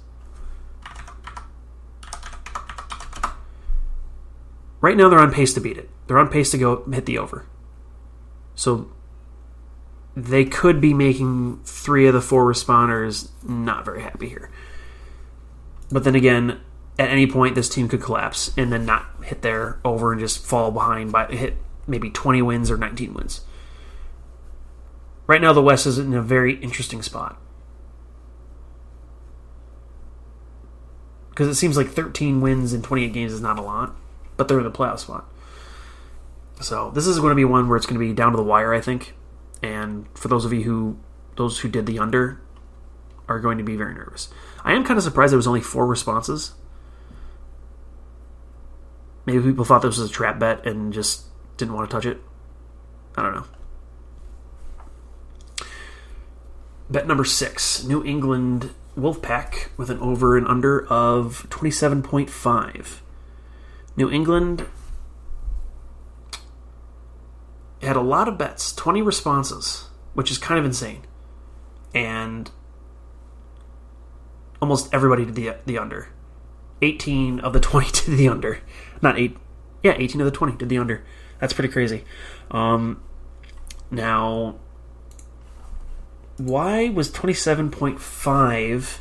Right 4.81 4.95
now, 4.95 5.09
they're 5.09 5.19
on 5.19 5.33
pace 5.33 5.53
to 5.53 5.61
beat 5.61 5.77
it. 5.77 5.89
They're 6.07 6.19
on 6.19 6.29
pace 6.29 6.51
to 6.51 6.57
go 6.57 6.83
hit 6.91 7.05
the 7.05 7.17
over. 7.17 7.45
So 8.55 8.89
they 10.15 10.45
could 10.45 10.81
be 10.81 10.93
making 10.93 11.61
three 11.63 12.07
of 12.07 12.13
the 12.13 12.21
four 12.21 12.51
responders 12.51 13.29
not 13.43 13.85
very 13.85 14.01
happy 14.01 14.29
here. 14.29 14.49
But 15.91 16.03
then 16.03 16.15
again, 16.15 16.61
at 16.97 17.09
any 17.09 17.27
point, 17.27 17.55
this 17.55 17.69
team 17.69 17.87
could 17.87 18.01
collapse 18.01 18.51
and 18.57 18.71
then 18.71 18.85
not 18.85 19.05
hit 19.23 19.41
their 19.41 19.79
over 19.85 20.11
and 20.11 20.19
just 20.19 20.45
fall 20.45 20.71
behind 20.71 21.11
by 21.11 21.25
hit 21.27 21.57
maybe 21.87 22.09
20 22.09 22.41
wins 22.41 22.69
or 22.69 22.77
19 22.77 23.13
wins. 23.13 23.41
Right 25.25 25.41
now, 25.41 25.53
the 25.53 25.61
West 25.61 25.85
is 25.85 25.97
in 25.97 26.13
a 26.13 26.21
very 26.21 26.55
interesting 26.55 27.01
spot. 27.01 27.39
Because 31.29 31.47
it 31.47 31.55
seems 31.55 31.77
like 31.77 31.87
13 31.87 32.41
wins 32.41 32.73
in 32.73 32.81
28 32.81 33.13
games 33.13 33.31
is 33.31 33.41
not 33.41 33.57
a 33.57 33.61
lot, 33.61 33.95
but 34.39 34.47
they're 34.47 34.57
in 34.57 34.63
the 34.63 34.71
playoff 34.71 34.99
spot. 34.99 35.25
So 36.61 36.91
this 36.91 37.05
is 37.05 37.19
going 37.19 37.31
to 37.31 37.35
be 37.35 37.43
one 37.43 37.67
where 37.67 37.75
it's 37.75 37.85
going 37.85 37.99
to 37.99 38.05
be 38.05 38.13
down 38.13 38.31
to 38.31 38.37
the 38.37 38.43
wire, 38.43 38.73
I 38.73 38.79
think. 38.79 39.13
And 39.61 40.07
for 40.17 40.29
those 40.29 40.45
of 40.45 40.53
you 40.53 40.63
who 40.63 40.97
those 41.35 41.59
who 41.59 41.67
did 41.67 41.85
the 41.85 41.99
under 41.99 42.41
are 43.27 43.41
going 43.41 43.57
to 43.57 43.65
be 43.65 43.75
very 43.75 43.93
nervous. 43.93 44.29
I 44.63 44.73
am 44.73 44.85
kind 44.85 44.97
of 44.97 45.03
surprised 45.03 45.31
there 45.33 45.37
was 45.37 45.45
only 45.45 45.59
four 45.59 45.85
responses. 45.85 46.53
Maybe 49.25 49.41
people 49.41 49.65
thought 49.65 49.81
this 49.81 49.97
was 49.97 50.09
a 50.09 50.13
trap 50.13 50.39
bet 50.39 50.65
and 50.65 50.93
just 50.93 51.25
didn't 51.57 51.73
want 51.73 51.89
to 51.89 51.93
touch 51.93 52.05
it. 52.05 52.21
I 53.17 53.23
don't 53.23 53.35
know. 53.35 53.45
Bet 56.89 57.05
number 57.05 57.25
six 57.25 57.83
New 57.83 58.05
England 58.05 58.71
Wolfpack 58.97 59.67
with 59.75 59.89
an 59.89 59.99
over 59.99 60.37
and 60.37 60.47
under 60.47 60.87
of 60.87 61.45
27.5. 61.49 63.01
New 63.99 64.09
England 64.09 64.65
had 67.81 67.97
a 67.97 68.01
lot 68.01 68.29
of 68.29 68.37
bets, 68.37 68.71
20 68.73 69.01
responses, 69.01 69.89
which 70.13 70.31
is 70.31 70.37
kind 70.37 70.57
of 70.57 70.63
insane. 70.63 71.01
And 71.93 72.49
almost 74.61 74.93
everybody 74.93 75.25
did 75.25 75.35
the, 75.35 75.55
the 75.65 75.77
under. 75.77 76.07
18 76.81 77.41
of 77.41 77.51
the 77.51 77.59
20 77.59 78.05
did 78.05 78.17
the 78.17 78.29
under. 78.29 78.61
Not 79.01 79.19
8. 79.19 79.35
Yeah, 79.83 79.95
18 79.97 80.21
of 80.21 80.25
the 80.25 80.31
20 80.31 80.55
did 80.55 80.69
the 80.69 80.77
under. 80.77 81.03
That's 81.41 81.51
pretty 81.51 81.69
crazy. 81.69 82.05
Um, 82.51 83.03
now, 83.91 84.55
why 86.37 86.87
was 86.87 87.11
27.5 87.11 88.99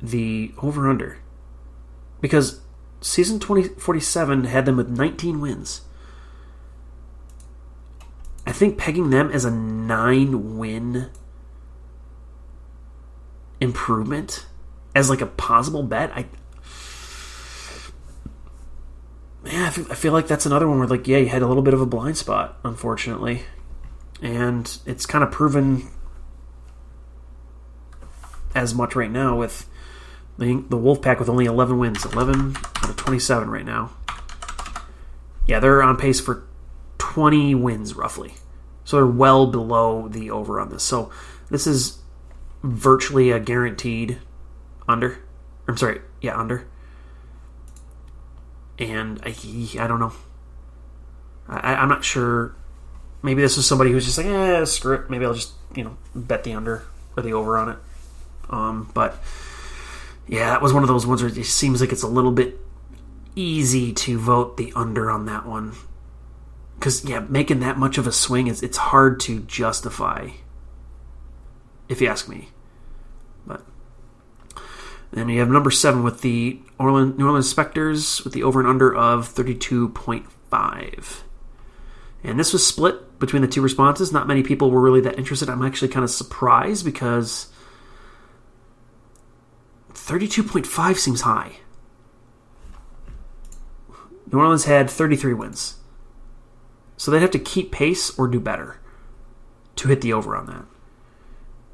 the 0.00 0.54
over 0.62 0.88
under? 0.88 1.18
Because 2.20 2.60
season 3.00 3.38
2047 3.38 4.44
had 4.44 4.66
them 4.66 4.76
with 4.76 4.88
19 4.88 5.40
wins. 5.40 5.82
I 8.46 8.52
think 8.52 8.78
pegging 8.78 9.10
them 9.10 9.30
as 9.30 9.44
a 9.44 9.50
9 9.50 10.56
win 10.56 11.10
improvement 13.60 14.46
as 14.94 15.10
like 15.10 15.20
a 15.20 15.26
possible 15.26 15.82
bet, 15.82 16.10
I 16.12 16.26
yeah, 19.44 19.66
I 19.66 19.70
feel, 19.70 19.86
I 19.90 19.94
feel 19.94 20.12
like 20.12 20.26
that's 20.26 20.46
another 20.46 20.68
one 20.68 20.78
where 20.78 20.88
like 20.88 21.06
yeah, 21.06 21.18
you 21.18 21.26
had 21.28 21.42
a 21.42 21.46
little 21.46 21.62
bit 21.62 21.74
of 21.74 21.80
a 21.80 21.86
blind 21.86 22.16
spot, 22.16 22.58
unfortunately, 22.64 23.42
and 24.20 24.78
it's 24.84 25.06
kind 25.06 25.22
of 25.22 25.30
proven 25.30 25.88
as 28.54 28.74
much 28.74 28.96
right 28.96 29.10
now 29.10 29.36
with 29.36 29.68
the 30.38 30.78
Wolfpack 30.78 31.18
with 31.18 31.28
only 31.28 31.46
11 31.46 31.78
wins, 31.78 32.04
11 32.04 32.56
out 32.76 32.90
of 32.90 32.96
27 32.96 33.50
right 33.50 33.64
now. 33.64 33.90
Yeah, 35.46 35.58
they're 35.60 35.82
on 35.82 35.96
pace 35.96 36.20
for 36.20 36.44
20 36.98 37.54
wins 37.56 37.94
roughly. 37.94 38.34
So 38.84 38.96
they're 38.96 39.06
well 39.06 39.46
below 39.48 40.08
the 40.08 40.30
over 40.30 40.60
on 40.60 40.70
this. 40.70 40.84
So 40.84 41.10
this 41.50 41.66
is 41.66 41.98
virtually 42.62 43.30
a 43.30 43.40
guaranteed 43.40 44.18
under. 44.86 45.18
I'm 45.66 45.76
sorry, 45.76 46.00
yeah, 46.20 46.38
under. 46.38 46.66
And 48.78 49.20
I, 49.24 49.34
I 49.80 49.86
don't 49.88 49.98
know. 49.98 50.12
I, 51.48 51.74
I'm 51.74 51.88
not 51.88 52.04
sure. 52.04 52.54
Maybe 53.22 53.42
this 53.42 53.58
is 53.58 53.66
somebody 53.66 53.90
who's 53.90 54.04
just 54.04 54.18
like, 54.18 54.26
eh, 54.26 54.64
screw 54.64 54.94
it. 54.94 55.10
Maybe 55.10 55.24
I'll 55.24 55.34
just, 55.34 55.52
you 55.74 55.82
know, 55.82 55.96
bet 56.14 56.44
the 56.44 56.52
under 56.52 56.84
or 57.16 57.22
the 57.22 57.32
over 57.32 57.58
on 57.58 57.70
it. 57.70 57.78
Um, 58.50 58.90
but 58.94 59.20
yeah, 60.28 60.50
that 60.50 60.62
was 60.62 60.72
one 60.72 60.82
of 60.82 60.88
those 60.88 61.06
ones 61.06 61.22
where 61.22 61.32
it 61.32 61.44
seems 61.44 61.80
like 61.80 61.92
it's 61.92 62.02
a 62.02 62.08
little 62.08 62.32
bit 62.32 62.58
easy 63.34 63.92
to 63.92 64.18
vote 64.18 64.56
the 64.56 64.72
under 64.76 65.10
on 65.10 65.26
that 65.26 65.46
one. 65.46 65.72
Because 66.78 67.04
yeah, 67.04 67.20
making 67.20 67.60
that 67.60 67.78
much 67.78 67.98
of 67.98 68.06
a 68.06 68.12
swing 68.12 68.46
is 68.46 68.62
it's 68.62 68.76
hard 68.76 69.18
to 69.20 69.40
justify, 69.40 70.30
if 71.88 72.00
you 72.00 72.08
ask 72.08 72.28
me. 72.28 72.50
But 73.46 73.64
then 75.10 75.28
you 75.28 75.40
have 75.40 75.48
number 75.48 75.70
seven 75.70 76.02
with 76.02 76.20
the 76.20 76.60
Orleans, 76.78 77.18
New 77.18 77.26
Orleans 77.26 77.48
Spectres 77.48 78.22
with 78.22 78.32
the 78.32 78.42
over 78.42 78.60
and 78.60 78.68
under 78.68 78.94
of 78.94 79.26
thirty 79.26 79.54
two 79.54 79.88
point 79.88 80.30
five. 80.50 81.24
And 82.22 82.38
this 82.38 82.52
was 82.52 82.66
split 82.66 83.18
between 83.18 83.42
the 83.42 83.48
two 83.48 83.62
responses. 83.62 84.12
Not 84.12 84.28
many 84.28 84.42
people 84.42 84.70
were 84.70 84.80
really 84.80 85.00
that 85.00 85.18
interested. 85.18 85.48
I'm 85.48 85.62
actually 85.62 85.88
kind 85.88 86.04
of 86.04 86.10
surprised 86.10 86.84
because 86.84 87.48
32.5 90.08 90.96
seems 90.96 91.20
high. 91.20 91.58
New 94.32 94.38
Orleans 94.38 94.64
had 94.64 94.88
33 94.88 95.34
wins. 95.34 95.76
So 96.96 97.10
they'd 97.10 97.20
have 97.20 97.30
to 97.32 97.38
keep 97.38 97.70
pace 97.70 98.18
or 98.18 98.26
do 98.26 98.40
better 98.40 98.80
to 99.76 99.88
hit 99.88 100.00
the 100.00 100.14
over 100.14 100.34
on 100.34 100.46
that. 100.46 100.64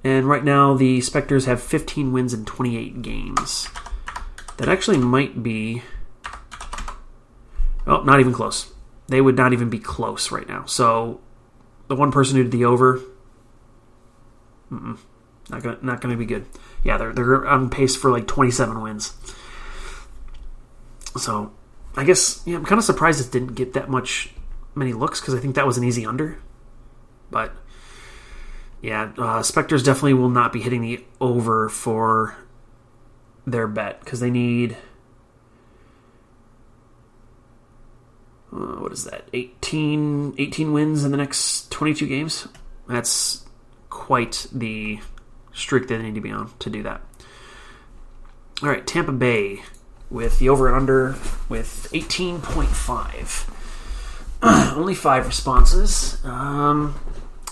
And 0.03 0.28
right 0.28 0.45
now, 0.45 0.74
the 0.74 1.01
Spectres 1.01 1.47
have 1.47 1.62
15 1.62 2.12
wins 2.12 2.35
in 2.35 2.45
28 2.45 3.03
games. 3.03 3.68
That 4.57 4.68
actually 4.68 4.99
might 4.99 5.43
be. 5.43 5.82
Oh, 7.87 8.03
not 8.03 8.18
even 8.18 8.32
close. 8.32 8.72
They 9.07 9.20
would 9.20 9.37
not 9.37 9.53
even 9.53 9.70
be 9.70 9.78
close 9.78 10.32
right 10.32 10.49
now. 10.49 10.64
So 10.64 11.20
the 11.87 11.97
one 11.97 12.11
person 12.11 12.37
who 12.37 12.43
did 12.43 12.53
the 12.53 12.64
over. 12.64 13.01
Not 14.70 15.62
gonna 15.62 15.78
not 15.82 16.01
gonna 16.01 16.16
be 16.16 16.26
good. 16.26 16.47
Yeah, 16.85 16.99
they're 16.99 17.12
they're 17.12 17.47
on 17.47 17.70
pace 17.70 17.97
for 17.97 18.11
like 18.11 18.26
27 18.26 18.80
wins. 18.80 19.14
So 21.16 21.53
I 21.97 22.05
guess 22.05 22.43
yeah, 22.45 22.57
I'm 22.57 22.64
kind 22.64 22.78
of 22.78 22.85
surprised 22.85 23.26
it 23.26 23.32
didn't 23.32 23.55
get 23.55 23.72
that 23.72 23.89
much 23.89 24.30
many 24.74 24.93
looks 24.93 25.20
because 25.20 25.35
I 25.35 25.39
think 25.39 25.55
that 25.55 25.66
was 25.66 25.78
an 25.78 25.85
easy 25.85 26.05
under. 26.05 26.39
But 27.30 27.53
yeah, 28.82 29.12
uh, 29.16 29.43
Spectres 29.43 29.82
definitely 29.82 30.14
will 30.14 30.28
not 30.28 30.53
be 30.53 30.61
hitting 30.61 30.82
the 30.82 31.05
over 31.20 31.68
for 31.68 32.37
their 33.47 33.66
bet 33.66 34.01
because 34.01 34.20
they 34.20 34.30
need. 34.30 34.76
Uh, 38.53 38.76
what 38.76 38.93
is 38.93 39.05
that? 39.05 39.28
18, 39.32 40.35
18 40.39 40.72
wins 40.72 41.03
in 41.03 41.11
the 41.11 41.16
next 41.16 41.72
22 41.72 42.07
games? 42.07 42.47
That's 42.87 43.45
quite 43.91 44.47
the 44.53 45.01
streak 45.55 45.88
they 45.88 45.98
need 45.98 46.14
to 46.14 46.20
be 46.20 46.30
on 46.30 46.50
to 46.59 46.70
do 46.70 46.82
that. 46.82 47.00
All 48.62 48.68
right, 48.68 48.86
Tampa 48.86 49.12
Bay 49.12 49.62
with 50.11 50.38
the 50.38 50.48
over 50.48 50.68
and 50.68 50.76
under 50.76 51.16
with 51.48 51.88
18.5. 51.92 53.50
Only 54.76 54.94
five 54.94 55.26
responses. 55.26 56.24
Um, 56.24 56.94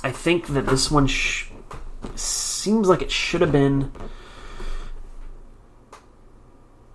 I 0.04 0.10
think 0.10 0.48
that 0.48 0.66
this 0.66 0.90
one 0.90 1.06
sh- 1.06 1.48
seems 2.14 2.88
like 2.88 3.02
it 3.02 3.10
should 3.10 3.40
have 3.40 3.52
been 3.52 3.90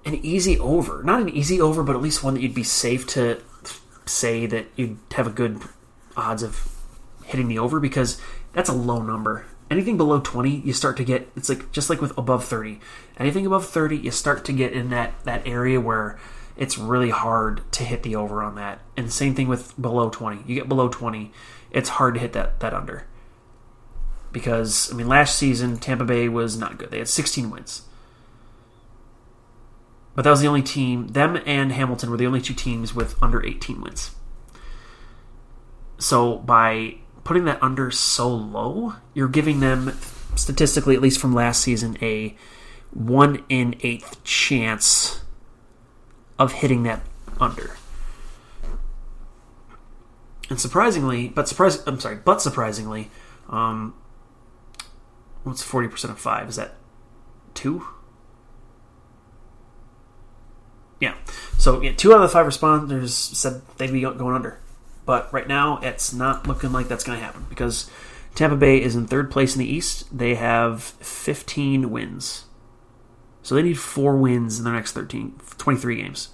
an 0.05 0.15
easy 0.15 0.57
over. 0.59 1.03
Not 1.03 1.21
an 1.21 1.29
easy 1.29 1.59
over, 1.59 1.83
but 1.83 1.95
at 1.95 2.01
least 2.01 2.23
one 2.23 2.35
that 2.35 2.41
you'd 2.41 2.53
be 2.53 2.63
safe 2.63 3.05
to 3.07 3.41
say 4.05 4.45
that 4.45 4.67
you'd 4.75 4.97
have 5.11 5.27
a 5.27 5.31
good 5.31 5.61
odds 6.15 6.43
of 6.43 6.73
hitting 7.25 7.47
the 7.47 7.59
over 7.59 7.79
because 7.79 8.21
that's 8.53 8.69
a 8.69 8.73
low 8.73 9.01
number. 9.01 9.45
Anything 9.69 9.97
below 9.97 10.21
20, 10.21 10.61
you 10.61 10.71
start 10.71 10.95
to 10.97 11.03
get 11.03 11.29
it's 11.35 11.49
like 11.49 11.71
just 11.71 11.89
like 11.89 12.01
with 12.01 12.17
above 12.17 12.45
30. 12.45 12.79
Anything 13.17 13.45
above 13.45 13.67
30, 13.67 13.97
you 13.97 14.11
start 14.11 14.45
to 14.45 14.53
get 14.53 14.73
in 14.73 14.89
that 14.91 15.23
that 15.25 15.45
area 15.47 15.79
where 15.81 16.17
it's 16.55 16.77
really 16.77 17.09
hard 17.09 17.61
to 17.73 17.83
hit 17.83 18.03
the 18.03 18.15
over 18.15 18.41
on 18.41 18.55
that. 18.55 18.79
And 18.95 19.11
same 19.11 19.35
thing 19.35 19.47
with 19.47 19.79
below 19.79 20.09
20. 20.09 20.43
You 20.45 20.55
get 20.55 20.69
below 20.69 20.87
20, 20.87 21.31
it's 21.71 21.89
hard 21.89 22.13
to 22.15 22.19
hit 22.19 22.33
that 22.33 22.59
that 22.61 22.73
under. 22.73 23.05
Because 24.31 24.91
I 24.91 24.95
mean 24.95 25.07
last 25.07 25.35
season 25.35 25.77
Tampa 25.77 26.05
Bay 26.05 26.29
was 26.29 26.57
not 26.57 26.77
good. 26.77 26.91
They 26.91 26.99
had 26.99 27.09
16 27.09 27.49
wins. 27.49 27.83
But 30.15 30.23
that 30.23 30.31
was 30.31 30.41
the 30.41 30.47
only 30.47 30.63
team, 30.63 31.09
them 31.09 31.39
and 31.45 31.71
Hamilton 31.71 32.09
were 32.09 32.17
the 32.17 32.25
only 32.25 32.41
two 32.41 32.55
teams 32.55 32.95
with 32.95 33.21
under 33.21 33.45
18 33.45 33.81
wins. 33.81 34.15
So 35.99 36.37
by 36.37 36.95
putting 37.27 37.43
that 37.43 37.61
under 37.61 37.91
so 37.91 38.33
low, 38.33 38.93
you're 39.13 39.27
giving 39.27 39.59
them, 39.59 39.91
statistically, 40.37 40.95
at 40.95 41.01
least 41.01 41.19
from 41.19 41.35
last 41.35 41.61
season, 41.61 41.97
a 42.01 42.33
one 42.91 43.43
in 43.49 43.75
eighth 43.81 44.23
chance 44.23 45.19
of 46.39 46.53
hitting 46.53 46.83
that 46.83 47.01
under. 47.37 47.75
And 50.49 50.57
surprisingly, 50.57 51.27
but 51.27 51.49
surprise, 51.49 51.83
I'm 51.85 51.99
sorry, 51.99 52.15
but 52.15 52.41
surprisingly, 52.41 53.11
um, 53.49 53.93
what's 55.43 55.61
forty 55.61 55.89
percent 55.89 56.13
of 56.13 56.19
five? 56.19 56.47
Is 56.47 56.55
that 56.55 56.75
two? 57.53 57.85
Yeah. 61.01 61.15
So 61.57 61.81
yeah, 61.81 61.91
two 61.91 62.13
out 62.13 62.21
of 62.21 62.21
the 62.21 62.29
five 62.29 62.45
responders 62.45 63.09
said 63.09 63.63
they'd 63.77 63.91
be 63.91 63.99
going 63.99 64.33
under. 64.33 64.61
But 65.07 65.31
right 65.31 65.47
now, 65.47 65.79
it's 65.81 66.11
not 66.11 66.47
looking 66.47 66.73
like 66.73 66.89
that's 66.89 67.05
going 67.05 67.17
to 67.17 67.23
happen 67.23 67.45
because 67.47 67.89
Tampa 68.35 68.57
Bay 68.57 68.81
is 68.81 68.93
in 68.93 69.07
third 69.07 69.31
place 69.31 69.55
in 69.55 69.59
the 69.59 69.65
East. 69.65 70.05
They 70.15 70.35
have 70.35 70.83
15 70.83 71.89
wins. 71.89 72.43
So 73.41 73.55
they 73.55 73.63
need 73.63 73.79
four 73.79 74.17
wins 74.17 74.59
in 74.59 74.65
their 74.65 74.73
next 74.73 74.91
13, 74.91 75.39
23 75.57 75.95
games. 75.95 76.29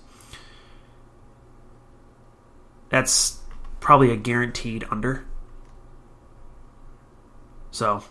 That's 2.89 3.41
probably 3.80 4.09
a 4.09 4.15
guaranteed 4.17 4.86
under. 4.89 5.24
So 7.69 8.03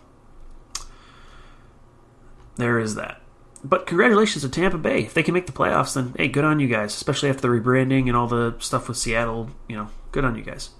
there 2.54 2.78
is 2.78 2.94
that. 2.94 3.20
But 3.64 3.88
congratulations 3.88 4.44
to 4.44 4.48
Tampa 4.48 4.78
Bay. 4.78 5.00
If 5.00 5.14
they 5.14 5.24
can 5.24 5.34
make 5.34 5.46
the 5.46 5.52
playoffs, 5.52 5.94
then 5.94 6.14
hey, 6.16 6.28
good 6.28 6.44
on 6.44 6.60
you 6.60 6.68
guys. 6.68 6.94
Especially 6.94 7.30
after 7.30 7.42
the 7.42 7.48
rebranding 7.48 8.06
and 8.06 8.16
all 8.16 8.28
the 8.28 8.54
stuff 8.60 8.86
with 8.86 8.96
Seattle. 8.96 9.50
You 9.68 9.76
know, 9.76 9.88
good 10.12 10.24
on 10.24 10.36
you 10.36 10.42
guys. 10.42 10.70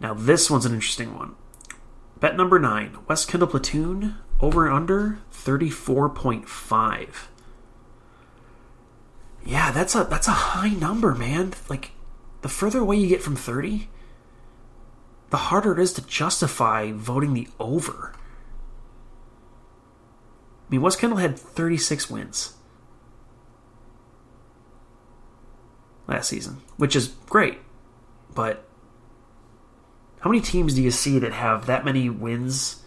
Now 0.00 0.14
this 0.14 0.50
one's 0.50 0.66
an 0.66 0.74
interesting 0.74 1.16
one. 1.16 1.34
Bet 2.18 2.36
number 2.36 2.58
nine: 2.58 2.98
West 3.06 3.28
Kendall 3.28 3.48
Platoon 3.48 4.16
over 4.40 4.68
under 4.68 5.18
thirty 5.30 5.70
four 5.70 6.08
point 6.08 6.48
five. 6.48 7.30
Yeah, 9.44 9.70
that's 9.70 9.94
a 9.94 10.04
that's 10.04 10.28
a 10.28 10.32
high 10.32 10.70
number, 10.70 11.14
man. 11.14 11.54
Like 11.68 11.92
the 12.42 12.48
further 12.48 12.80
away 12.80 12.96
you 12.96 13.08
get 13.08 13.22
from 13.22 13.36
thirty, 13.36 13.88
the 15.30 15.36
harder 15.36 15.72
it 15.72 15.78
is 15.78 15.92
to 15.94 16.06
justify 16.06 16.92
voting 16.92 17.34
the 17.34 17.48
over. 17.60 18.12
I 20.66 20.72
mean, 20.72 20.82
West 20.82 20.98
Kendall 20.98 21.18
had 21.18 21.38
36 21.38 22.10
wins 22.10 22.54
last 26.08 26.28
season, 26.28 26.60
which 26.76 26.96
is 26.96 27.08
great. 27.28 27.58
But 28.36 28.68
how 30.20 30.30
many 30.30 30.40
teams 30.40 30.74
do 30.74 30.82
you 30.82 30.92
see 30.92 31.18
that 31.18 31.32
have 31.32 31.66
that 31.66 31.84
many 31.84 32.08
wins 32.08 32.84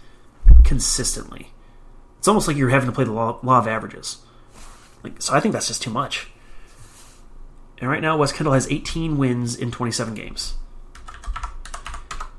consistently? 0.64 1.52
It's 2.20 2.28
almost 2.28 2.48
like 2.48 2.56
you're 2.56 2.70
having 2.70 2.88
to 2.88 2.96
play 2.96 3.04
the 3.04 3.12
law, 3.12 3.40
law 3.44 3.60
of 3.60 3.68
averages. 3.68 4.20
Like, 5.04 5.22
so 5.22 5.34
I 5.34 5.40
think 5.40 5.54
that's 5.54 5.68
just 5.68 5.82
too 5.82 5.90
much. 5.90 6.28
And 7.80 7.90
right 7.90 8.02
now, 8.02 8.16
West 8.18 8.36
Kendall 8.36 8.54
has 8.54 8.70
18 8.70 9.18
wins 9.18 9.56
in 9.56 9.72
27 9.72 10.14
games. 10.14 10.54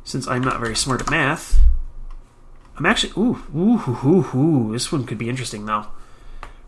Since 0.04 0.28
I'm 0.28 0.44
not 0.44 0.60
very 0.60 0.76
smart 0.76 1.00
at 1.00 1.10
math, 1.10 1.58
I'm 2.76 2.86
actually 2.86 3.12
ooh 3.16 3.42
ooh 3.54 3.98
ooh 4.04 4.38
ooh. 4.38 4.72
This 4.72 4.92
one 4.92 5.04
could 5.04 5.18
be 5.18 5.28
interesting 5.28 5.66
though. 5.66 5.86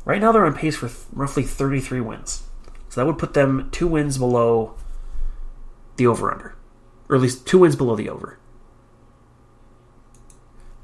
Right 0.04 0.20
now 0.20 0.32
they're 0.32 0.44
on 0.44 0.54
pace 0.54 0.76
for 0.76 0.88
th- 0.88 0.98
roughly 1.12 1.42
33 1.42 2.00
wins, 2.00 2.44
so 2.88 3.00
that 3.00 3.06
would 3.06 3.18
put 3.18 3.34
them 3.34 3.68
two 3.72 3.86
wins 3.86 4.18
below 4.18 4.74
the 6.02 6.08
over 6.08 6.32
under, 6.32 6.54
or 7.08 7.16
at 7.16 7.22
least 7.22 7.46
two 7.46 7.58
wins 7.58 7.76
below 7.76 7.94
the 7.94 8.08
over. 8.08 8.38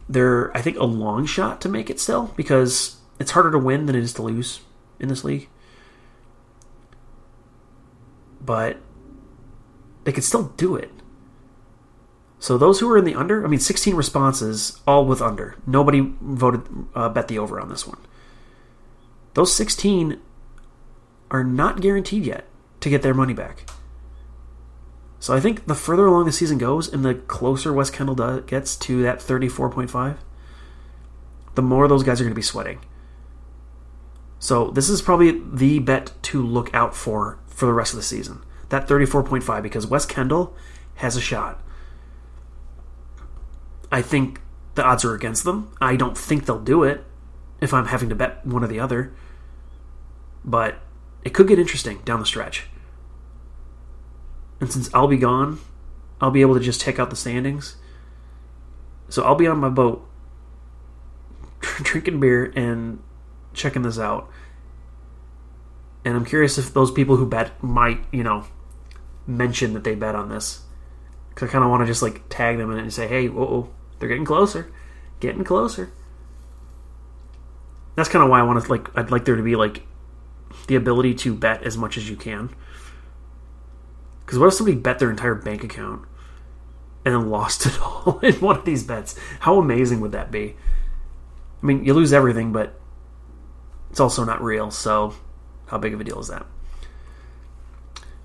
They're 0.09 0.57
I 0.57 0.63
think 0.63 0.79
a 0.79 0.85
long 0.85 1.27
shot 1.27 1.61
to 1.63 1.69
make 1.69 1.91
it 1.91 2.01
still 2.01 2.33
because 2.37 2.97
it's 3.19 3.33
harder 3.33 3.51
to 3.51 3.59
win 3.59 3.87
than 3.87 3.97
it 3.97 4.03
is 4.03 4.15
to 4.15 4.23
lose 4.23 4.61
in 5.01 5.09
this 5.09 5.25
league. 5.25 5.49
But 8.41 8.79
they 10.05 10.13
could 10.13 10.25
still 10.25 10.45
do 10.57 10.77
it. 10.77 10.91
So 12.39 12.57
those 12.57 12.79
who 12.79 12.89
are 12.91 12.97
in 12.97 13.05
the 13.05 13.17
under, 13.17 13.45
I 13.45 13.49
mean, 13.49 13.59
16 13.59 13.97
responses, 13.97 14.81
all 14.87 15.05
with 15.05 15.21
under. 15.21 15.57
Nobody 15.67 16.15
voted 16.23 16.63
uh, 16.95 17.09
bet 17.09 17.27
the 17.27 17.39
over 17.39 17.61
on 17.61 17.69
this 17.69 17.87
one. 17.87 17.99
Those 19.35 19.55
16 19.55 20.21
are 21.33 21.43
not 21.43 21.81
guaranteed 21.81 22.25
yet 22.25 22.47
to 22.81 22.89
get 22.89 23.03
their 23.03 23.13
money 23.13 23.35
back. 23.35 23.69
So 25.21 25.35
I 25.35 25.41
think 25.41 25.67
the 25.67 25.75
further 25.75 26.07
along 26.07 26.27
the 26.27 26.33
season 26.33 26.59
goes, 26.59 26.93
and 26.93 27.05
the 27.05 27.15
closer 27.15 27.73
West 27.73 27.93
Kendall 27.93 28.15
does, 28.15 28.45
gets 28.45 28.77
to 28.77 29.03
that 29.03 29.19
34.5, 29.19 30.17
the 31.55 31.63
more 31.63 31.89
those 31.89 32.05
guys 32.05 32.21
are 32.21 32.25
going 32.25 32.33
to 32.33 32.37
be 32.37 32.43
sweating. 32.43 32.81
So 34.39 34.71
this 34.71 34.89
is 34.89 35.03
probably 35.03 35.43
the 35.45 35.81
bet 35.81 36.13
to 36.23 36.41
look 36.41 36.73
out 36.73 36.95
for 36.95 37.39
for 37.49 37.67
the 37.67 37.73
rest 37.73 37.93
of 37.93 37.97
the 37.97 38.05
season. 38.05 38.45
That 38.69 38.87
34.5 38.87 39.63
because 39.63 39.87
West 39.87 40.09
Kendall 40.09 40.55
has 40.97 41.17
a 41.17 41.21
shot. 41.21 41.61
I 43.91 44.03
think 44.03 44.41
the 44.77 44.85
odds 44.85 45.05
are 45.05 45.15
against 45.15 45.43
them. 45.43 45.75
I 45.81 45.97
don't 45.97 46.17
think 46.17 46.47
they'll 46.47 46.61
do 46.61 46.85
it 46.85 47.05
if 47.61 47.75
I'm 47.75 47.87
having 47.87 48.09
to 48.11 48.15
bet 48.15 48.47
one 48.47 48.63
or 48.63 48.69
the 48.69 48.79
other. 48.79 49.13
But 50.45 50.79
it 51.25 51.35
could 51.35 51.49
get 51.49 51.59
interesting 51.59 51.99
down 52.05 52.21
the 52.21 52.27
stretch. 52.27 52.67
And 54.61 54.73
since 54.73 54.93
I'll 54.93 55.09
be 55.09 55.17
gone, 55.17 55.61
I'll 56.21 56.31
be 56.31 56.41
able 56.41 56.55
to 56.55 56.61
just 56.61 56.81
check 56.81 56.99
out 56.99 57.11
the 57.11 57.17
standings. 57.17 57.77
So 59.09 59.23
I'll 59.23 59.37
be 59.37 59.47
on 59.47 59.59
my 59.59 59.69
boat 59.69 60.07
drinking 61.83 62.21
beer 62.21 62.53
and 62.57 63.01
checking 63.55 63.83
this 63.83 63.99
out. 63.99 64.29
And 66.05 66.17
I'm 66.17 66.25
curious 66.25 66.59
if 66.59 66.73
those 66.73 66.91
people 66.91 67.17
who 67.17 67.27
bet 67.27 67.63
might, 67.63 68.05
you 68.13 68.23
know, 68.23 68.45
mention 69.27 69.75
that 69.75 69.85
they 69.85 69.95
bet 69.95 70.15
on 70.15 70.29
this. 70.29 70.63
Because 71.31 71.49
I 71.49 71.53
kind 71.53 71.65
of 71.65 71.71
want 71.71 71.83
to 71.83 71.87
just 71.87 72.03
like 72.03 72.29
tag 72.29 72.59
them 72.59 72.71
in 72.73 72.79
it 72.79 72.83
and 72.83 72.93
say, 72.93 73.07
hey, 73.07 73.29
whoa, 73.29 73.69
they're 73.99 74.09
getting 74.09 74.25
closer. 74.25 74.73
Getting 75.21 75.45
closer. 75.45 75.93
That's 77.97 78.09
kind 78.09 78.23
of 78.23 78.31
why 78.31 78.39
I 78.39 78.45
want 78.45 78.63
to, 78.63 78.71
like, 78.71 78.97
I'd 78.97 79.11
like 79.11 79.25
there 79.25 79.35
to 79.35 79.43
be, 79.43 79.57
like, 79.57 79.83
the 80.69 80.77
ability 80.77 81.15
to 81.15 81.35
bet 81.35 81.65
as 81.65 81.77
much 81.77 81.97
as 81.97 82.09
you 82.09 82.15
can. 82.15 82.55
Because 84.29 84.39
what 84.39 84.49
if 84.49 84.53
somebody 84.53 84.77
bet 84.77 84.99
their 84.99 85.09
entire 85.09 85.35
bank 85.35 85.65
account 85.65 86.03
and 87.03 87.15
then 87.15 87.31
lost 87.31 87.65
it 87.65 87.81
all 87.81 88.19
in 88.23 88.35
one 88.35 88.59
of 88.59 88.67
these 88.67 88.85
bets? 88.85 89.19
How 89.41 89.59
amazing 89.59 90.03
would 90.03 90.13
that 90.13 90.31
be? 90.31 90.55
I 91.63 91.67
mean, 91.67 91.83
you 91.83 91.95
lose 91.95 92.13
everything, 92.13 92.53
but 92.53 92.79
it's 93.89 94.01
also 94.01 94.25
not 94.25 94.43
real, 94.43 94.71
so 94.71 95.15
how 95.69 95.79
big 95.79 95.95
of 95.95 96.03
a 96.03 96.05
deal 96.05 96.21
is 96.21 96.29
that? 96.29 96.45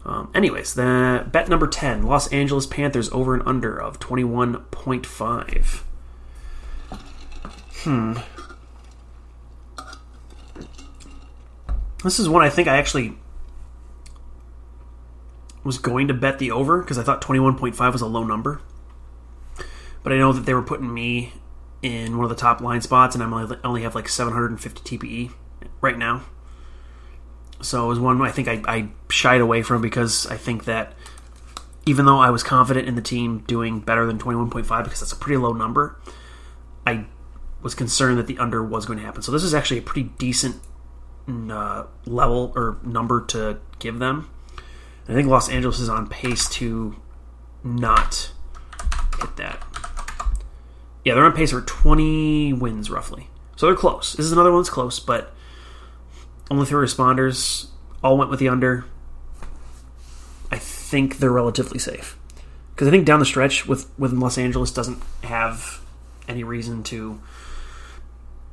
Um, 0.03 0.29
anyways, 0.35 0.73
the 0.73 1.25
bet 1.31 1.47
number 1.47 1.67
10 1.67 2.03
Los 2.03 2.27
Angeles 2.33 2.67
Panthers 2.67 3.09
over 3.13 3.33
and 3.33 3.47
under 3.47 3.73
of 3.73 3.97
21.5. 4.01 5.83
Hmm. 7.85 8.13
This 12.03 12.19
is 12.19 12.27
one 12.27 12.41
I 12.41 12.49
think 12.49 12.67
I 12.67 12.75
actually 12.75 13.17
was 15.63 15.77
going 15.77 16.07
to 16.07 16.13
bet 16.13 16.39
the 16.39 16.51
over 16.51 16.81
because 16.81 16.97
I 16.97 17.03
thought 17.03 17.21
21.5 17.21 17.91
was 17.91 18.01
a 18.01 18.07
low 18.07 18.23
number. 18.23 18.61
But 20.03 20.11
I 20.11 20.17
know 20.17 20.33
that 20.33 20.45
they 20.45 20.53
were 20.53 20.61
putting 20.61 20.93
me 20.93 21.33
in 21.81 22.17
one 22.17 22.25
of 22.25 22.29
the 22.29 22.35
top 22.35 22.61
line 22.61 22.81
spots, 22.81 23.15
and 23.15 23.23
I'm 23.23 23.33
only, 23.33 23.57
only 23.63 23.81
have 23.83 23.95
like 23.95 24.09
750 24.09 24.97
TPE 24.97 25.31
right 25.81 25.97
now. 25.97 26.23
So 27.61 27.85
it 27.85 27.87
was 27.87 27.99
one 27.99 28.21
I 28.21 28.31
think 28.31 28.47
I, 28.47 28.61
I 28.67 28.89
shied 29.09 29.41
away 29.41 29.61
from 29.61 29.81
because 29.81 30.27
I 30.27 30.35
think 30.35 30.65
that 30.65 30.93
even 31.85 32.05
though 32.05 32.19
I 32.19 32.29
was 32.29 32.43
confident 32.43 32.87
in 32.87 32.95
the 32.95 33.01
team 33.01 33.39
doing 33.39 33.79
better 33.79 34.05
than 34.05 34.17
21.5 34.17 34.83
because 34.83 34.99
that's 34.99 35.11
a 35.11 35.17
pretty 35.17 35.37
low 35.37 35.53
number, 35.53 35.97
I 36.85 37.05
was 37.61 37.75
concerned 37.75 38.17
that 38.17 38.27
the 38.27 38.37
under 38.37 38.63
was 38.63 38.85
going 38.85 38.99
to 38.99 39.05
happen. 39.05 39.21
So 39.21 39.31
this 39.31 39.43
is 39.43 39.53
actually 39.53 39.79
a 39.79 39.83
pretty 39.83 40.09
decent 40.17 40.57
uh, 41.27 41.85
level 42.05 42.51
or 42.55 42.77
number 42.83 43.21
to 43.27 43.59
give 43.79 43.99
them. 43.99 44.29
I 45.07 45.13
think 45.13 45.27
Los 45.27 45.49
Angeles 45.49 45.79
is 45.79 45.89
on 45.89 46.07
pace 46.07 46.47
to 46.49 46.95
not 47.63 48.31
hit 49.19 49.35
that. 49.37 49.63
Yeah, 51.03 51.15
they're 51.15 51.25
on 51.25 51.33
pace 51.33 51.51
for 51.51 51.61
20 51.61 52.53
wins 52.53 52.89
roughly. 52.89 53.29
So 53.55 53.65
they're 53.65 53.75
close. 53.75 54.13
This 54.13 54.25
is 54.25 54.31
another 54.31 54.51
one 54.51 54.61
that's 54.61 54.69
close, 54.69 54.99
but 54.99 55.33
only 56.49 56.65
three 56.65 56.85
responders 56.85 57.67
all 58.03 58.17
went 58.17 58.29
with 58.29 58.39
the 58.39 58.47
under. 58.47 58.85
I 60.51 60.57
think 60.57 61.17
they're 61.17 61.31
relatively 61.31 61.79
safe 61.79 62.17
because 62.71 62.87
I 62.87 62.91
think 62.91 63.05
down 63.05 63.19
the 63.19 63.25
stretch 63.25 63.67
with 63.67 63.89
with 63.97 64.13
Los 64.13 64.37
Angeles 64.37 64.71
doesn't 64.71 65.01
have 65.23 65.81
any 66.27 66.43
reason 66.43 66.83
to 66.83 67.19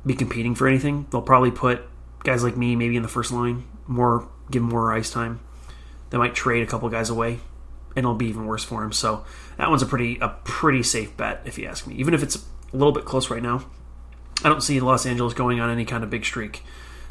be 0.05 0.15
competing 0.15 0.55
for 0.55 0.67
anything. 0.67 1.05
They'll 1.11 1.21
probably 1.21 1.51
put 1.51 1.81
guys 2.23 2.43
like 2.43 2.57
me 2.57 2.75
maybe 2.75 2.95
in 2.95 3.03
the 3.03 3.07
first 3.07 3.31
line, 3.31 3.65
more 3.87 4.27
give 4.49 4.63
more 4.63 4.91
ice 4.91 5.11
time. 5.11 5.41
They 6.11 6.17
might 6.17 6.35
trade 6.35 6.61
a 6.61 6.67
couple 6.67 6.87
guys 6.89 7.09
away, 7.09 7.39
and 7.95 7.99
it'll 8.05 8.13
be 8.13 8.27
even 8.27 8.45
worse 8.45 8.63
for 8.63 8.83
him. 8.83 8.91
So 8.91 9.25
that 9.57 9.69
one's 9.69 9.81
a 9.81 9.87
pretty 9.87 10.19
a 10.19 10.29
pretty 10.43 10.83
safe 10.83 11.17
bet 11.17 11.41
if 11.45 11.57
you 11.57 11.65
ask 11.65 11.87
me. 11.87 11.95
Even 11.95 12.13
if 12.13 12.21
it's 12.21 12.35
a 12.35 12.77
little 12.77 12.93
bit 12.93 13.05
close 13.05 13.29
right 13.29 13.41
now, 13.41 13.65
I 14.43 14.49
don't 14.49 14.61
see 14.61 14.79
Los 14.79 15.05
Angeles 15.05 15.33
going 15.33 15.59
on 15.59 15.69
any 15.69 15.85
kind 15.85 16.03
of 16.03 16.09
big 16.09 16.25
streak, 16.25 16.63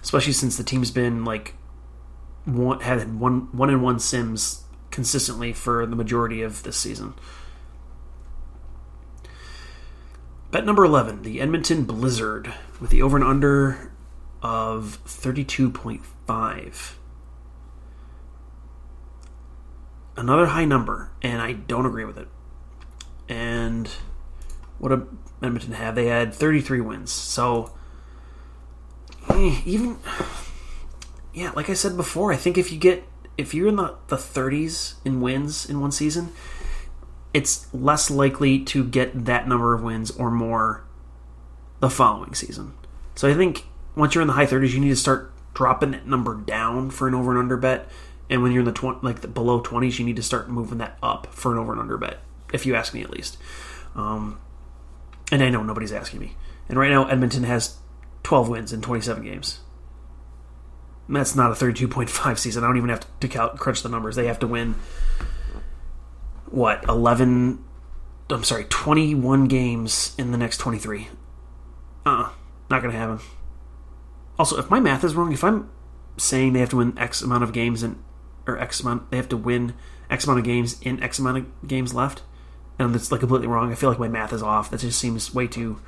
especially 0.03 0.35
since 0.35 0.57
the 0.57 0.65
team's 0.65 0.91
been 0.91 1.25
like 1.25 1.55
one, 2.45 2.81
had 2.81 3.19
one 3.19 3.49
one 3.53 3.71
and 3.71 3.83
one 3.83 3.99
sims 3.99 4.65
consistently 4.91 5.53
for 5.53 5.87
the 5.87 5.97
majority 5.97 6.43
of 6.43 6.63
this 6.63 6.77
season. 6.77 7.15
Bet 10.51 10.67
number 10.67 10.85
11, 10.85 11.23
the 11.23 11.41
Edmonton 11.41 11.85
Blizzard, 11.85 12.53
with 12.81 12.91
the 12.91 13.03
over 13.03 13.17
and 13.17 13.25
under 13.25 13.93
of 14.43 14.99
32.5. 15.07 16.93
Another 20.21 20.45
high 20.45 20.67
number, 20.67 21.11
and 21.23 21.41
I 21.41 21.55
don't 21.55 21.87
agree 21.87 22.05
with 22.05 22.19
it. 22.19 22.29
And 23.27 23.89
what 24.79 24.91
did 24.91 25.07
Edmonton 25.43 25.73
have? 25.73 25.95
They 25.95 26.09
had 26.09 26.35
33 26.35 26.83
wins. 26.83 27.11
So, 27.11 27.73
eh, 29.31 29.63
even. 29.65 29.97
Yeah, 31.33 31.53
like 31.53 31.71
I 31.71 31.73
said 31.73 31.97
before, 31.97 32.35
I 32.35 32.37
think 32.37 32.59
if 32.59 32.71
you 32.71 32.79
get. 32.79 33.05
If 33.39 33.55
you're 33.55 33.69
in 33.69 33.77
the, 33.77 33.97
the 34.09 34.17
30s 34.17 34.97
in 35.07 35.23
wins 35.23 35.65
in 35.65 35.81
one 35.81 35.91
season, 35.91 36.35
it's 37.33 37.73
less 37.73 38.11
likely 38.11 38.63
to 38.65 38.85
get 38.85 39.25
that 39.25 39.49
number 39.49 39.73
of 39.73 39.83
wins 39.83 40.11
or 40.11 40.31
more 40.31 40.85
the 41.79 41.89
following 41.89 42.35
season. 42.35 42.75
So 43.15 43.27
I 43.27 43.33
think 43.33 43.65
once 43.97 44.15
you're 44.15 44.21
in 44.21 44.29
the 44.29 44.35
high 44.35 44.45
30s, 44.45 44.73
you 44.73 44.81
need 44.81 44.91
to 44.91 44.97
start 44.97 45.33
dropping 45.55 45.93
that 45.93 46.07
number 46.07 46.35
down 46.35 46.91
for 46.91 47.09
an 47.09 47.15
over 47.15 47.31
and 47.31 47.39
under 47.39 47.57
bet. 47.57 47.89
And 48.31 48.43
when 48.43 48.53
you're 48.53 48.61
in 48.61 48.67
the 48.67 48.73
20, 48.73 49.01
like 49.03 49.21
the 49.21 49.29
below 49.29 49.61
20s, 49.61 49.99
you 49.99 50.07
need 50.07 50.17
to 50.17 50.23
start 50.23 50.49
moving 50.49 50.79
that 50.79 50.97
up 51.03 51.27
for 51.35 51.53
an 51.53 51.59
over 51.59 51.73
and 51.73 51.81
under 51.81 51.99
bet. 51.99 52.21
If 52.53 52.65
you 52.65 52.75
ask 52.75 52.95
me, 52.95 53.03
at 53.03 53.11
least. 53.11 53.37
Um, 53.95 54.41
and 55.31 55.43
I 55.43 55.51
know 55.51 55.63
nobody's 55.63 55.93
asking 55.93 56.21
me. 56.21 56.37
And 56.69 56.79
right 56.79 56.91
now, 56.91 57.07
Edmonton 57.07 57.43
has 57.45 57.77
12 58.23 58.49
wins 58.49 58.73
in 58.73 58.81
27 58.81 59.25
games. 59.25 59.61
And 61.09 61.17
that's 61.17 61.35
not 61.35 61.51
a 61.51 61.55
32.5 61.55 62.39
season. 62.39 62.65
I 62.65 62.69
don't 62.69 62.77
even 62.77 62.89
have 62.89 63.05
to 63.21 63.29
crunch 63.29 63.83
the 63.83 63.89
numbers. 63.89 64.15
They 64.17 64.27
have 64.27 64.39
to 64.39 64.47
win 64.47 64.77
what 66.51 66.85
11 66.89 67.65
i'm 68.29 68.45
sorry 68.45 68.65
21 68.65 69.47
games 69.47 70.15
in 70.19 70.33
the 70.33 70.39
next 70.39 70.59
23 70.59 71.09
uh 72.05 72.31
not 72.69 72.83
gonna 72.83 72.93
happen 72.93 73.21
also 74.39 74.59
if 74.59 74.69
my 74.69 74.81
math 74.81 75.05
is 75.05 75.15
wrong 75.15 75.33
if 75.33 75.45
i'm 75.45 75.71
saying 76.17 76.53
they 76.53 76.61
have 76.61 76.69
to 76.69 76.77
win 76.77 76.97
x 76.99 77.23
amount 77.23 77.45
of 77.45 77.53
games 77.53 77.83
and 77.83 78.03
or 78.51 78.59
x 78.59 78.81
amount 78.81 79.11
they 79.11 79.17
have 79.17 79.29
to 79.29 79.37
win 79.37 79.75
x 80.09 80.25
amount 80.25 80.39
of 80.39 80.45
games 80.45 80.81
in 80.83 81.03
x 81.03 81.19
amount 81.19 81.39
of 81.39 81.69
games 81.69 81.95
left 81.95 82.23
and 82.79 82.95
that's 82.95 83.11
like 83.11 83.21
completely 83.21 83.47
wrong 83.47 83.73
i 83.73 83.75
feel 83.75 83.89
like 83.89 83.99
my 83.99 84.09
math 84.09 84.33
is 84.33 84.43
off 84.43 84.71
that 84.71 84.81
just 84.81 84.99
seems 84.99 85.35
way 85.35 85.47
too 85.47 85.81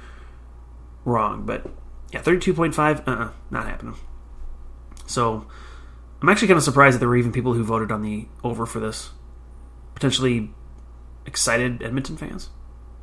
wrong 1.04 1.44
but 1.44 1.66
yeah 2.12 2.20
32.5 2.20 3.06
uh-uh 3.06 3.30
not 3.50 3.66
happening 3.66 3.96
so 5.06 5.46
i'm 6.20 6.28
actually 6.28 6.48
kind 6.48 6.58
of 6.58 6.64
surprised 6.64 6.94
that 6.94 7.00
there 7.00 7.08
were 7.08 7.16
even 7.16 7.32
people 7.32 7.54
who 7.54 7.64
voted 7.64 7.90
on 7.90 8.02
the 8.02 8.26
over 8.44 8.66
for 8.66 8.80
this 8.80 9.10
potentially 9.94 10.50
excited 11.26 11.82
Edmonton 11.82 12.16
fans 12.16 12.50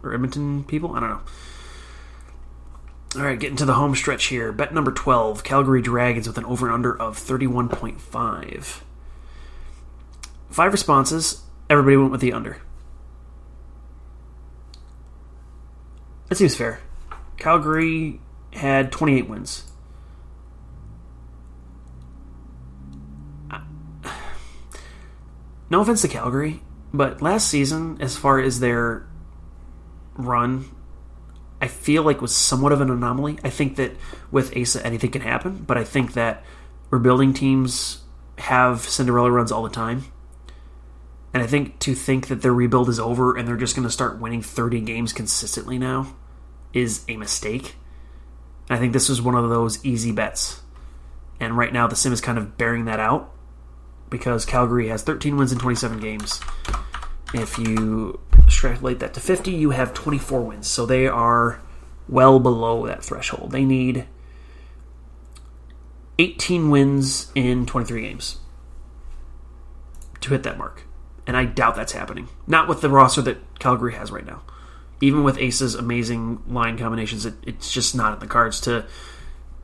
or 0.03 0.13
Edmonton 0.13 0.63
people. 0.63 0.95
I 0.95 0.99
don't 0.99 1.09
know. 1.09 1.21
All 3.15 3.23
right, 3.23 3.39
getting 3.39 3.57
to 3.57 3.65
the 3.65 3.73
home 3.73 3.95
stretch 3.95 4.25
here. 4.25 4.51
Bet 4.51 4.73
number 4.73 4.91
12, 4.91 5.43
Calgary 5.43 5.81
Dragons 5.81 6.27
with 6.27 6.37
an 6.37 6.45
over 6.45 6.67
and 6.67 6.75
under 6.75 6.95
of 6.95 7.17
31.5. 7.17 8.81
Five 10.49 10.71
responses. 10.71 11.43
Everybody 11.69 11.97
went 11.97 12.11
with 12.11 12.21
the 12.21 12.33
under. 12.33 12.57
That 16.29 16.35
seems 16.35 16.55
fair. 16.55 16.79
Calgary 17.37 18.19
had 18.53 18.91
28 18.91 19.29
wins. 19.29 19.71
No 25.71 25.81
offense 25.81 26.01
to 26.01 26.07
Calgary, 26.07 26.63
but 26.91 27.21
last 27.21 27.47
season, 27.47 27.97
as 28.01 28.17
far 28.17 28.39
as 28.39 28.59
their 28.59 29.07
run, 30.15 30.65
I 31.61 31.67
feel 31.67 32.01
like 32.01 32.21
was 32.21 32.35
somewhat 32.35 32.71
of 32.71 32.81
an 32.81 32.89
anomaly. 32.89 33.37
I 33.43 33.51
think 33.51 33.75
that 33.75 33.91
with 34.31 34.55
Asa, 34.57 34.83
anything 34.83 35.11
can 35.11 35.21
happen, 35.21 35.63
but 35.67 35.77
I 35.77 35.83
think 35.83 36.13
that 36.13 36.43
rebuilding 36.89 37.33
teams 37.33 38.01
have 38.39 38.81
Cinderella 38.81 39.29
runs 39.29 39.51
all 39.51 39.61
the 39.61 39.69
time. 39.69 40.05
And 41.33 41.43
I 41.43 41.47
think 41.47 41.79
to 41.79 41.93
think 41.93 42.27
that 42.27 42.41
their 42.41 42.53
rebuild 42.53 42.89
is 42.89 42.99
over 42.99 43.37
and 43.37 43.47
they're 43.47 43.55
just 43.55 43.75
going 43.75 43.87
to 43.87 43.93
start 43.93 44.19
winning 44.19 44.41
30 44.41 44.81
games 44.81 45.13
consistently 45.13 45.77
now 45.77 46.15
is 46.73 47.05
a 47.07 47.17
mistake. 47.17 47.75
And 48.67 48.77
I 48.77 48.79
think 48.79 48.93
this 48.93 49.09
was 49.09 49.21
one 49.21 49.35
of 49.35 49.49
those 49.49 49.83
easy 49.85 50.11
bets. 50.11 50.61
And 51.39 51.57
right 51.57 51.71
now, 51.71 51.87
the 51.87 51.95
sim 51.95 52.11
is 52.11 52.21
kind 52.21 52.37
of 52.37 52.57
bearing 52.57 52.85
that 52.85 52.99
out 52.99 53.31
because 54.09 54.45
Calgary 54.45 54.87
has 54.89 55.03
13 55.03 55.37
wins 55.37 55.51
in 55.51 55.59
27 55.59 55.99
games. 55.99 56.41
If 57.33 57.57
you 57.57 58.19
extrapolate 58.39 58.99
that 58.99 59.13
to 59.13 59.19
50, 59.19 59.51
you 59.51 59.69
have 59.69 59.93
24 59.93 60.41
wins. 60.41 60.67
So 60.67 60.85
they 60.85 61.07
are 61.07 61.61
well 62.07 62.39
below 62.39 62.87
that 62.87 63.03
threshold. 63.03 63.51
They 63.51 63.63
need 63.63 64.07
18 66.17 66.69
wins 66.69 67.31
in 67.35 67.65
23 67.65 68.01
games 68.01 68.37
to 70.21 70.31
hit 70.31 70.43
that 70.43 70.57
mark. 70.57 70.83
And 71.29 71.37
I 71.37 71.45
doubt 71.45 71.75
that's 71.75 71.91
happening. 71.91 72.27
Not 72.47 72.67
with 72.67 72.81
the 72.81 72.89
roster 72.89 73.21
that 73.21 73.37
Calgary 73.59 73.93
has 73.93 74.09
right 74.11 74.25
now. 74.25 74.41
Even 74.99 75.23
with 75.23 75.37
Ace's 75.37 75.75
amazing 75.75 76.41
line 76.47 76.75
combinations, 76.75 77.23
it, 77.23 77.35
it's 77.45 77.71
just 77.71 77.93
not 77.93 78.13
in 78.13 78.19
the 78.19 78.25
cards 78.25 78.59
to 78.61 78.87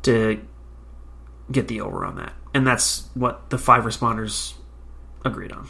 to 0.04 0.46
get 1.52 1.68
the 1.68 1.82
over 1.82 2.06
on 2.06 2.18
that. 2.18 2.34
And 2.54 2.68
that's 2.68 3.10
what 3.16 3.50
the 3.50 3.58
five 3.58 3.84
responders 3.84 4.54
agreed 5.26 5.52
on. 5.52 5.68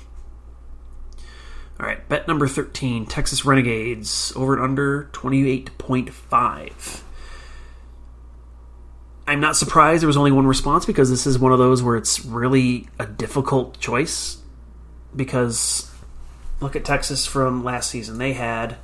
All 1.80 1.86
right, 1.86 2.06
bet 2.10 2.28
number 2.28 2.50
13, 2.50 3.06
Texas 3.06 3.46
Renegades, 3.46 4.34
over 4.36 4.56
and 4.56 4.64
under 4.64 5.06
28.5. 5.14 7.02
I'm 9.28 9.40
not 9.40 9.56
surprised 9.56 10.02
there 10.02 10.08
was 10.08 10.18
only 10.18 10.34
one 10.34 10.46
response 10.46 10.86
because 10.86 11.10
this 11.10 11.26
is 11.26 11.40
one 11.40 11.54
of 11.54 11.58
those 11.58 11.82
where 11.82 11.96
it's 11.96 12.26
really 12.26 12.90
a 13.00 13.06
difficult 13.06 13.80
choice. 13.80 14.42
Because 15.16 15.92
look 16.60 16.76
at 16.76 16.86
Texas 16.86 17.26
from 17.26 17.64
last 17.64 17.90
season. 17.90 18.18
They 18.18 18.34
had 18.34 18.78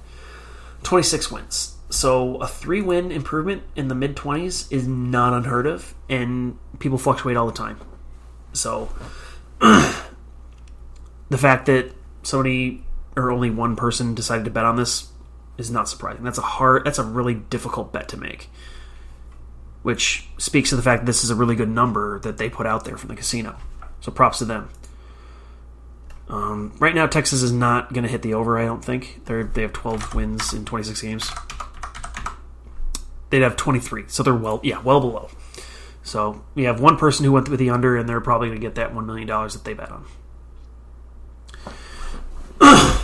26 0.84 1.32
wins. 1.32 1.76
So 1.90 2.38
a 2.38 2.48
three 2.48 2.82
win 2.82 3.12
improvement 3.12 3.64
in 3.76 3.90
the 3.90 3.96
mid 3.96 4.16
20s 4.16 4.72
is 4.72 4.88
not 4.88 5.34
unheard 5.34 5.68
of, 5.68 5.94
and 6.10 6.58
people 6.80 6.98
fluctuate 6.98 7.36
all 7.36 7.46
the 7.46 7.54
time. 7.54 7.80
So 8.54 8.90
the 9.60 11.38
fact 11.38 11.66
that 11.66 11.92
somebody 12.24 12.84
or 13.16 13.30
only 13.30 13.50
one 13.50 13.76
person 13.76 14.16
decided 14.16 14.46
to 14.46 14.52
bet 14.52 14.64
on 14.64 14.78
this 14.78 15.10
is 15.58 15.70
not 15.70 15.90
surprising. 15.90 16.24
That's 16.24 16.38
a 16.38 16.44
hard 16.44 16.86
that's 16.86 17.00
a 17.00 17.04
really 17.04 17.36
difficult 17.36 17.92
bet 17.92 18.08
to 18.10 18.18
make. 18.18 18.50
Which 19.84 20.28
speaks 20.38 20.70
to 20.70 20.76
the 20.76 20.82
fact 20.82 21.02
that 21.02 21.06
this 21.06 21.24
is 21.24 21.30
a 21.30 21.36
really 21.36 21.56
good 21.56 21.70
number 21.70 22.20
that 22.20 22.38
they 22.38 22.50
put 22.50 22.68
out 22.68 22.86
there 22.86 22.98
from 22.98 23.10
the 23.10 23.16
casino. 23.16 23.58
So 24.00 24.12
props 24.12 24.38
to 24.40 24.46
them. 24.46 24.70
Um, 26.32 26.74
right 26.80 26.96
now, 26.96 27.08
Texas 27.08 27.42
is 27.42 27.52
not 27.52 27.92
going 27.92 28.06
to 28.06 28.10
hit 28.10 28.22
the 28.22 28.34
over. 28.34 28.58
I 28.58 28.64
don't 28.64 28.84
think 28.84 29.26
they 29.26 29.44
they 29.44 29.64
have 29.64 29.74
12 29.74 30.16
wins 30.16 30.54
in 30.54 30.64
26 30.64 31.02
games. 31.02 31.30
They'd 33.30 33.42
have 33.42 33.58
23, 33.58 34.06
so 34.08 34.24
they're 34.24 34.34
well, 34.34 34.62
yeah, 34.64 34.82
well 34.82 35.02
below. 35.02 35.30
So 36.04 36.44
we 36.56 36.64
have 36.64 36.80
one 36.80 36.98
person 36.98 37.26
who 37.26 37.34
went 37.34 37.50
with 37.50 37.60
the 37.60 37.70
under, 37.70 37.98
and 37.98 38.08
they're 38.08 38.22
probably 38.22 38.48
going 38.48 38.60
to 38.60 38.66
get 38.66 38.76
that 38.76 38.96
one 38.96 39.06
million 39.06 39.28
dollars 39.28 39.54
that 39.54 39.66
they 39.66 39.74
bet 39.74 39.92
on. 39.92 40.06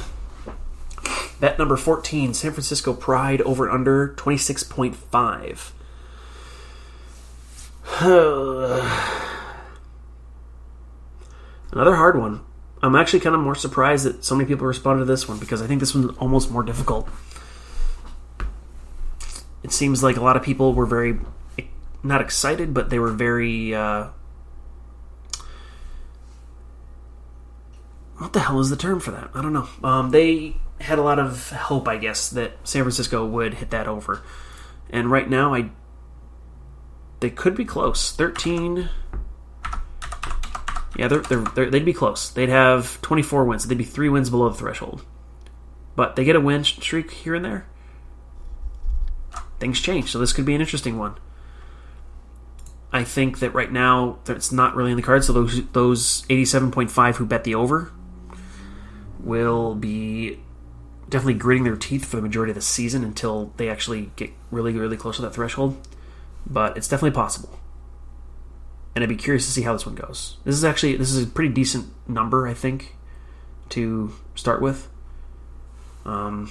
Bet 1.39 1.59
number 1.59 1.77
14, 1.77 2.33
San 2.33 2.51
Francisco 2.51 2.93
Pride 2.93 3.41
over 3.41 3.69
under 3.69 4.15
26.5. 4.15 5.71
Another 11.71 11.95
hard 11.95 12.19
one. 12.19 12.41
I'm 12.81 12.95
actually 12.95 13.21
kind 13.21 13.35
of 13.35 13.41
more 13.41 13.55
surprised 13.55 14.05
that 14.05 14.23
so 14.23 14.35
many 14.35 14.47
people 14.47 14.67
responded 14.67 14.99
to 14.99 15.05
this 15.05 15.27
one 15.27 15.39
because 15.39 15.61
I 15.61 15.67
think 15.67 15.79
this 15.79 15.95
one's 15.95 16.15
almost 16.17 16.51
more 16.51 16.63
difficult. 16.63 17.09
It 19.63 19.71
seems 19.71 20.03
like 20.03 20.17
a 20.17 20.21
lot 20.21 20.37
of 20.37 20.43
people 20.43 20.73
were 20.73 20.85
very, 20.85 21.19
not 22.03 22.21
excited, 22.21 22.73
but 22.73 22.89
they 22.89 22.99
were 22.99 23.11
very. 23.11 23.73
Uh, 23.73 24.09
what 28.17 28.33
the 28.33 28.39
hell 28.41 28.59
is 28.59 28.69
the 28.69 28.75
term 28.75 28.99
for 28.99 29.11
that? 29.11 29.29
I 29.33 29.41
don't 29.41 29.53
know. 29.53 29.67
Um, 29.83 30.11
they 30.11 30.57
had 30.79 30.99
a 30.99 31.01
lot 31.01 31.19
of 31.19 31.49
hope, 31.49 31.87
I 31.87 31.97
guess, 31.97 32.29
that 32.29 32.53
San 32.63 32.83
Francisco 32.83 33.25
would 33.25 33.55
hit 33.55 33.71
that 33.71 33.87
over. 33.87 34.21
And 34.89 35.11
right 35.11 35.29
now, 35.29 35.53
I 35.53 35.71
they 37.19 37.29
could 37.29 37.55
be 37.55 37.65
close. 37.65 38.11
Thirteen. 38.11 38.89
Yeah, 40.97 41.07
they're, 41.07 41.19
they're, 41.19 41.43
they're, 41.43 41.69
they'd 41.69 41.85
be 41.85 41.93
close. 41.93 42.29
They'd 42.31 42.49
have 42.49 42.99
24 43.01 43.45
wins. 43.45 43.63
So 43.63 43.69
they'd 43.69 43.77
be 43.77 43.83
three 43.83 44.09
wins 44.09 44.29
below 44.29 44.49
the 44.49 44.55
threshold. 44.55 45.05
But 45.95 46.15
they 46.15 46.25
get 46.25 46.35
a 46.35 46.41
win 46.41 46.63
streak 46.63 47.11
here 47.11 47.35
and 47.35 47.45
there. 47.45 47.67
Things 49.59 49.79
change. 49.79 50.11
So 50.11 50.19
this 50.19 50.33
could 50.33 50.45
be 50.45 50.55
an 50.55 50.61
interesting 50.61 50.97
one. 50.97 51.15
I 52.91 53.03
think 53.03 53.39
that 53.39 53.53
right 53.53 53.71
now 53.71 54.19
it's 54.27 54.51
not 54.51 54.75
really 54.75 54.91
in 54.91 54.97
the 54.97 55.03
cards. 55.03 55.27
So 55.27 55.33
those 55.33 55.67
those 55.69 56.23
87.5 56.23 57.15
who 57.15 57.25
bet 57.25 57.43
the 57.43 57.55
over 57.55 57.91
will 59.19 59.75
be 59.75 60.39
definitely 61.09 61.35
gritting 61.35 61.63
their 61.63 61.75
teeth 61.75 62.05
for 62.05 62.15
the 62.15 62.21
majority 62.21 62.51
of 62.51 62.55
the 62.55 62.61
season 62.61 63.03
until 63.03 63.53
they 63.57 63.69
actually 63.69 64.11
get 64.15 64.31
really, 64.51 64.73
really 64.73 64.97
close 64.97 65.17
to 65.17 65.21
that 65.23 65.33
threshold. 65.33 65.77
But 66.45 66.77
it's 66.77 66.87
definitely 66.87 67.15
possible. 67.15 67.59
And 68.97 69.03
I'd 69.03 69.09
be 69.09 69.15
curious 69.15 69.45
to 69.45 69.51
see 69.51 69.61
how 69.61 69.73
this 69.73 69.85
one 69.85 69.93
goes. 69.93 70.37
This 70.43 70.55
is 70.55 70.65
actually 70.65 70.97
this 70.97 71.11
is 71.11 71.23
a 71.23 71.27
pretty 71.27 71.53
decent 71.53 71.93
number, 72.07 72.47
I 72.47 72.55
think, 72.55 72.95
to 73.69 74.11
start 74.33 74.59
with. 74.59 74.89
Um, 76.03 76.49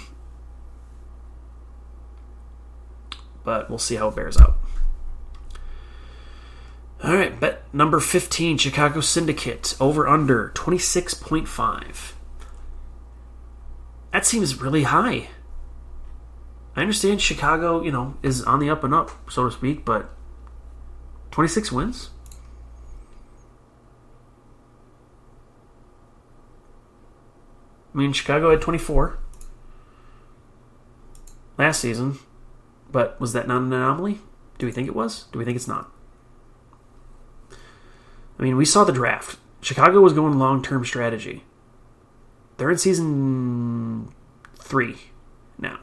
but 3.42 3.68
we'll 3.68 3.80
see 3.80 3.96
how 3.96 4.06
it 4.06 4.14
bears 4.14 4.36
out. 4.36 4.58
All 7.02 7.16
right, 7.16 7.40
bet 7.40 7.64
number 7.74 7.98
15, 7.98 8.58
Chicago 8.58 9.00
Syndicate, 9.00 9.74
over 9.80 10.06
under 10.06 10.52
26.5. 10.54 12.12
That 14.12 14.24
seems 14.24 14.62
really 14.62 14.84
high. 14.84 15.30
I 16.76 16.82
understand 16.82 17.20
Chicago, 17.20 17.82
you 17.82 17.90
know, 17.90 18.14
is 18.22 18.44
on 18.44 18.60
the 18.60 18.70
up 18.70 18.84
and 18.84 18.94
up, 18.94 19.10
so 19.28 19.46
to 19.46 19.50
speak, 19.50 19.84
but 19.84 20.14
26 21.32 21.72
wins? 21.72 22.10
I 27.96 27.98
mean, 27.98 28.12
Chicago 28.12 28.50
had 28.50 28.60
24 28.60 29.18
last 31.56 31.80
season, 31.80 32.18
but 32.92 33.18
was 33.18 33.32
that 33.32 33.48
not 33.48 33.62
an 33.62 33.72
anomaly? 33.72 34.20
Do 34.58 34.66
we 34.66 34.72
think 34.72 34.86
it 34.86 34.94
was? 34.94 35.24
Do 35.32 35.38
we 35.38 35.46
think 35.46 35.56
it's 35.56 35.66
not? 35.66 35.90
I 38.38 38.42
mean, 38.42 38.58
we 38.58 38.66
saw 38.66 38.84
the 38.84 38.92
draft. 38.92 39.38
Chicago 39.62 40.02
was 40.02 40.12
going 40.12 40.38
long 40.38 40.62
term 40.62 40.84
strategy. 40.84 41.44
They're 42.58 42.70
in 42.70 42.76
season 42.76 44.12
three 44.56 44.96
now. 45.58 45.78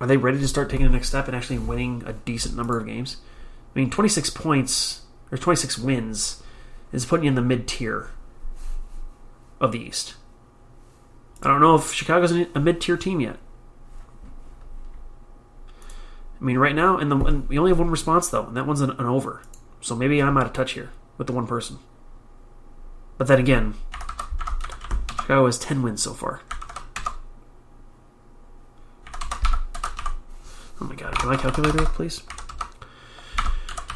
Are 0.00 0.08
they 0.08 0.16
ready 0.16 0.40
to 0.40 0.48
start 0.48 0.68
taking 0.68 0.86
the 0.86 0.92
next 0.92 1.08
step 1.08 1.28
and 1.28 1.36
actually 1.36 1.58
winning 1.58 2.02
a 2.04 2.12
decent 2.12 2.56
number 2.56 2.76
of 2.76 2.86
games? 2.86 3.18
I 3.72 3.78
mean, 3.78 3.88
26 3.88 4.30
points, 4.30 5.02
or 5.30 5.38
26 5.38 5.78
wins, 5.78 6.42
is 6.92 7.06
putting 7.06 7.24
you 7.24 7.28
in 7.28 7.36
the 7.36 7.40
mid 7.40 7.68
tier 7.68 8.10
of 9.62 9.72
the 9.72 9.80
East. 9.80 10.16
I 11.42 11.48
don't 11.48 11.60
know 11.60 11.76
if 11.76 11.92
Chicago's 11.92 12.32
a 12.32 12.60
mid 12.60 12.80
tier 12.80 12.96
team 12.96 13.20
yet. 13.20 13.36
I 16.40 16.44
mean, 16.44 16.58
right 16.58 16.74
now, 16.74 16.98
and, 16.98 17.10
the, 17.10 17.16
and 17.16 17.48
we 17.48 17.58
only 17.58 17.70
have 17.70 17.78
one 17.78 17.90
response 17.90 18.28
though, 18.28 18.46
and 18.46 18.56
that 18.56 18.66
one's 18.66 18.80
an, 18.80 18.90
an 18.90 19.06
over. 19.06 19.42
So 19.80 19.94
maybe 19.94 20.20
I'm 20.20 20.36
out 20.36 20.46
of 20.46 20.52
touch 20.52 20.72
here 20.72 20.90
with 21.16 21.28
the 21.28 21.32
one 21.32 21.46
person. 21.46 21.78
But 23.16 23.28
then 23.28 23.38
again, 23.38 23.74
Chicago 25.10 25.46
has 25.46 25.58
10 25.58 25.82
wins 25.82 26.02
so 26.02 26.14
far. 26.14 26.40
Oh 30.80 30.84
my 30.84 30.96
god, 30.96 31.16
can 31.16 31.30
I 31.30 31.36
calculate 31.36 31.76
it, 31.76 31.86
please? 31.88 32.22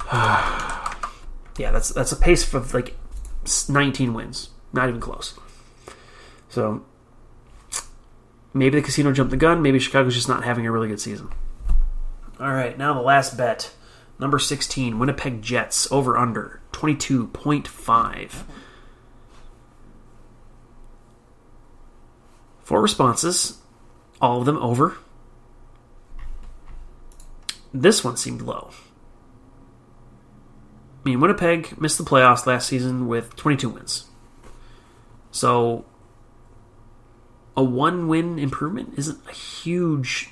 yeah, 0.12 1.72
that's 1.72 1.88
that's 1.88 2.12
a 2.12 2.16
pace 2.16 2.54
of 2.54 2.72
like 2.72 2.96
19 3.68 4.14
wins, 4.14 4.50
not 4.72 4.88
even 4.88 5.00
close. 5.00 5.36
So 6.56 6.82
maybe 8.54 8.80
the 8.80 8.82
casino 8.82 9.12
jumped 9.12 9.30
the 9.30 9.36
gun. 9.36 9.60
Maybe 9.60 9.78
Chicago's 9.78 10.14
just 10.14 10.26
not 10.26 10.42
having 10.42 10.66
a 10.66 10.72
really 10.72 10.88
good 10.88 11.02
season. 11.02 11.28
All 12.40 12.50
right, 12.50 12.78
now 12.78 12.94
the 12.94 13.02
last 13.02 13.36
bet, 13.36 13.74
number 14.18 14.38
16, 14.38 14.98
Winnipeg 14.98 15.42
Jets 15.42 15.86
over 15.92 16.16
under 16.16 16.62
22.5. 16.72 18.30
Four 22.64 22.80
responses, 22.80 23.58
all 24.18 24.40
of 24.40 24.46
them 24.46 24.56
over. 24.56 24.96
This 27.74 28.02
one 28.02 28.16
seemed 28.16 28.40
low. 28.40 28.70
I 31.04 31.10
mean, 31.10 31.20
Winnipeg 31.20 31.78
missed 31.78 31.98
the 31.98 32.04
playoffs 32.04 32.46
last 32.46 32.66
season 32.66 33.08
with 33.08 33.36
22 33.36 33.68
wins. 33.68 34.06
So, 35.30 35.84
a 37.56 37.64
one 37.64 38.08
win 38.08 38.38
improvement 38.38 38.94
isn't 38.96 39.18
a 39.28 39.32
huge 39.32 40.30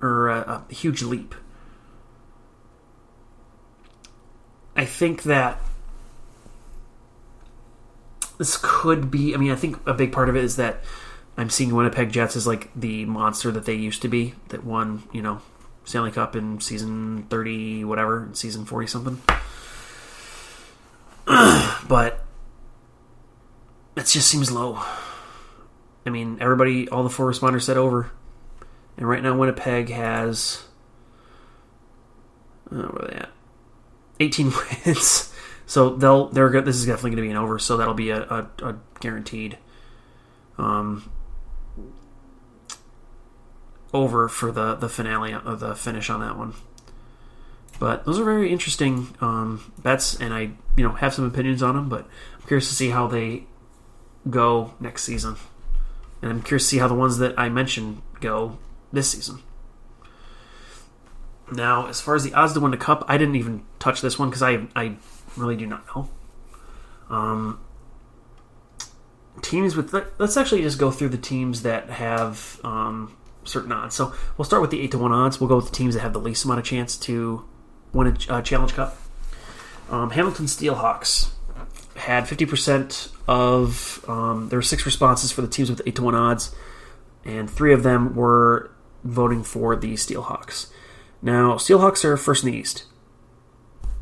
or 0.00 0.28
a, 0.28 0.64
a 0.70 0.74
huge 0.74 1.02
leap. 1.02 1.34
I 4.76 4.84
think 4.84 5.24
that 5.24 5.60
this 8.38 8.58
could 8.62 9.10
be. 9.10 9.34
I 9.34 9.38
mean, 9.38 9.50
I 9.50 9.56
think 9.56 9.78
a 9.86 9.94
big 9.94 10.12
part 10.12 10.28
of 10.28 10.36
it 10.36 10.44
is 10.44 10.56
that 10.56 10.84
I'm 11.36 11.50
seeing 11.50 11.74
Winnipeg 11.74 12.12
Jets 12.12 12.36
as 12.36 12.46
like 12.46 12.70
the 12.74 13.04
monster 13.06 13.50
that 13.50 13.64
they 13.64 13.74
used 13.74 14.02
to 14.02 14.08
be 14.08 14.34
that 14.48 14.64
won, 14.64 15.02
you 15.12 15.20
know, 15.20 15.40
Stanley 15.84 16.12
Cup 16.12 16.36
in 16.36 16.60
season 16.60 17.24
30, 17.28 17.84
whatever, 17.84 18.28
season 18.34 18.64
40 18.64 18.86
something. 18.86 19.20
but 21.88 22.24
it 23.98 24.06
just 24.06 24.28
seems 24.28 24.50
low. 24.50 24.82
I 26.06 26.10
mean, 26.10 26.38
everybody, 26.40 26.88
all 26.88 27.02
the 27.02 27.10
four 27.10 27.30
responders 27.30 27.62
said 27.62 27.76
over. 27.76 28.10
And 28.96 29.08
right 29.08 29.22
now, 29.22 29.36
Winnipeg 29.36 29.90
has. 29.90 30.64
Uh, 32.70 32.82
where 32.82 33.04
are 33.04 33.08
they 33.10 33.16
at? 33.16 33.30
18 34.20 34.52
wins. 34.86 35.32
So 35.66 35.90
they'll 35.90 36.28
they're 36.28 36.48
good. 36.48 36.64
This 36.64 36.76
is 36.76 36.86
definitely 36.86 37.10
going 37.10 37.16
to 37.16 37.22
be 37.22 37.30
an 37.30 37.36
over. 37.36 37.58
So 37.58 37.76
that'll 37.76 37.94
be 37.94 38.10
a, 38.10 38.22
a, 38.22 38.48
a 38.62 38.76
guaranteed 39.00 39.58
um, 40.56 41.10
over 43.92 44.28
for 44.28 44.50
the 44.50 44.74
the 44.74 44.88
finale 44.88 45.34
of 45.34 45.60
the 45.60 45.74
finish 45.74 46.08
on 46.08 46.20
that 46.20 46.38
one. 46.38 46.54
But 47.78 48.06
those 48.06 48.18
are 48.18 48.24
very 48.24 48.50
interesting 48.50 49.14
um, 49.20 49.72
bets, 49.82 50.18
and 50.18 50.32
I 50.32 50.52
you 50.76 50.84
know 50.84 50.92
have 50.92 51.12
some 51.12 51.26
opinions 51.26 51.62
on 51.62 51.76
them. 51.76 51.88
But 51.88 52.08
I'm 52.40 52.46
curious 52.46 52.68
to 52.70 52.74
see 52.74 52.88
how 52.88 53.06
they 53.06 53.44
go 54.28 54.74
next 54.80 55.04
season, 55.04 55.36
and 56.22 56.30
I'm 56.30 56.42
curious 56.42 56.64
to 56.64 56.68
see 56.68 56.78
how 56.78 56.88
the 56.88 56.94
ones 56.94 57.18
that 57.18 57.38
I 57.38 57.48
mentioned 57.48 58.02
go 58.20 58.58
this 58.92 59.10
season. 59.10 59.42
Now, 61.50 61.86
as 61.86 62.00
far 62.00 62.14
as 62.14 62.24
the 62.24 62.34
odds 62.34 62.52
to 62.54 62.60
win 62.60 62.70
the 62.70 62.76
cup, 62.76 63.04
I 63.08 63.16
didn't 63.16 63.36
even 63.36 63.64
touch 63.78 64.00
this 64.00 64.18
one 64.18 64.28
because 64.28 64.42
I 64.42 64.66
I 64.76 64.96
really 65.36 65.56
do 65.56 65.66
not 65.66 65.86
know. 65.94 66.10
Um, 67.08 67.60
teams 69.42 69.76
with 69.76 69.94
let's 70.18 70.36
actually 70.36 70.62
just 70.62 70.78
go 70.78 70.90
through 70.90 71.08
the 71.08 71.18
teams 71.18 71.62
that 71.62 71.88
have 71.90 72.60
um, 72.64 73.16
certain 73.44 73.72
odds. 73.72 73.94
So 73.94 74.12
we'll 74.36 74.44
start 74.44 74.60
with 74.62 74.70
the 74.70 74.80
eight 74.80 74.90
to 74.92 74.98
one 74.98 75.12
odds. 75.12 75.40
We'll 75.40 75.48
go 75.48 75.56
with 75.56 75.70
the 75.70 75.76
teams 75.76 75.94
that 75.94 76.00
have 76.00 76.12
the 76.12 76.20
least 76.20 76.44
amount 76.44 76.60
of 76.60 76.66
chance 76.66 76.96
to 76.98 77.44
win 77.92 78.08
a 78.08 78.32
uh, 78.32 78.42
Challenge 78.42 78.74
Cup. 78.74 78.96
Um, 79.90 80.10
Hamilton 80.10 80.46
Steelhawks 80.46 81.30
had 81.98 82.28
fifty 82.28 82.46
percent 82.46 83.10
of 83.26 84.04
um, 84.08 84.48
there 84.48 84.58
were 84.58 84.62
six 84.62 84.86
responses 84.86 85.32
for 85.32 85.42
the 85.42 85.48
teams 85.48 85.68
with 85.68 85.82
eight 85.86 85.96
to 85.96 86.02
one 86.02 86.14
odds, 86.14 86.54
and 87.24 87.50
three 87.50 87.72
of 87.72 87.82
them 87.82 88.14
were 88.14 88.70
voting 89.04 89.42
for 89.42 89.76
the 89.76 89.94
Steelhawks. 89.94 90.70
Now, 91.20 91.54
Steelhawks 91.54 92.04
are 92.04 92.16
first 92.16 92.44
in 92.44 92.52
the 92.52 92.56
East. 92.56 92.84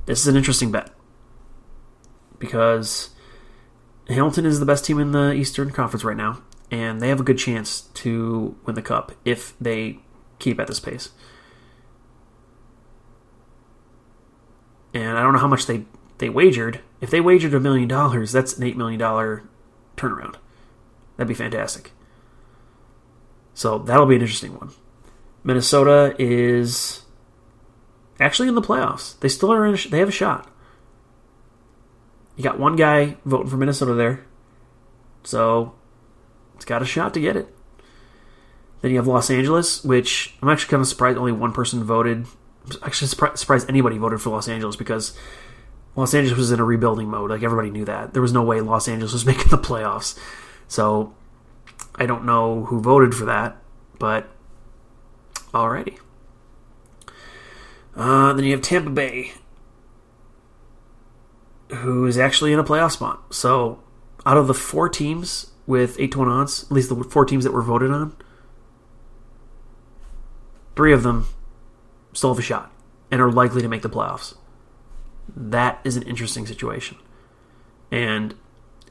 This 0.04 0.20
is 0.20 0.26
an 0.26 0.36
interesting 0.36 0.70
bet 0.70 0.90
because 2.38 3.10
Hamilton 4.08 4.46
is 4.46 4.60
the 4.60 4.66
best 4.66 4.84
team 4.84 5.00
in 5.00 5.12
the 5.12 5.32
Eastern 5.32 5.70
Conference 5.70 6.04
right 6.04 6.16
now, 6.16 6.42
and 6.70 7.00
they 7.00 7.08
have 7.08 7.20
a 7.20 7.24
good 7.24 7.38
chance 7.38 7.82
to 7.94 8.56
win 8.64 8.74
the 8.74 8.82
cup 8.82 9.12
if 9.24 9.54
they 9.60 9.98
keep 10.38 10.60
at 10.60 10.66
this 10.66 10.80
pace. 10.80 11.10
And 14.94 15.18
I 15.18 15.22
don't 15.22 15.32
know 15.32 15.40
how 15.40 15.48
much 15.48 15.66
they 15.66 15.84
they 16.18 16.28
wagered. 16.28 16.80
If 17.00 17.10
they 17.10 17.20
wagered 17.20 17.54
a 17.54 17.60
million 17.60 17.88
dollars, 17.88 18.32
that's 18.32 18.56
an 18.56 18.64
eight 18.64 18.76
million 18.76 18.98
dollar 18.98 19.48
turnaround. 19.96 20.36
That'd 21.16 21.28
be 21.28 21.34
fantastic. 21.34 21.92
So 23.54 23.78
that'll 23.78 24.06
be 24.06 24.16
an 24.16 24.22
interesting 24.22 24.58
one. 24.58 24.70
Minnesota 25.42 26.14
is 26.18 27.02
actually 28.20 28.48
in 28.48 28.54
the 28.54 28.62
playoffs. 28.62 29.18
They 29.20 29.28
still 29.28 29.52
are. 29.52 29.66
A, 29.66 29.76
they 29.76 29.98
have 29.98 30.08
a 30.08 30.12
shot. 30.12 30.50
You 32.36 32.44
got 32.44 32.58
one 32.58 32.76
guy 32.76 33.16
voting 33.24 33.48
for 33.48 33.56
Minnesota 33.56 33.94
there, 33.94 34.26
so 35.24 35.74
it's 36.54 36.66
got 36.66 36.82
a 36.82 36.86
shot 36.86 37.14
to 37.14 37.20
get 37.20 37.36
it. 37.36 37.48
Then 38.82 38.90
you 38.90 38.98
have 38.98 39.06
Los 39.06 39.30
Angeles, 39.30 39.82
which 39.82 40.34
I'm 40.42 40.50
actually 40.50 40.70
kind 40.70 40.80
of 40.82 40.86
surprised 40.86 41.16
only 41.16 41.32
one 41.32 41.52
person 41.52 41.82
voted. 41.82 42.26
I'm 42.70 42.78
actually 42.82 43.08
surprised 43.08 43.70
anybody 43.70 43.96
voted 43.96 44.20
for 44.20 44.30
Los 44.30 44.48
Angeles 44.48 44.76
because 44.76 45.16
Los 45.96 46.14
Angeles 46.14 46.36
was 46.36 46.52
in 46.52 46.60
a 46.60 46.64
rebuilding 46.64 47.08
mode. 47.08 47.30
Like 47.30 47.42
everybody 47.42 47.70
knew 47.70 47.86
that. 47.86 48.12
There 48.12 48.22
was 48.22 48.32
no 48.32 48.42
way 48.42 48.60
Los 48.60 48.86
Angeles 48.86 49.12
was 49.12 49.26
making 49.26 49.48
the 49.48 49.58
playoffs. 49.58 50.18
So 50.68 51.14
I 51.94 52.06
don't 52.06 52.24
know 52.24 52.64
who 52.64 52.80
voted 52.80 53.14
for 53.14 53.24
that, 53.24 53.56
but 53.98 54.28
alrighty. 55.52 55.98
Uh, 57.94 58.34
then 58.34 58.44
you 58.44 58.52
have 58.52 58.60
Tampa 58.60 58.90
Bay, 58.90 59.32
who 61.70 62.06
is 62.06 62.18
actually 62.18 62.52
in 62.52 62.58
a 62.58 62.64
playoff 62.64 62.92
spot. 62.92 63.34
So 63.34 63.82
out 64.26 64.36
of 64.36 64.48
the 64.48 64.54
four 64.54 64.90
teams 64.90 65.52
with 65.66 65.98
8 65.98 66.12
to 66.12 66.18
1 66.18 66.28
odds, 66.28 66.64
at 66.64 66.72
least 66.72 66.90
the 66.90 67.02
four 67.04 67.24
teams 67.24 67.44
that 67.44 67.52
were 67.52 67.62
voted 67.62 67.90
on, 67.90 68.14
three 70.76 70.92
of 70.92 71.02
them 71.02 71.26
still 72.12 72.34
have 72.34 72.38
a 72.38 72.42
shot 72.42 72.70
and 73.10 73.22
are 73.22 73.32
likely 73.32 73.62
to 73.62 73.68
make 73.68 73.82
the 73.82 73.88
playoffs. 73.88 74.34
That 75.34 75.80
is 75.84 75.96
an 75.96 76.02
interesting 76.04 76.46
situation. 76.46 76.96
And 77.90 78.34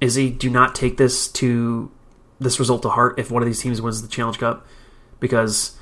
Izzy, 0.02 0.30
do 0.30 0.50
not 0.50 0.76
take 0.76 0.98
this 0.98 1.28
to 1.34 1.92
this 2.40 2.60
result 2.60 2.82
to 2.82 2.90
heart 2.90 3.18
if 3.18 3.32
one 3.32 3.42
of 3.42 3.48
these 3.48 3.62
teams 3.62 3.82
wins 3.82 4.02
the 4.02 4.08
Challenge 4.08 4.38
Cup, 4.40 4.66
because 5.20 5.78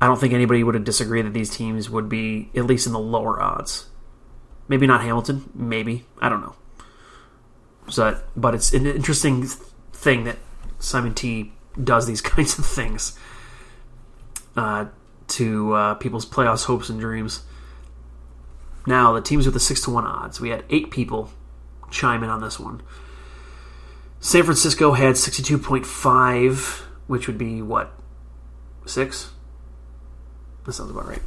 I 0.00 0.06
don't 0.06 0.18
think 0.18 0.32
anybody 0.32 0.62
would 0.62 0.74
have 0.74 0.84
disagreed 0.84 1.26
that 1.26 1.34
these 1.34 1.50
teams 1.50 1.90
would 1.90 2.08
be 2.08 2.50
at 2.54 2.64
least 2.64 2.86
in 2.86 2.92
the 2.92 2.98
lower 2.98 3.40
odds. 3.40 3.88
Maybe 4.68 4.86
not 4.86 5.02
Hamilton, 5.02 5.50
maybe 5.54 6.04
I 6.20 6.28
don't 6.28 6.40
know. 6.40 6.54
So, 7.88 8.20
but 8.36 8.54
it's 8.54 8.72
an 8.72 8.86
interesting 8.86 9.46
thing 9.92 10.24
that 10.24 10.38
Simon 10.78 11.14
T 11.14 11.52
does 11.82 12.06
these 12.06 12.20
kinds 12.22 12.58
of 12.58 12.66
things 12.66 13.18
uh, 14.56 14.86
to 15.28 15.72
uh, 15.72 15.94
people's 15.94 16.26
playoffs 16.26 16.64
hopes 16.64 16.88
and 16.88 17.00
dreams. 17.00 17.42
Now, 18.86 19.12
the 19.12 19.20
teams 19.20 19.44
with 19.44 19.54
the 19.54 19.60
six 19.60 19.82
to 19.82 19.90
one 19.90 20.06
odds. 20.06 20.40
We 20.40 20.50
had 20.50 20.64
eight 20.70 20.90
people 20.90 21.30
chime 21.90 22.22
in 22.22 22.30
on 22.30 22.40
this 22.40 22.58
one. 22.58 22.82
San 24.20 24.42
Francisco 24.42 24.92
had 24.92 25.16
sixty 25.16 25.42
two 25.42 25.58
point 25.58 25.86
five, 25.86 26.86
which 27.06 27.26
would 27.26 27.38
be 27.38 27.62
what 27.62 27.92
six? 28.86 29.30
That 30.64 30.72
sounds 30.72 30.90
about 30.90 31.06
right. 31.06 31.22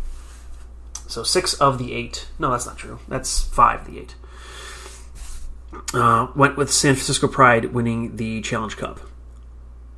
So 1.08 1.24
six 1.24 1.54
of 1.56 1.78
the 1.78 1.93
eight. 1.93 2.28
No, 2.39 2.52
that's 2.52 2.66
not 2.66 2.78
true. 2.78 2.99
That's 3.08 3.41
five 3.41 3.82
of 3.82 3.88
the 3.88 3.99
eight. 3.99 4.16
Uh, 5.93 6.28
went 6.36 6.58
with 6.58 6.72
San 6.72 6.95
Francisco 6.95 7.28
Pride 7.28 7.74
winning 7.74 8.18
the 8.18 8.41
Challenge 8.41 8.76
Cup. 8.78 8.99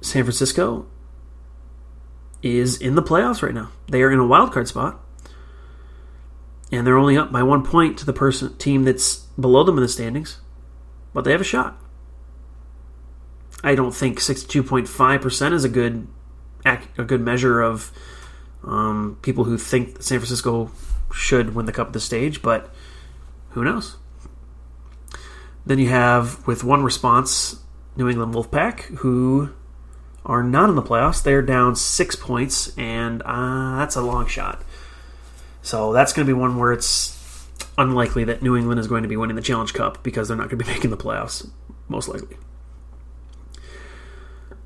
San 0.02 0.24
Francisco 0.24 0.86
is 2.42 2.78
in 2.78 2.96
the 2.96 3.04
playoffs 3.04 3.42
right 3.42 3.54
now. 3.54 3.70
They 3.88 4.02
are 4.02 4.12
in 4.12 4.20
a 4.20 4.26
wild 4.26 4.52
card 4.52 4.68
spot, 4.68 5.03
and 6.74 6.86
they're 6.86 6.98
only 6.98 7.16
up 7.16 7.32
by 7.32 7.44
one 7.44 7.64
point 7.64 7.98
to 8.00 8.06
the 8.06 8.14
person 8.14 8.58
team 8.58 8.84
that's 8.84 9.18
below 9.40 9.64
them 9.64 9.78
in 9.78 9.84
the 9.84 9.88
standings, 9.88 10.42
but 11.14 11.24
they 11.24 11.32
have 11.32 11.42
a 11.42 11.46
shot. 11.46 11.80
I 13.64 13.76
don't 13.76 13.96
think 13.96 14.20
sixty-two 14.20 14.64
point 14.64 14.88
five 14.88 15.22
percent 15.22 15.54
is 15.54 15.64
a 15.64 15.70
good 15.70 16.08
a 16.66 17.04
good 17.04 17.22
measure 17.22 17.62
of 17.62 17.92
um, 18.64 19.18
people 19.22 19.44
who 19.44 19.58
think 19.58 20.02
San 20.02 20.20
Francisco 20.20 20.72
should 21.14 21.54
win 21.54 21.66
the 21.66 21.72
cup 21.72 21.88
at 21.88 21.94
this 21.94 22.04
stage, 22.04 22.42
but 22.42 22.74
who 23.52 23.64
knows? 23.64 23.98
Then 25.66 25.80
you 25.80 25.90
have, 25.90 26.46
with 26.48 26.64
one 26.64 26.84
response, 26.84 27.62
New 27.96 28.10
England 28.10 28.34
Wolfpack, 28.34 28.98
who 28.98 29.52
are 30.26 30.44
not 30.44 30.70
in 30.70 30.76
the 30.76 30.82
playoffs. 30.82 31.22
They're 31.22 31.42
down 31.42 31.76
six 31.76 32.16
points, 32.16 32.76
and 32.78 33.22
uh, 33.24 33.78
that's 33.78 33.96
a 33.96 34.02
long 34.02 34.26
shot. 34.28 34.64
So 35.64 35.94
that's 35.94 36.12
going 36.12 36.28
to 36.28 36.30
be 36.30 36.38
one 36.38 36.58
where 36.58 36.74
it's 36.74 37.48
unlikely 37.78 38.26
that 38.26 38.44
New 38.44 38.56
England 38.56 38.80
is 38.80 38.88
going 38.88 39.04
to 39.04 39.10
be 39.10 39.16
winning 39.16 39.38
the 39.38 39.42
Challenge 39.42 39.74
Cup 39.74 40.04
because 40.04 40.28
they're 40.28 40.38
not 40.38 40.50
going 40.50 40.60
to 40.60 40.66
be 40.66 40.72
making 40.72 40.92
the 40.92 40.98
playoffs, 40.98 41.50
most 41.88 42.08
likely. 42.08 42.38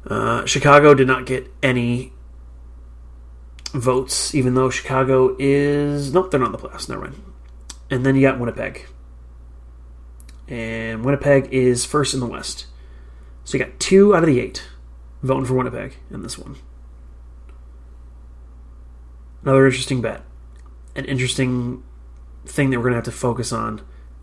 Uh, 0.06 0.46
Chicago 0.46 0.94
did 0.94 1.08
not 1.08 1.26
get 1.26 1.52
any 1.62 2.14
votes, 3.74 4.34
even 4.34 4.56
though 4.56 4.70
Chicago 4.70 5.36
is. 5.38 6.14
Nope, 6.14 6.32
they're 6.32 6.40
not 6.40 6.48
in 6.48 6.52
the 6.54 6.58
playoffs. 6.58 6.90
Never 6.90 7.02
mind. 7.02 7.22
And 7.90 8.06
then 8.06 8.16
you 8.16 8.22
got 8.22 8.40
Winnipeg. 8.40 8.88
And 10.48 11.06
Winnipeg 11.06 11.54
is 11.54 11.86
first 11.86 12.14
in 12.14 12.20
the 12.20 12.26
West. 12.26 12.66
So 13.44 13.58
you 13.58 13.64
got 13.64 13.80
two 13.80 14.16
out 14.16 14.24
of 14.24 14.28
the 14.28 14.40
eight 14.40 14.64
voting 15.22 15.46
for 15.46 15.54
Winnipeg 15.54 15.98
in 16.10 16.24
this 16.24 16.40
one. 16.40 16.56
Another 19.44 19.66
interesting 19.68 20.02
bet. 20.02 20.24
An 20.98 21.06
interesting 21.06 21.84
thing 22.46 22.72
that 22.72 22.80
we're 22.80 22.86
going 22.86 22.94
to 22.94 22.98
have 22.98 23.06
to 23.06 23.12
focus 23.12 23.54
on 23.54 23.82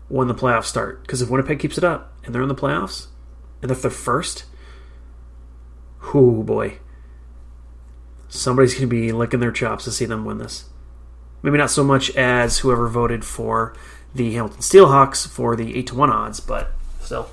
when 0.09 0.27
the 0.27 0.35
playoffs 0.35 0.65
start. 0.65 1.01
Because 1.01 1.21
if 1.21 1.29
Winnipeg 1.29 1.57
keeps 1.57 1.77
it 1.77 1.83
up 1.83 2.13
and 2.23 2.35
they're 2.35 2.41
in 2.41 2.49
the 2.49 2.55
playoffs, 2.55 3.07
and 3.61 3.71
if 3.71 3.81
they're 3.81 3.89
first, 3.89 4.45
whoo 6.13 6.43
boy. 6.43 6.79
Somebody's 8.27 8.73
going 8.73 8.81
to 8.81 8.87
be 8.87 9.11
licking 9.11 9.39
their 9.39 9.51
chops 9.51 9.85
to 9.85 9.91
see 9.91 10.05
them 10.05 10.25
win 10.25 10.37
this. 10.37 10.65
Maybe 11.41 11.57
not 11.57 11.71
so 11.71 11.83
much 11.83 12.13
as 12.15 12.59
whoever 12.59 12.89
voted 12.89 13.23
for 13.23 13.73
the 14.13 14.33
Hamilton 14.33 14.59
Steelhawks 14.59 15.27
for 15.27 15.55
the 15.55 15.77
8 15.77 15.87
to 15.87 15.95
1 15.95 16.09
odds, 16.09 16.39
but 16.39 16.71
still. 16.99 17.29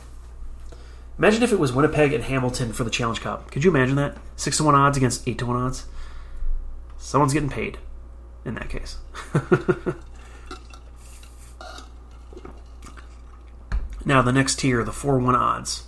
Imagine 1.19 1.43
if 1.43 1.53
it 1.53 1.59
was 1.59 1.73
Winnipeg 1.73 2.13
and 2.13 2.25
Hamilton 2.25 2.73
for 2.73 2.85
the 2.85 2.91
Challenge 2.91 3.21
Cup. 3.21 3.51
Could 3.51 3.65
you 3.65 3.71
imagine 3.71 3.97
that? 3.97 4.19
6 4.37 4.59
to 4.59 4.65
1 4.65 4.75
odds 4.75 4.97
against 4.97 5.27
8 5.27 5.39
to 5.39 5.47
1 5.47 5.57
odds? 5.57 5.87
Someone's 6.99 7.33
getting 7.33 7.51
paid 7.51 7.79
in 8.45 8.55
that 8.55 8.69
case. 8.69 8.97
now, 14.05 14.23
the 14.23 14.33
next 14.33 14.59
tier, 14.59 14.83
the 14.85 14.93
4 14.93 15.19
1 15.19 15.35
odds. 15.35 15.85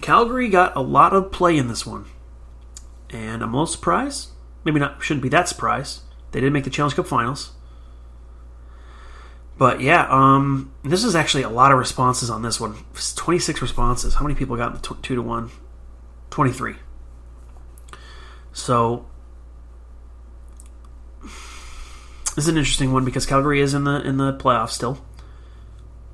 Calgary 0.00 0.48
got 0.48 0.76
a 0.76 0.80
lot 0.80 1.12
of 1.12 1.32
play 1.32 1.56
in 1.56 1.68
this 1.68 1.86
one. 1.86 2.06
And 3.10 3.42
I'm 3.42 3.54
a 3.54 3.56
little 3.56 3.66
surprised. 3.66 4.28
Maybe 4.64 4.80
not, 4.80 5.02
shouldn't 5.02 5.22
be 5.22 5.28
that 5.30 5.48
surprised. 5.48 6.02
They 6.32 6.40
didn't 6.40 6.52
make 6.52 6.64
the 6.64 6.70
Challenge 6.70 6.94
Cup 6.94 7.06
finals. 7.06 7.52
But 9.56 9.80
yeah, 9.80 10.06
um, 10.08 10.72
this 10.84 11.02
is 11.02 11.16
actually 11.16 11.42
a 11.42 11.48
lot 11.48 11.72
of 11.72 11.78
responses 11.78 12.30
on 12.30 12.42
this 12.42 12.60
one. 12.60 12.76
It's 12.92 13.12
26 13.14 13.60
responses. 13.60 14.14
How 14.14 14.22
many 14.22 14.36
people 14.36 14.56
got 14.56 14.80
the 14.80 14.94
tw- 14.94 15.02
2 15.02 15.16
to 15.16 15.22
1? 15.22 15.50
23. 16.30 16.76
So 18.52 19.06
this 22.38 22.44
is 22.44 22.50
an 22.50 22.56
interesting 22.56 22.92
one 22.92 23.04
because 23.04 23.26
Calgary 23.26 23.60
is 23.60 23.74
in 23.74 23.82
the 23.82 24.00
in 24.02 24.16
the 24.16 24.32
playoffs 24.32 24.70
still. 24.70 25.04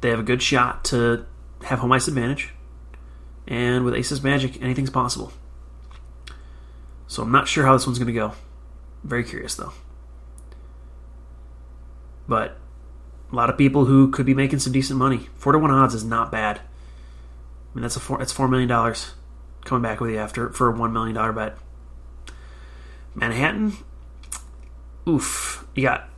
They 0.01 0.09
have 0.09 0.20
a 0.20 0.22
good 0.22 0.41
shot 0.41 0.83
to 0.87 1.27
have 1.64 1.81
home 1.81 1.93
ice 1.93 2.09
advantage. 2.09 2.55
And 3.47 3.85
with 3.85 3.93
Aces 3.93 4.22
Magic, 4.22 4.62
anything's 4.62 4.89
possible. 4.89 5.35
So 7.09 7.22
I'm 7.22 7.31
not 7.31 7.47
sure 7.47 7.66
how 7.66 7.75
this 7.75 7.87
one's 7.87 7.99
going 7.99 8.07
to 8.07 8.14
go. 8.14 8.33
Very 9.03 9.22
curious 9.22 9.55
though. 9.55 9.75
But 12.27 12.57
a 13.31 13.35
lot 13.35 13.51
of 13.51 13.59
people 13.59 13.85
who 13.85 14.11
could 14.11 14.25
be 14.25 14.33
making 14.33 14.61
some 14.61 14.72
decent 14.72 14.99
money. 14.99 15.29
Four 15.37 15.53
to 15.53 15.59
one 15.59 15.70
odds 15.70 15.93
is 15.93 16.05
not 16.05 16.33
bad. 16.33 16.57
I 16.57 17.75
mean 17.75 17.83
that's 17.83 17.97
a 17.97 18.01
four 18.01 18.16
that's 18.16 18.33
four 18.33 18.49
million 18.49 18.70
dollars 18.70 19.12
coming 19.66 19.83
back 19.83 20.01
with 20.01 20.11
you 20.11 20.16
after 20.16 20.49
for 20.55 20.70
a 20.70 20.72
one 20.72 20.95
million 20.95 21.16
dollar 21.16 21.35
bet. 21.35 21.59
Manhattan, 23.14 23.75
oof, 25.07 25.66
you 25.75 25.83
got 25.83 26.09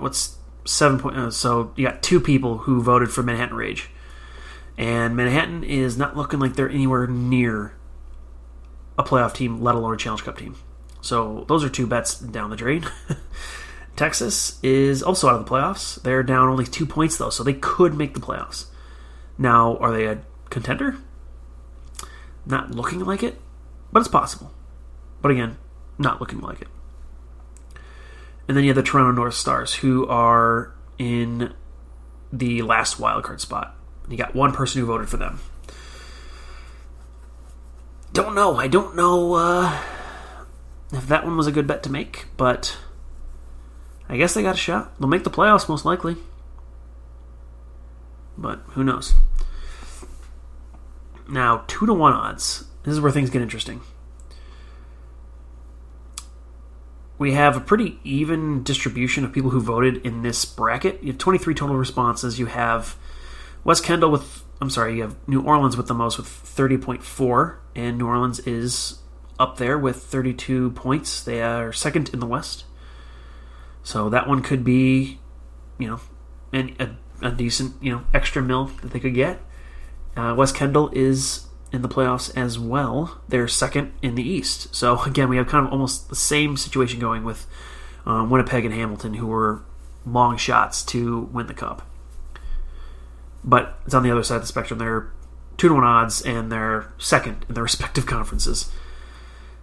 what's 0.00 0.36
seven 0.64 0.98
point? 0.98 1.16
Uh, 1.16 1.30
so 1.30 1.72
you 1.76 1.86
got 1.86 2.02
two 2.02 2.20
people 2.20 2.58
who 2.58 2.82
voted 2.82 3.10
for 3.10 3.22
Manhattan 3.22 3.56
Rage, 3.56 3.90
and 4.76 5.16
Manhattan 5.16 5.64
is 5.64 5.96
not 5.96 6.16
looking 6.16 6.40
like 6.40 6.54
they're 6.54 6.70
anywhere 6.70 7.06
near 7.06 7.74
a 8.98 9.02
playoff 9.02 9.34
team, 9.34 9.60
let 9.60 9.74
alone 9.74 9.94
a 9.94 9.96
Challenge 9.96 10.22
Cup 10.22 10.38
team. 10.38 10.56
So 11.00 11.44
those 11.48 11.64
are 11.64 11.68
two 11.68 11.86
bets 11.86 12.18
down 12.18 12.50
the 12.50 12.56
drain. 12.56 12.86
Texas 13.96 14.58
is 14.62 15.02
also 15.02 15.28
out 15.28 15.38
of 15.38 15.44
the 15.44 15.50
playoffs. 15.50 16.00
They're 16.02 16.22
down 16.22 16.48
only 16.48 16.64
two 16.64 16.86
points 16.86 17.16
though, 17.16 17.30
so 17.30 17.42
they 17.42 17.54
could 17.54 17.94
make 17.94 18.14
the 18.14 18.20
playoffs. 18.20 18.66
Now, 19.38 19.76
are 19.78 19.92
they 19.92 20.06
a 20.06 20.22
contender? 20.50 20.96
Not 22.46 22.72
looking 22.72 23.00
like 23.00 23.22
it, 23.22 23.40
but 23.92 24.00
it's 24.00 24.08
possible. 24.08 24.52
But 25.22 25.30
again, 25.30 25.56
not 25.98 26.20
looking 26.20 26.40
like 26.40 26.60
it. 26.60 26.68
And 28.46 28.56
then 28.56 28.64
you 28.64 28.70
have 28.70 28.76
the 28.76 28.82
Toronto 28.82 29.12
North 29.12 29.34
Stars, 29.34 29.74
who 29.74 30.06
are 30.06 30.74
in 30.98 31.54
the 32.32 32.62
last 32.62 32.98
wildcard 32.98 33.40
spot. 33.40 33.74
You 34.08 34.16
got 34.16 34.34
one 34.34 34.52
person 34.52 34.80
who 34.80 34.86
voted 34.86 35.08
for 35.08 35.16
them. 35.16 35.40
Don't 38.12 38.34
know. 38.34 38.56
I 38.56 38.68
don't 38.68 38.94
know 38.94 39.34
uh, 39.34 39.80
if 40.92 41.08
that 41.08 41.24
one 41.24 41.36
was 41.36 41.46
a 41.46 41.52
good 41.52 41.66
bet 41.66 41.82
to 41.84 41.90
make, 41.90 42.26
but 42.36 42.76
I 44.08 44.16
guess 44.16 44.34
they 44.34 44.42
got 44.42 44.54
a 44.54 44.58
shot. 44.58 44.98
They'll 44.98 45.08
make 45.08 45.24
the 45.24 45.30
playoffs 45.30 45.68
most 45.68 45.84
likely. 45.84 46.16
But 48.36 48.60
who 48.68 48.84
knows? 48.84 49.14
Now, 51.28 51.64
two 51.66 51.86
to 51.86 51.94
one 51.94 52.12
odds. 52.12 52.64
This 52.82 52.92
is 52.92 53.00
where 53.00 53.12
things 53.12 53.30
get 53.30 53.42
interesting. 53.42 53.80
We 57.16 57.32
have 57.32 57.56
a 57.56 57.60
pretty 57.60 58.00
even 58.02 58.62
distribution 58.64 59.24
of 59.24 59.32
people 59.32 59.50
who 59.50 59.60
voted 59.60 60.04
in 60.04 60.22
this 60.22 60.44
bracket. 60.44 61.02
You 61.02 61.12
have 61.12 61.18
23 61.18 61.54
total 61.54 61.76
responses. 61.76 62.38
You 62.38 62.46
have 62.46 62.96
West 63.62 63.84
Kendall 63.84 64.10
with, 64.10 64.44
I'm 64.60 64.70
sorry, 64.70 64.96
you 64.96 65.02
have 65.02 65.16
New 65.28 65.40
Orleans 65.40 65.76
with 65.76 65.86
the 65.86 65.94
most 65.94 66.18
with 66.18 66.26
30.4, 66.26 67.56
and 67.76 67.98
New 67.98 68.06
Orleans 68.06 68.40
is 68.40 68.98
up 69.38 69.58
there 69.58 69.78
with 69.78 70.02
32 70.02 70.70
points. 70.72 71.22
They 71.22 71.40
are 71.40 71.72
second 71.72 72.10
in 72.12 72.18
the 72.18 72.26
West. 72.26 72.64
So 73.82 74.08
that 74.10 74.26
one 74.28 74.42
could 74.42 74.64
be, 74.64 75.20
you 75.78 75.88
know, 75.88 76.00
an, 76.52 76.74
a, 76.80 77.26
a 77.26 77.30
decent, 77.30 77.74
you 77.80 77.92
know, 77.92 78.04
extra 78.12 78.42
mill 78.42 78.66
that 78.82 78.92
they 78.92 79.00
could 79.00 79.14
get. 79.14 79.40
Uh, 80.16 80.34
West 80.36 80.54
Kendall 80.54 80.90
is 80.92 81.46
in 81.74 81.82
the 81.82 81.88
playoffs 81.88 82.34
as 82.36 82.58
well. 82.58 83.20
They're 83.28 83.48
second 83.48 83.92
in 84.00 84.14
the 84.14 84.22
East. 84.22 84.74
So 84.74 85.02
again, 85.06 85.28
we 85.28 85.36
have 85.36 85.48
kind 85.48 85.66
of 85.66 85.72
almost 85.72 86.08
the 86.08 86.16
same 86.16 86.56
situation 86.56 87.00
going 87.00 87.24
with 87.24 87.46
um, 88.06 88.30
Winnipeg 88.30 88.64
and 88.64 88.72
Hamilton, 88.72 89.14
who 89.14 89.26
were 89.26 89.62
long 90.06 90.36
shots 90.36 90.82
to 90.84 91.22
win 91.32 91.48
the 91.48 91.54
cup. 91.54 91.82
But 93.42 93.78
it's 93.84 93.94
on 93.94 94.02
the 94.02 94.10
other 94.10 94.22
side 94.22 94.36
of 94.36 94.42
the 94.42 94.48
spectrum. 94.48 94.78
They're 94.78 95.10
two 95.56 95.68
to 95.68 95.74
one 95.74 95.84
odds, 95.84 96.22
and 96.22 96.50
they're 96.50 96.92
second 96.98 97.44
in 97.48 97.54
their 97.54 97.64
respective 97.64 98.06
conferences. 98.06 98.70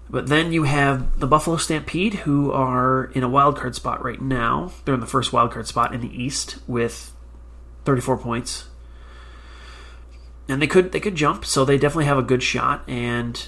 But 0.09 0.27
then 0.27 0.51
you 0.51 0.63
have 0.63 1.19
the 1.21 1.27
Buffalo 1.27 1.55
Stampede, 1.55 2.15
who 2.15 2.51
are 2.51 3.05
in 3.15 3.23
a 3.23 3.29
wild 3.29 3.57
card 3.57 3.75
spot 3.75 4.03
right 4.03 4.21
now. 4.21 4.73
They're 4.83 4.93
in 4.93 4.99
the 4.99 5.07
first 5.07 5.31
wild 5.31 5.51
card 5.51 5.67
spot 5.67 5.95
in 5.95 6.01
the 6.01 6.21
East 6.21 6.57
with 6.67 7.13
34 7.85 8.17
points, 8.17 8.65
and 10.47 10.61
they 10.61 10.68
could 10.68 10.91
they 10.91 10.99
could 10.99 11.15
jump. 11.15 11.45
So 11.45 11.65
they 11.65 11.77
definitely 11.77 12.05
have 12.05 12.18
a 12.18 12.23
good 12.23 12.43
shot, 12.43 12.88
and 12.88 13.47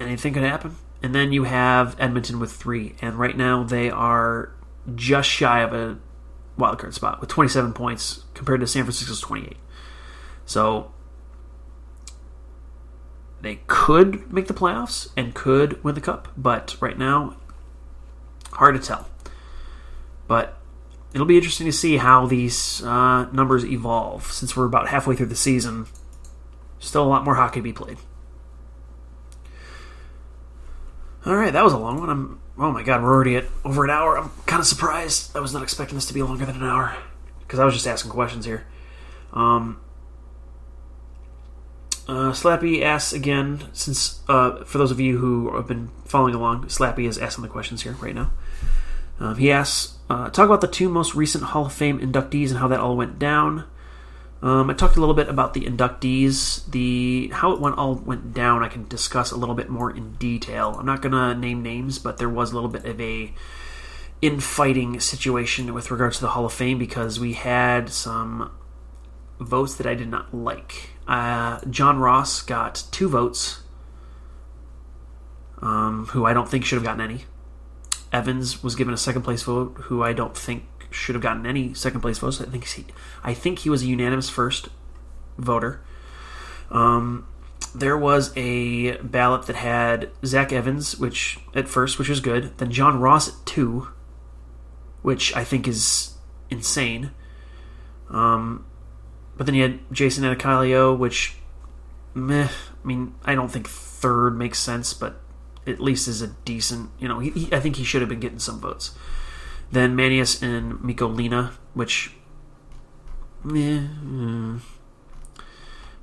anything 0.00 0.34
could 0.34 0.42
happen. 0.42 0.76
And 1.02 1.14
then 1.14 1.32
you 1.32 1.44
have 1.44 1.94
Edmonton 1.98 2.40
with 2.40 2.52
three, 2.52 2.94
and 3.00 3.18
right 3.18 3.36
now 3.36 3.62
they 3.62 3.90
are 3.90 4.52
just 4.94 5.28
shy 5.28 5.60
of 5.60 5.72
a 5.72 5.98
wild 6.56 6.78
card 6.78 6.94
spot 6.94 7.20
with 7.20 7.28
27 7.28 7.72
points 7.72 8.24
compared 8.34 8.60
to 8.60 8.66
San 8.66 8.84
Francisco's 8.84 9.20
28. 9.20 9.56
So 10.46 10.92
they 13.40 13.60
could 13.66 14.32
make 14.32 14.46
the 14.46 14.54
playoffs 14.54 15.10
and 15.16 15.34
could 15.34 15.82
win 15.84 15.94
the 15.94 16.00
cup, 16.00 16.28
but 16.36 16.76
right 16.80 16.98
now, 16.98 17.36
hard 18.52 18.74
to 18.74 18.80
tell. 18.80 19.08
But 20.26 20.55
it'll 21.16 21.26
be 21.26 21.38
interesting 21.38 21.64
to 21.64 21.72
see 21.72 21.96
how 21.96 22.26
these 22.26 22.82
uh, 22.82 23.24
numbers 23.32 23.64
evolve 23.64 24.24
since 24.24 24.54
we're 24.54 24.66
about 24.66 24.86
halfway 24.88 25.16
through 25.16 25.26
the 25.26 25.34
season. 25.34 25.86
Still 26.78 27.04
a 27.04 27.08
lot 27.08 27.24
more 27.24 27.36
hockey 27.36 27.60
to 27.60 27.64
be 27.64 27.72
played. 27.72 27.96
All 31.24 31.34
right, 31.34 31.54
that 31.54 31.64
was 31.64 31.72
a 31.72 31.78
long 31.78 32.00
one. 32.00 32.10
I'm 32.10 32.40
oh 32.58 32.70
my 32.70 32.82
god, 32.82 33.02
we're 33.02 33.14
already 33.14 33.34
at 33.34 33.46
over 33.64 33.82
an 33.82 33.88
hour. 33.88 34.18
I'm 34.18 34.30
kind 34.44 34.60
of 34.60 34.66
surprised. 34.66 35.34
I 35.34 35.40
was 35.40 35.54
not 35.54 35.62
expecting 35.62 35.96
this 35.96 36.04
to 36.08 36.14
be 36.14 36.22
longer 36.22 36.44
than 36.44 36.56
an 36.56 36.64
hour 36.64 36.94
because 37.40 37.60
I 37.60 37.64
was 37.64 37.72
just 37.72 37.86
asking 37.86 38.10
questions 38.10 38.44
here. 38.44 38.66
Um, 39.32 39.80
uh, 42.06 42.32
Slappy 42.32 42.82
asks 42.82 43.14
again, 43.14 43.70
since 43.72 44.20
uh, 44.28 44.64
for 44.64 44.76
those 44.76 44.90
of 44.90 45.00
you 45.00 45.16
who 45.16 45.56
have 45.56 45.66
been 45.66 45.88
following 46.04 46.34
along, 46.34 46.66
Slappy 46.66 47.08
is 47.08 47.16
asking 47.16 47.40
the 47.40 47.48
questions 47.48 47.84
here 47.84 47.92
right 47.94 48.14
now. 48.14 48.32
Um, 49.18 49.36
he 49.36 49.50
asks, 49.50 49.95
uh, 50.08 50.30
talk 50.30 50.46
about 50.46 50.60
the 50.60 50.68
two 50.68 50.88
most 50.88 51.14
recent 51.14 51.44
Hall 51.44 51.66
of 51.66 51.72
Fame 51.72 51.98
inductees 51.98 52.50
and 52.50 52.58
how 52.58 52.68
that 52.68 52.80
all 52.80 52.96
went 52.96 53.18
down. 53.18 53.64
Um, 54.42 54.70
I 54.70 54.74
talked 54.74 54.96
a 54.96 55.00
little 55.00 55.14
bit 55.14 55.28
about 55.28 55.54
the 55.54 55.62
inductees, 55.62 56.70
the 56.70 57.28
how 57.32 57.52
it 57.52 57.60
went 57.60 57.78
all 57.78 57.94
went 57.94 58.34
down. 58.34 58.62
I 58.62 58.68
can 58.68 58.86
discuss 58.86 59.32
a 59.32 59.36
little 59.36 59.54
bit 59.54 59.68
more 59.68 59.90
in 59.90 60.12
detail. 60.14 60.76
I'm 60.78 60.86
not 60.86 61.02
gonna 61.02 61.34
name 61.34 61.62
names, 61.62 61.98
but 61.98 62.18
there 62.18 62.28
was 62.28 62.52
a 62.52 62.54
little 62.54 62.68
bit 62.68 62.84
of 62.84 63.00
a 63.00 63.32
infighting 64.22 65.00
situation 65.00 65.74
with 65.74 65.90
regards 65.90 66.16
to 66.16 66.22
the 66.22 66.30
Hall 66.30 66.44
of 66.44 66.52
Fame 66.52 66.78
because 66.78 67.18
we 67.18 67.32
had 67.32 67.90
some 67.90 68.50
votes 69.40 69.74
that 69.76 69.86
I 69.86 69.94
did 69.94 70.08
not 70.08 70.34
like. 70.34 70.90
Uh, 71.08 71.60
John 71.70 71.98
Ross 71.98 72.42
got 72.42 72.84
two 72.90 73.08
votes, 73.08 73.62
um, 75.62 76.06
who 76.10 76.24
I 76.24 76.32
don't 76.32 76.48
think 76.48 76.64
should 76.64 76.76
have 76.76 76.84
gotten 76.84 77.00
any. 77.00 77.24
Evans 78.16 78.62
was 78.62 78.74
given 78.74 78.94
a 78.94 78.96
second 78.96 79.22
place 79.22 79.42
vote, 79.42 79.76
who 79.84 80.02
I 80.02 80.12
don't 80.12 80.36
think 80.36 80.64
should 80.90 81.14
have 81.14 81.22
gotten 81.22 81.46
any 81.46 81.74
second 81.74 82.00
place 82.00 82.18
votes. 82.18 82.40
I 82.40 82.46
think 82.46 82.64
he, 82.66 82.86
I 83.22 83.34
think 83.34 83.60
he 83.60 83.70
was 83.70 83.82
a 83.82 83.86
unanimous 83.86 84.30
first 84.30 84.68
voter. 85.36 85.82
Um, 86.70 87.26
there 87.74 87.96
was 87.98 88.32
a 88.36 88.96
ballot 88.98 89.46
that 89.46 89.56
had 89.56 90.10
Zach 90.24 90.52
Evans, 90.52 90.98
which 90.98 91.38
at 91.54 91.68
first, 91.68 91.98
which 91.98 92.08
was 92.08 92.20
good. 92.20 92.56
Then 92.56 92.70
John 92.70 93.00
Ross 93.00 93.28
at 93.28 93.46
two, 93.46 93.88
which 95.02 95.34
I 95.36 95.44
think 95.44 95.68
is 95.68 96.14
insane. 96.50 97.10
Um, 98.08 98.64
but 99.36 99.46
then 99.46 99.54
you 99.54 99.62
had 99.62 99.80
Jason 99.92 100.24
Anacalio, 100.24 100.96
which, 100.96 101.36
meh. 102.14 102.48
I 102.48 102.86
mean, 102.86 103.14
I 103.24 103.34
don't 103.34 103.50
think 103.50 103.68
third 103.68 104.38
makes 104.38 104.58
sense, 104.58 104.94
but 104.94 105.20
at 105.66 105.80
least 105.80 106.08
is 106.08 106.22
a 106.22 106.28
decent. 106.28 106.90
You 106.98 107.08
know, 107.08 107.18
he, 107.18 107.30
he, 107.30 107.52
I 107.54 107.60
think 107.60 107.76
he 107.76 107.84
should 107.84 108.02
have 108.02 108.08
been 108.08 108.20
getting 108.20 108.38
some 108.38 108.60
votes. 108.60 108.92
Then 109.70 109.96
Manius 109.96 110.42
and 110.42 110.82
Miko 110.82 111.08
Lina, 111.08 111.52
which, 111.74 112.12
mm. 113.44 114.60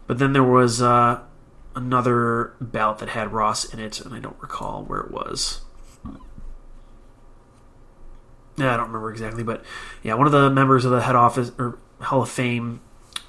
But 0.06 0.20
then 0.20 0.34
there 0.34 0.44
was 0.44 0.82
uh, 0.82 1.22
another 1.76 2.54
ballot 2.60 2.98
that 3.00 3.10
had 3.10 3.32
Ross 3.32 3.66
in 3.66 3.80
it, 3.80 4.02
and 4.02 4.14
I 4.14 4.20
don't 4.20 4.40
recall 4.42 4.84
where 4.84 5.00
it 5.00 5.12
was. 5.12 5.62
Yeah, 8.58 8.74
I 8.74 8.78
don't 8.78 8.88
remember 8.88 9.10
exactly, 9.10 9.44
but 9.44 9.64
yeah, 10.04 10.14
one 10.14 10.28
of 10.28 10.34
the 10.34 10.50
members 10.50 10.86
of 10.86 10.92
the 10.92 11.02
head 11.02 11.16
office 11.16 11.52
or 11.58 11.80
Hall 12.02 12.22
of 12.22 12.30
Fame 12.30 12.82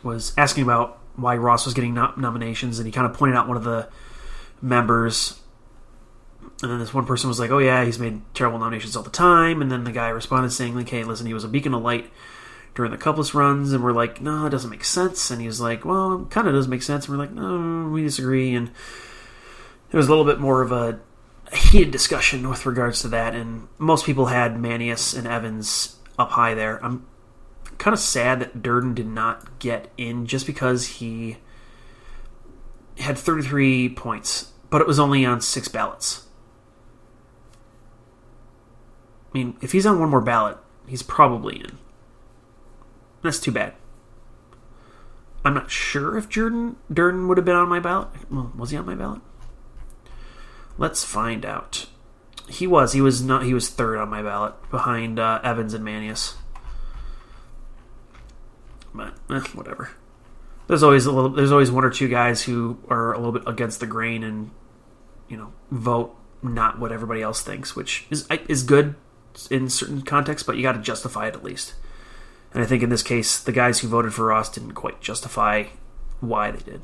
was 0.02 0.34
asking 0.36 0.64
about 0.64 0.98
why 1.16 1.36
Ross 1.36 1.64
was 1.64 1.74
getting 1.74 1.94
no- 1.94 2.12
nominations, 2.16 2.78
and 2.78 2.86
he 2.86 2.92
kind 2.92 3.06
of 3.06 3.16
pointed 3.16 3.36
out 3.36 3.48
one 3.48 3.56
of 3.56 3.64
the 3.64 3.88
members. 4.60 5.40
And 6.62 6.70
then 6.70 6.78
this 6.78 6.94
one 6.94 7.06
person 7.06 7.28
was 7.28 7.40
like, 7.40 7.50
"Oh 7.50 7.58
yeah, 7.58 7.84
he's 7.84 7.98
made 7.98 8.22
terrible 8.34 8.58
nominations 8.58 8.96
all 8.96 9.02
the 9.02 9.10
time." 9.10 9.60
And 9.60 9.70
then 9.70 9.84
the 9.84 9.92
guy 9.92 10.08
responded 10.08 10.50
saying, 10.50 10.74
"Like, 10.74 10.88
hey, 10.88 11.04
listen, 11.04 11.26
he 11.26 11.34
was 11.34 11.44
a 11.44 11.48
beacon 11.48 11.74
of 11.74 11.82
light 11.82 12.10
during 12.74 12.90
the 12.90 12.96
couples 12.98 13.34
runs." 13.34 13.72
And 13.72 13.82
we're 13.82 13.92
like, 13.92 14.20
"No, 14.20 14.46
it 14.46 14.50
doesn't 14.50 14.70
make 14.70 14.84
sense." 14.84 15.30
And 15.30 15.42
he's 15.42 15.60
like, 15.60 15.84
"Well, 15.84 16.22
it 16.22 16.30
kind 16.30 16.46
of 16.48 16.54
does 16.54 16.68
make 16.68 16.82
sense." 16.82 17.06
And 17.06 17.16
we're 17.16 17.24
like, 17.24 17.32
"No, 17.32 17.90
we 17.90 18.02
disagree." 18.02 18.54
And 18.54 18.70
it 19.90 19.96
was 19.96 20.06
a 20.06 20.10
little 20.10 20.24
bit 20.24 20.40
more 20.40 20.62
of 20.62 20.72
a 20.72 21.00
heated 21.52 21.90
discussion 21.90 22.48
with 22.48 22.66
regards 22.66 23.00
to 23.02 23.08
that, 23.08 23.34
and 23.34 23.68
most 23.78 24.06
people 24.06 24.26
had 24.26 24.58
Manius 24.58 25.14
and 25.14 25.26
Evans 25.26 25.96
up 26.18 26.30
high 26.30 26.54
there. 26.54 26.82
I'm 26.84 27.06
kind 27.78 27.92
of 27.92 28.00
sad 28.00 28.40
that 28.40 28.62
Durden 28.62 28.94
did 28.94 29.06
not 29.06 29.58
get 29.58 29.90
in 29.96 30.26
just 30.26 30.46
because 30.46 30.86
he 30.86 31.36
had 32.98 33.18
33 33.18 33.88
points, 33.90 34.52
but 34.70 34.80
it 34.80 34.86
was 34.86 34.98
only 34.98 35.24
on 35.24 35.40
six 35.40 35.68
ballots. 35.68 36.23
I 39.34 39.38
mean, 39.38 39.56
if 39.60 39.72
he's 39.72 39.84
on 39.84 39.98
one 39.98 40.10
more 40.10 40.20
ballot, 40.20 40.58
he's 40.86 41.02
probably 41.02 41.56
in. 41.56 41.78
That's 43.22 43.40
too 43.40 43.50
bad. 43.50 43.74
I'm 45.44 45.54
not 45.54 45.70
sure 45.70 46.16
if 46.16 46.28
Jordan 46.28 46.76
Durden 46.92 47.26
would 47.26 47.36
have 47.36 47.44
been 47.44 47.56
on 47.56 47.68
my 47.68 47.80
ballot. 47.80 48.08
Well, 48.30 48.52
was 48.56 48.70
he 48.70 48.76
on 48.76 48.86
my 48.86 48.94
ballot? 48.94 49.20
Let's 50.78 51.04
find 51.04 51.44
out. 51.44 51.86
He 52.48 52.66
was. 52.66 52.92
He 52.92 53.00
was 53.00 53.22
not. 53.22 53.44
He 53.44 53.52
was 53.52 53.68
third 53.68 53.98
on 53.98 54.08
my 54.08 54.22
ballot, 54.22 54.54
behind 54.70 55.18
uh, 55.18 55.40
Evans 55.42 55.74
and 55.74 55.84
Manius. 55.84 56.36
But 58.94 59.14
eh, 59.30 59.40
whatever. 59.52 59.90
There's 60.66 60.82
always 60.82 61.06
a 61.06 61.12
little. 61.12 61.30
There's 61.30 61.52
always 61.52 61.70
one 61.70 61.84
or 61.84 61.90
two 61.90 62.08
guys 62.08 62.42
who 62.42 62.78
are 62.88 63.12
a 63.12 63.18
little 63.18 63.32
bit 63.32 63.42
against 63.46 63.80
the 63.80 63.86
grain 63.86 64.22
and 64.22 64.50
you 65.28 65.36
know 65.36 65.52
vote 65.70 66.16
not 66.42 66.78
what 66.78 66.92
everybody 66.92 67.20
else 67.20 67.42
thinks, 67.42 67.74
which 67.74 68.06
is 68.10 68.26
is 68.48 68.62
good 68.62 68.94
in 69.50 69.68
certain 69.68 70.02
contexts, 70.02 70.46
but 70.46 70.56
you 70.56 70.62
got 70.62 70.72
to 70.72 70.80
justify 70.80 71.28
it 71.28 71.34
at 71.34 71.44
least. 71.44 71.74
And 72.52 72.62
I 72.62 72.66
think 72.66 72.82
in 72.82 72.90
this 72.90 73.02
case, 73.02 73.40
the 73.40 73.52
guys 73.52 73.80
who 73.80 73.88
voted 73.88 74.14
for 74.14 74.26
Ross 74.26 74.50
didn't 74.50 74.74
quite 74.74 75.00
justify 75.00 75.64
why 76.20 76.50
they 76.50 76.62
did, 76.62 76.82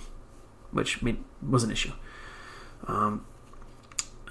which 0.73 1.01
was 1.47 1.63
an 1.63 1.71
issue. 1.71 1.93
Um, 2.87 3.25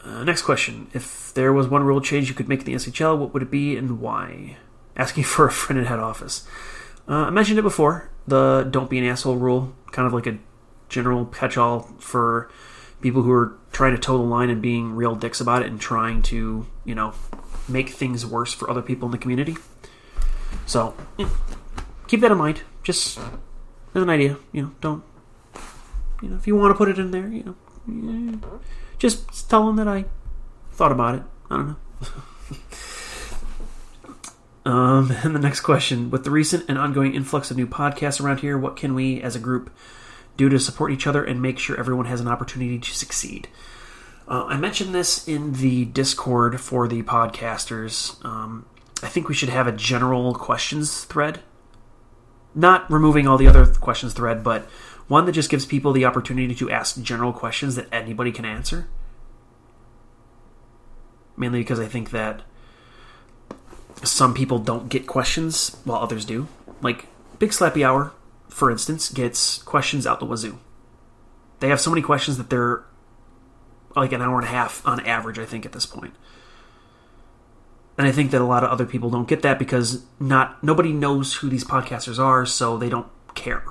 uh, 0.03 0.23
next 0.23 0.41
question. 0.41 0.87
If 0.93 1.33
there 1.33 1.53
was 1.53 1.67
one 1.67 1.83
rule 1.83 2.01
change 2.01 2.29
you 2.29 2.35
could 2.35 2.49
make 2.49 2.59
in 2.59 2.65
the 2.65 2.73
SHL, 2.73 3.17
what 3.17 3.33
would 3.33 3.43
it 3.43 3.51
be 3.51 3.77
and 3.77 3.99
why? 3.99 4.57
Asking 4.95 5.23
for 5.25 5.47
a 5.47 5.51
friend 5.51 5.79
at 5.79 5.87
head 5.87 5.99
office. 5.99 6.47
Uh, 7.07 7.25
I 7.25 7.29
mentioned 7.29 7.57
it 7.57 7.63
before 7.63 8.09
the 8.27 8.67
don't 8.69 8.89
be 8.89 8.99
an 8.99 9.05
asshole 9.05 9.37
rule, 9.37 9.73
kind 9.91 10.05
of 10.05 10.13
like 10.13 10.27
a 10.27 10.37
general 10.89 11.25
catch 11.25 11.57
all 11.57 11.89
for 11.99 12.49
people 13.01 13.21
who 13.21 13.31
are 13.31 13.57
trying 13.71 13.95
to 13.95 13.97
toe 13.97 14.17
the 14.17 14.23
line 14.23 14.49
and 14.49 14.61
being 14.61 14.95
real 14.95 15.15
dicks 15.15 15.39
about 15.39 15.61
it 15.61 15.67
and 15.67 15.79
trying 15.79 16.21
to, 16.21 16.67
you 16.85 16.95
know, 16.95 17.13
make 17.69 17.89
things 17.89 18.25
worse 18.25 18.53
for 18.53 18.69
other 18.69 18.81
people 18.81 19.07
in 19.07 19.11
the 19.11 19.17
community. 19.17 19.57
So, 20.65 20.95
yeah, 21.17 21.29
keep 22.07 22.21
that 22.21 22.31
in 22.31 22.37
mind. 22.37 22.61
Just 22.83 23.17
as 23.93 24.01
an 24.01 24.09
idea, 24.09 24.37
you 24.51 24.63
know, 24.63 24.71
don't, 24.81 25.03
you 26.21 26.29
know, 26.29 26.35
if 26.35 26.47
you 26.47 26.55
want 26.55 26.71
to 26.71 26.77
put 26.77 26.89
it 26.89 26.97
in 26.97 27.11
there, 27.11 27.27
you 27.27 27.43
know, 27.43 27.55
yeah, 27.87 28.57
just 28.97 29.49
tell 29.49 29.65
them 29.65 29.75
that 29.77 29.87
I 29.87 30.05
thought 30.71 30.91
about 30.91 31.15
it. 31.15 31.23
I 31.49 31.57
don't 31.57 31.67
know. 31.67 31.75
um, 34.71 35.11
and 35.23 35.35
the 35.35 35.39
next 35.39 35.61
question: 35.61 36.09
With 36.09 36.23
the 36.23 36.31
recent 36.31 36.65
and 36.67 36.77
ongoing 36.77 37.13
influx 37.13 37.51
of 37.51 37.57
new 37.57 37.67
podcasts 37.67 38.23
around 38.23 38.39
here, 38.39 38.57
what 38.57 38.75
can 38.75 38.93
we, 38.95 39.21
as 39.21 39.35
a 39.35 39.39
group, 39.39 39.71
do 40.37 40.49
to 40.49 40.59
support 40.59 40.91
each 40.91 41.07
other 41.07 41.23
and 41.23 41.41
make 41.41 41.59
sure 41.59 41.77
everyone 41.77 42.05
has 42.05 42.21
an 42.21 42.27
opportunity 42.27 42.79
to 42.79 42.91
succeed? 42.91 43.47
Uh, 44.29 44.45
I 44.47 44.57
mentioned 44.57 44.93
this 44.93 45.27
in 45.27 45.53
the 45.53 45.85
Discord 45.85 46.61
for 46.61 46.87
the 46.87 47.01
podcasters. 47.01 48.23
Um, 48.23 48.67
I 49.01 49.07
think 49.07 49.27
we 49.27 49.33
should 49.33 49.49
have 49.49 49.65
a 49.65 49.71
general 49.71 50.35
questions 50.35 51.03
thread. 51.05 51.39
Not 52.53 52.89
removing 52.91 53.27
all 53.27 53.39
the 53.39 53.47
other 53.47 53.65
questions 53.65 54.13
thread, 54.13 54.43
but 54.43 54.65
one 55.07 55.25
that 55.25 55.31
just 55.31 55.49
gives 55.49 55.65
people 55.65 55.93
the 55.93 56.05
opportunity 56.05 56.53
to 56.53 56.69
ask 56.69 57.01
general 57.01 57.33
questions 57.33 57.75
that 57.75 57.87
anybody 57.91 58.31
can 58.31 58.45
answer. 58.45 58.87
Mainly 61.35 61.61
because 61.61 61.79
I 61.79 61.87
think 61.87 62.11
that 62.11 62.43
some 64.03 64.35
people 64.35 64.59
don't 64.59 64.89
get 64.89 65.07
questions 65.07 65.75
while 65.85 66.01
others 66.01 66.23
do. 66.23 66.47
Like 66.83 67.07
Big 67.39 67.49
Slappy 67.49 67.83
Hour, 67.83 68.11
for 68.47 68.69
instance, 68.69 69.09
gets 69.09 69.63
questions 69.63 70.05
out 70.05 70.19
the 70.19 70.27
wazoo. 70.27 70.59
They 71.61 71.69
have 71.69 71.81
so 71.81 71.89
many 71.89 72.03
questions 72.03 72.37
that 72.37 72.51
they're 72.51 72.83
like 73.99 74.11
an 74.11 74.21
hour 74.21 74.37
and 74.37 74.45
a 74.45 74.51
half 74.51 74.85
on 74.87 75.05
average, 75.05 75.39
I 75.39 75.45
think, 75.45 75.65
at 75.65 75.71
this 75.71 75.85
point. 75.85 76.13
And 77.97 78.07
I 78.07 78.11
think 78.11 78.31
that 78.31 78.41
a 78.41 78.45
lot 78.45 78.63
of 78.63 78.69
other 78.69 78.85
people 78.85 79.09
don't 79.09 79.27
get 79.27 79.41
that 79.41 79.59
because 79.59 80.03
not 80.19 80.63
nobody 80.63 80.93
knows 80.93 81.35
who 81.35 81.49
these 81.49 81.65
podcasters 81.65 82.17
are, 82.17 82.45
so 82.45 82.77
they 82.77 82.89
don't 82.89 83.07
care. 83.35 83.63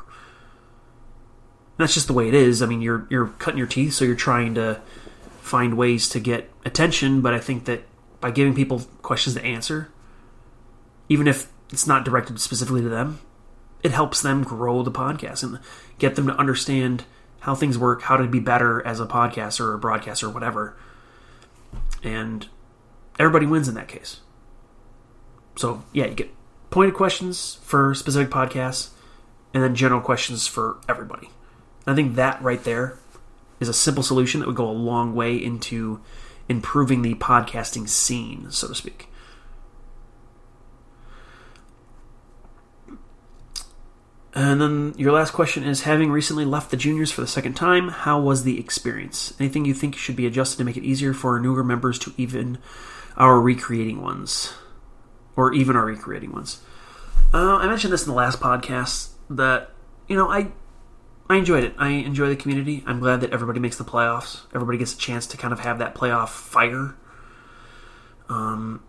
That's 1.79 1.95
just 1.95 2.09
the 2.09 2.13
way 2.13 2.29
it 2.29 2.35
is. 2.35 2.61
I 2.61 2.67
mean, 2.67 2.83
you're 2.83 3.07
you're 3.09 3.29
cutting 3.39 3.59
your 3.59 3.67
teeth, 3.67 3.95
so 3.95 4.05
you're 4.05 4.15
trying 4.15 4.55
to 4.57 4.81
find 5.41 5.79
ways 5.79 6.09
to 6.11 6.21
get 6.21 6.51
attention. 6.65 7.23
But 7.23 7.33
I 7.33 7.39
think 7.39 7.65
that 7.65 7.85
by 8.21 8.31
giving 8.31 8.55
people 8.55 8.83
questions 9.01 9.35
to 9.37 9.45
answer, 9.45 9.89
even 11.09 11.27
if 11.27 11.49
it's 11.71 11.87
not 11.87 12.05
directed 12.05 12.39
specifically 12.39 12.83
to 12.83 12.89
them, 12.89 13.21
it 13.83 13.93
helps 13.93 14.21
them 14.21 14.43
grow 14.43 14.83
the 14.83 14.93
podcast 14.93 15.43
and 15.43 15.59
get 15.99 16.17
them 16.17 16.27
to 16.27 16.37
understand 16.37 17.05
how 17.41 17.55
things 17.55 17.79
work, 17.79 18.03
how 18.03 18.17
to 18.17 18.27
be 18.27 18.41
better 18.41 18.85
as 18.87 19.01
a 19.01 19.07
podcaster 19.07 19.61
or 19.61 19.75
a 19.75 19.79
broadcaster 19.79 20.27
or 20.27 20.31
whatever. 20.31 20.77
And 22.03 22.47
everybody 23.19 23.47
wins 23.47 23.69
in 23.69 23.75
that 23.75 23.89
case. 23.89 24.21
So, 25.57 25.83
yeah, 25.93 26.07
you 26.07 26.15
get 26.15 26.31
pointed 26.71 26.95
questions 26.95 27.59
for 27.63 27.95
specific 27.95 28.31
podcasts 28.31 28.91
and 29.55 29.63
then 29.63 29.75
general 29.75 30.01
questions 30.01 30.47
for 30.47 30.79
everybody. 30.89 31.31
I 31.87 31.95
think 31.95 32.17
that 32.17 32.41
right 32.43 32.63
there 32.63 32.99
is 33.61 33.69
a 33.69 33.75
simple 33.75 34.03
solution 34.03 34.41
that 34.41 34.47
would 34.47 34.57
go 34.57 34.69
a 34.69 34.73
long 34.73 35.15
way 35.15 35.37
into 35.37 36.01
improving 36.49 37.03
the 37.03 37.15
podcasting 37.15 37.89
scene, 37.89 38.51
so 38.51 38.69
to 38.69 38.75
speak. 38.75 39.08
And 44.35 44.61
then 44.61 44.95
your 44.97 45.13
last 45.13 45.33
question 45.33 45.65
is 45.65 45.83
having 45.83 46.11
recently 46.11 46.45
left 46.45 46.71
the 46.71 46.77
juniors 46.77 47.11
for 47.11 47.23
the 47.23 47.27
second 47.27 47.55
time, 47.55 47.89
how 47.89 48.21
was 48.21 48.45
the 48.45 48.61
experience? 48.61 49.35
Anything 49.41 49.65
you 49.65 49.75
think 49.75 49.97
should 49.97 50.17
be 50.17 50.27
adjusted 50.27 50.59
to 50.59 50.65
make 50.65 50.77
it 50.77 50.85
easier 50.85 51.15
for 51.15 51.41
newer 51.41 51.65
members 51.65 51.99
to 52.01 52.13
even 52.17 52.59
our 53.17 53.41
recreating 53.41 54.03
ones? 54.03 54.53
Or 55.35 55.53
even 55.53 55.77
our 55.77 55.87
recreating 55.87 56.33
ones? 56.33 56.61
Uh, 57.33 57.57
I 57.57 57.67
mentioned 57.67 57.93
this 57.93 58.03
in 58.03 58.09
the 58.09 58.17
last 58.17 58.41
podcast 58.41 59.11
that 59.31 59.71
you 60.09 60.17
know, 60.17 60.31
I 60.31 60.51
I 61.31 61.37
enjoyed 61.37 61.65
it. 61.65 61.75
I 61.79 61.91
enjoy 61.91 62.29
the 62.29 62.37
community. 62.37 62.83
I'm 62.87 63.01
glad 63.01 63.21
that 63.21 63.33
everybody 63.33 63.61
makes 63.61 63.77
the 63.77 63.85
playoffs. 63.85 64.41
Everybody 64.55 64.79
gets 64.79 64.95
a 64.95 64.99
chance 64.99 65.27
to 65.29 65.37
kind 65.37 65.53
of 65.53 65.61
have 65.61 65.79
that 65.79 65.95
playoff 65.95 66.31
fire. 66.31 66.97
Um, 68.31 68.83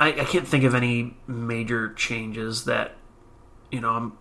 I, 0.00 0.08
I 0.08 0.24
can't 0.24 0.46
think 0.46 0.64
of 0.64 0.74
any 0.74 1.16
major 1.26 1.92
changes 1.94 2.64
that 2.64 2.96
you 3.70 3.80
know. 3.80 3.90
I'm, 3.90 4.18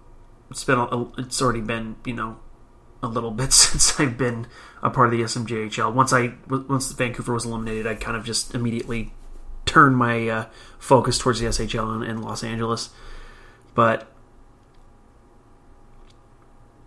it's 0.49 0.63
been 0.63 0.77
a, 0.77 1.19
it's 1.19 1.41
already 1.41 1.61
been 1.61 1.95
you 2.05 2.13
know 2.13 2.37
a 3.01 3.07
little 3.07 3.31
bit 3.41 3.53
since 3.53 3.99
I've 3.99 4.17
been 4.17 4.47
a 4.81 4.89
part 4.89 5.13
of 5.13 5.17
the 5.17 5.23
SMJHL. 5.23 5.93
Once 5.93 6.13
I 6.13 6.33
once 6.47 6.91
Vancouver 6.91 7.33
was 7.33 7.45
eliminated, 7.45 7.87
I 7.87 7.95
kind 7.95 8.17
of 8.17 8.23
just 8.23 8.53
immediately 8.53 9.13
turned 9.65 9.97
my 9.97 10.27
uh, 10.27 10.45
focus 10.77 11.17
towards 11.17 11.39
the 11.39 11.47
SHL 11.47 12.07
in, 12.07 12.21
Los 12.21 12.43
Angeles. 12.43 12.89
But 13.73 14.07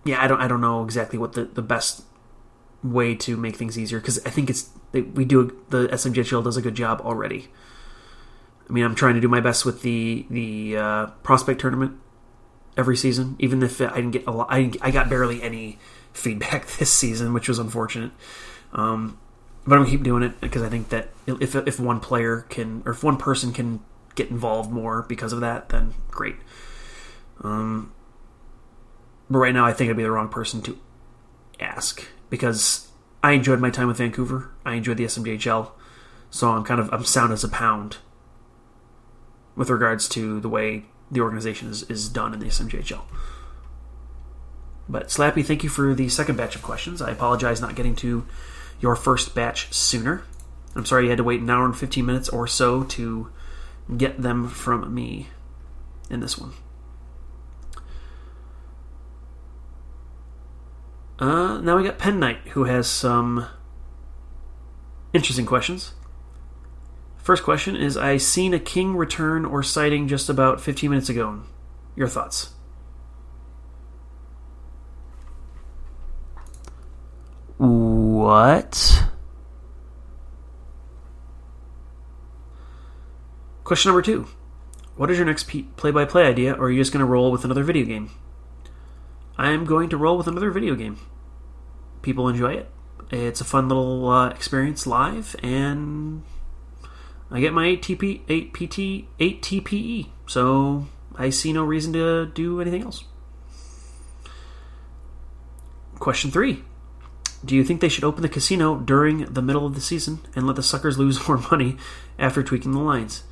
yeah, 0.04 0.22
I 0.22 0.28
don't 0.28 0.40
I 0.40 0.48
don't 0.48 0.60
know 0.60 0.84
exactly 0.84 1.18
what 1.18 1.32
the, 1.32 1.44
the 1.44 1.62
best 1.62 2.04
way 2.82 3.14
to 3.16 3.36
make 3.36 3.56
things 3.56 3.78
easier 3.78 3.98
because 3.98 4.24
I 4.24 4.30
think 4.30 4.50
it's 4.50 4.70
we 4.92 5.24
do 5.24 5.60
the 5.70 5.88
SMJHL 5.88 6.44
does 6.44 6.56
a 6.56 6.62
good 6.62 6.74
job 6.74 7.00
already. 7.00 7.48
I 8.68 8.72
mean, 8.72 8.84
I'm 8.84 8.94
trying 8.94 9.14
to 9.14 9.20
do 9.20 9.28
my 9.28 9.40
best 9.40 9.64
with 9.64 9.82
the 9.82 10.26
the 10.28 10.76
uh, 10.76 11.06
prospect 11.22 11.60
tournament 11.60 11.98
every 12.76 12.96
season, 12.96 13.36
even 13.38 13.62
if 13.62 13.80
I 13.80 13.94
didn't 13.94 14.10
get 14.10 14.26
a 14.26 14.30
lot. 14.30 14.48
I, 14.50 14.72
I 14.82 14.90
got 14.90 15.08
barely 15.08 15.42
any 15.42 15.78
feedback 16.12 16.66
this 16.66 16.90
season, 16.90 17.32
which 17.32 17.48
was 17.48 17.58
unfortunate. 17.58 18.12
Um, 18.72 19.18
but 19.66 19.74
I'm 19.74 19.82
gonna 19.82 19.90
keep 19.90 20.02
doing 20.02 20.22
it 20.22 20.40
because 20.40 20.62
I 20.62 20.68
think 20.68 20.88
that 20.90 21.08
if 21.26 21.54
if 21.54 21.80
one 21.80 22.00
player 22.00 22.42
can 22.48 22.82
or 22.84 22.92
if 22.92 23.02
one 23.02 23.16
person 23.16 23.52
can 23.52 23.80
get 24.14 24.30
involved 24.30 24.70
more 24.70 25.02
because 25.02 25.32
of 25.32 25.40
that, 25.40 25.68
then 25.68 25.94
great. 26.10 26.36
Um, 27.42 27.92
but 29.28 29.38
right 29.38 29.54
now, 29.54 29.64
I 29.64 29.72
think 29.72 29.90
I'd 29.90 29.96
be 29.96 30.02
the 30.02 30.10
wrong 30.10 30.28
person 30.28 30.62
to 30.62 30.78
ask 31.60 32.04
because 32.30 32.88
I 33.22 33.32
enjoyed 33.32 33.60
my 33.60 33.70
time 33.70 33.88
with 33.88 33.98
Vancouver. 33.98 34.50
I 34.64 34.74
enjoyed 34.74 34.96
the 34.96 35.04
SMJHL, 35.04 35.70
so 36.30 36.50
I'm 36.50 36.64
kind 36.64 36.80
of 36.80 36.92
I'm 36.92 37.04
sound 37.04 37.32
as 37.32 37.44
a 37.44 37.48
pound 37.48 37.98
with 39.56 39.70
regards 39.70 40.08
to 40.10 40.38
the 40.40 40.48
way 40.48 40.84
the 41.10 41.20
organization 41.20 41.70
is, 41.70 41.82
is 41.84 42.08
done 42.08 42.34
in 42.34 42.40
the 42.40 42.46
SMJHL. 42.46 43.02
But 44.88 45.08
Slappy, 45.08 45.44
thank 45.44 45.64
you 45.64 45.70
for 45.70 45.94
the 45.94 46.08
second 46.08 46.36
batch 46.36 46.54
of 46.54 46.62
questions. 46.62 47.02
I 47.02 47.10
apologize 47.10 47.60
not 47.60 47.74
getting 47.74 47.96
to 47.96 48.26
your 48.80 48.94
first 48.94 49.34
batch 49.34 49.72
sooner. 49.72 50.22
I'm 50.76 50.84
sorry 50.84 51.04
you 51.04 51.08
had 51.10 51.18
to 51.18 51.24
wait 51.24 51.40
an 51.40 51.50
hour 51.50 51.64
and 51.64 51.76
15 51.76 52.04
minutes 52.04 52.28
or 52.28 52.46
so 52.46 52.84
to 52.84 53.30
get 53.96 54.20
them 54.20 54.48
from 54.48 54.94
me 54.94 55.28
in 56.10 56.20
this 56.20 56.38
one. 56.38 56.52
Uh, 61.18 61.58
now 61.58 61.78
we 61.78 61.84
got 61.84 61.98
Pen 61.98 62.20
Knight, 62.20 62.38
who 62.48 62.64
has 62.64 62.86
some 62.86 63.46
interesting 65.14 65.46
questions. 65.46 65.94
First 67.26 67.42
question 67.42 67.74
is 67.74 67.96
I 67.96 68.18
seen 68.18 68.54
a 68.54 68.60
king 68.60 68.94
return 68.94 69.44
or 69.44 69.60
sighting 69.60 70.06
just 70.06 70.28
about 70.28 70.60
15 70.60 70.90
minutes 70.90 71.08
ago. 71.08 71.42
Your 71.96 72.06
thoughts? 72.06 72.50
What? 77.56 79.06
Question 83.64 83.88
number 83.88 84.02
two 84.02 84.28
What 84.94 85.10
is 85.10 85.16
your 85.18 85.26
next 85.26 85.50
play 85.76 85.90
by 85.90 86.04
play 86.04 86.26
idea, 86.28 86.54
or 86.54 86.66
are 86.66 86.70
you 86.70 86.80
just 86.80 86.92
going 86.92 87.04
to 87.04 87.06
roll 87.06 87.32
with 87.32 87.44
another 87.44 87.64
video 87.64 87.84
game? 87.84 88.12
I 89.36 89.50
am 89.50 89.64
going 89.64 89.88
to 89.88 89.96
roll 89.96 90.16
with 90.16 90.28
another 90.28 90.52
video 90.52 90.76
game. 90.76 91.00
People 92.02 92.28
enjoy 92.28 92.52
it. 92.52 92.70
It's 93.10 93.40
a 93.40 93.44
fun 93.44 93.66
little 93.66 94.08
uh, 94.08 94.28
experience 94.28 94.86
live, 94.86 95.34
and 95.42 96.22
I 97.30 97.40
get 97.40 97.52
my 97.52 97.66
8 97.66 97.82
TP, 97.82 98.20
8 98.28 98.52
PT, 98.52 99.08
8 99.18 99.42
TPE, 99.42 100.08
so 100.26 100.86
I 101.16 101.30
see 101.30 101.52
no 101.52 101.64
reason 101.64 101.92
to 101.94 102.26
do 102.26 102.60
anything 102.60 102.82
else. 102.82 103.04
Question 105.98 106.30
three 106.30 106.62
Do 107.44 107.56
you 107.56 107.64
think 107.64 107.80
they 107.80 107.88
should 107.88 108.04
open 108.04 108.22
the 108.22 108.28
casino 108.28 108.76
during 108.76 109.32
the 109.32 109.42
middle 109.42 109.66
of 109.66 109.74
the 109.74 109.80
season 109.80 110.20
and 110.34 110.46
let 110.46 110.56
the 110.56 110.62
suckers 110.62 110.98
lose 110.98 111.26
more 111.28 111.38
money 111.50 111.76
after 112.18 112.42
tweaking 112.42 112.72
the 112.72 112.80
lines? 112.80 113.24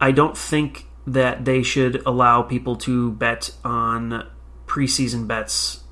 I 0.00 0.10
don't 0.10 0.36
think 0.36 0.86
that 1.06 1.44
they 1.44 1.62
should 1.62 2.02
allow 2.06 2.42
people 2.42 2.76
to 2.76 3.12
bet 3.12 3.50
on 3.64 4.26
preseason 4.66 5.26
bets 5.26 5.84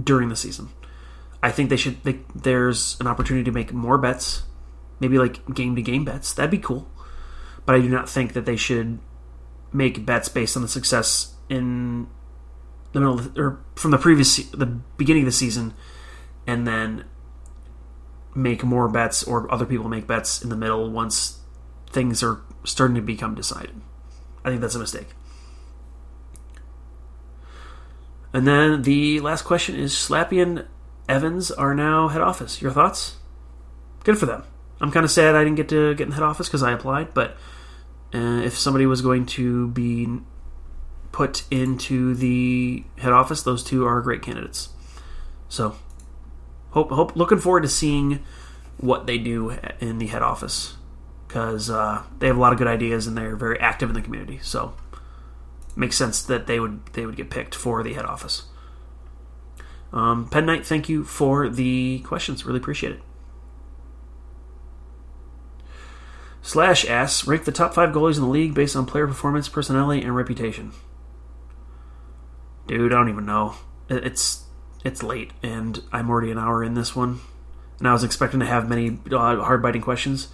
during 0.00 0.28
the 0.28 0.36
season. 0.36 0.68
I 1.42 1.50
think 1.50 1.70
they 1.70 1.76
should. 1.76 2.02
They, 2.04 2.20
there's 2.34 2.98
an 3.00 3.06
opportunity 3.06 3.44
to 3.44 3.52
make 3.52 3.72
more 3.72 3.98
bets, 3.98 4.42
maybe 5.00 5.18
like 5.18 5.54
game 5.54 5.76
to 5.76 5.82
game 5.82 6.04
bets. 6.04 6.32
That'd 6.32 6.50
be 6.50 6.58
cool. 6.58 6.88
But 7.66 7.74
I 7.76 7.80
do 7.80 7.88
not 7.88 8.08
think 8.08 8.34
that 8.34 8.44
they 8.44 8.56
should 8.56 8.98
make 9.72 10.04
bets 10.06 10.28
based 10.28 10.56
on 10.56 10.62
the 10.62 10.68
success 10.68 11.34
in 11.48 12.06
the 12.92 13.00
middle 13.00 13.16
the, 13.16 13.40
or 13.40 13.64
from 13.74 13.90
the 13.90 13.98
previous 13.98 14.36
the 14.50 14.66
beginning 14.66 15.22
of 15.22 15.26
the 15.26 15.32
season, 15.32 15.74
and 16.46 16.66
then 16.66 17.04
make 18.34 18.64
more 18.64 18.88
bets 18.88 19.22
or 19.22 19.52
other 19.52 19.66
people 19.66 19.88
make 19.88 20.06
bets 20.06 20.42
in 20.42 20.48
the 20.48 20.56
middle 20.56 20.90
once 20.90 21.40
things 21.90 22.22
are 22.22 22.40
starting 22.64 22.96
to 22.96 23.02
become 23.02 23.34
decided. 23.34 23.80
I 24.44 24.50
think 24.50 24.60
that's 24.60 24.74
a 24.74 24.78
mistake. 24.78 25.08
And 28.32 28.48
then 28.48 28.82
the 28.82 29.20
last 29.20 29.42
question 29.42 29.76
is 29.76 29.92
Slappy 29.92 30.42
and 30.42 30.66
Evans 31.08 31.50
are 31.52 31.74
now 31.74 32.08
head 32.08 32.20
office. 32.20 32.60
Your 32.60 32.72
thoughts? 32.72 33.16
Good 34.02 34.18
for 34.18 34.26
them. 34.26 34.42
I'm 34.80 34.90
kind 34.90 35.04
of 35.04 35.10
sad 35.10 35.34
I 35.34 35.44
didn't 35.44 35.56
get 35.56 35.68
to 35.70 35.94
get 35.94 36.04
in 36.04 36.10
the 36.10 36.14
head 36.16 36.24
office 36.24 36.48
because 36.48 36.62
I 36.62 36.72
applied, 36.72 37.14
but 37.14 37.36
uh, 38.14 38.42
if 38.44 38.56
somebody 38.56 38.86
was 38.86 39.02
going 39.02 39.26
to 39.26 39.68
be 39.68 40.20
put 41.12 41.44
into 41.50 42.14
the 42.14 42.84
head 42.98 43.12
office, 43.12 43.42
those 43.42 43.62
two 43.62 43.86
are 43.86 44.00
great 44.00 44.22
candidates. 44.22 44.70
So, 45.48 45.76
hope, 46.70 46.90
hope, 46.90 47.16
looking 47.16 47.38
forward 47.38 47.62
to 47.62 47.68
seeing 47.68 48.20
what 48.78 49.06
they 49.06 49.18
do 49.18 49.56
in 49.80 49.98
the 49.98 50.08
head 50.08 50.22
office 50.22 50.76
because 51.26 51.70
uh, 51.70 52.02
they 52.18 52.26
have 52.26 52.36
a 52.36 52.40
lot 52.40 52.52
of 52.52 52.58
good 52.58 52.66
ideas 52.66 53.06
and 53.06 53.16
they're 53.16 53.36
very 53.36 53.58
active 53.60 53.88
in 53.88 53.94
the 53.94 54.02
community. 54.02 54.40
So, 54.42 54.74
makes 55.76 55.96
sense 55.96 56.22
that 56.22 56.46
they 56.46 56.60
would 56.60 56.84
they 56.92 57.06
would 57.06 57.16
get 57.16 57.30
picked 57.30 57.54
for 57.54 57.82
the 57.82 57.94
head 57.94 58.04
office. 58.04 58.44
Um, 59.92 60.28
Pen 60.28 60.46
Knight, 60.46 60.66
thank 60.66 60.88
you 60.88 61.04
for 61.04 61.48
the 61.48 62.00
questions. 62.00 62.44
Really 62.44 62.58
appreciate 62.58 62.92
it. 62.92 63.02
Slash 66.44 66.84
asks, 66.84 67.26
rank 67.26 67.46
the 67.46 67.52
top 67.52 67.72
five 67.72 67.94
goalies 67.94 68.16
in 68.16 68.20
the 68.20 68.28
league 68.28 68.52
based 68.52 68.76
on 68.76 68.84
player 68.84 69.06
performance, 69.06 69.48
personality, 69.48 70.02
and 70.02 70.14
reputation. 70.14 70.72
Dude, 72.66 72.92
I 72.92 72.96
don't 72.96 73.08
even 73.08 73.24
know. 73.24 73.54
It's 73.88 74.44
it's 74.84 75.02
late, 75.02 75.32
and 75.42 75.82
I'm 75.90 76.10
already 76.10 76.30
an 76.30 76.36
hour 76.36 76.62
in 76.62 76.74
this 76.74 76.94
one, 76.94 77.20
and 77.78 77.88
I 77.88 77.94
was 77.94 78.04
expecting 78.04 78.40
to 78.40 78.46
have 78.46 78.68
many 78.68 78.98
uh, 79.10 79.36
hard 79.36 79.62
biting 79.62 79.80
questions. 79.80 80.28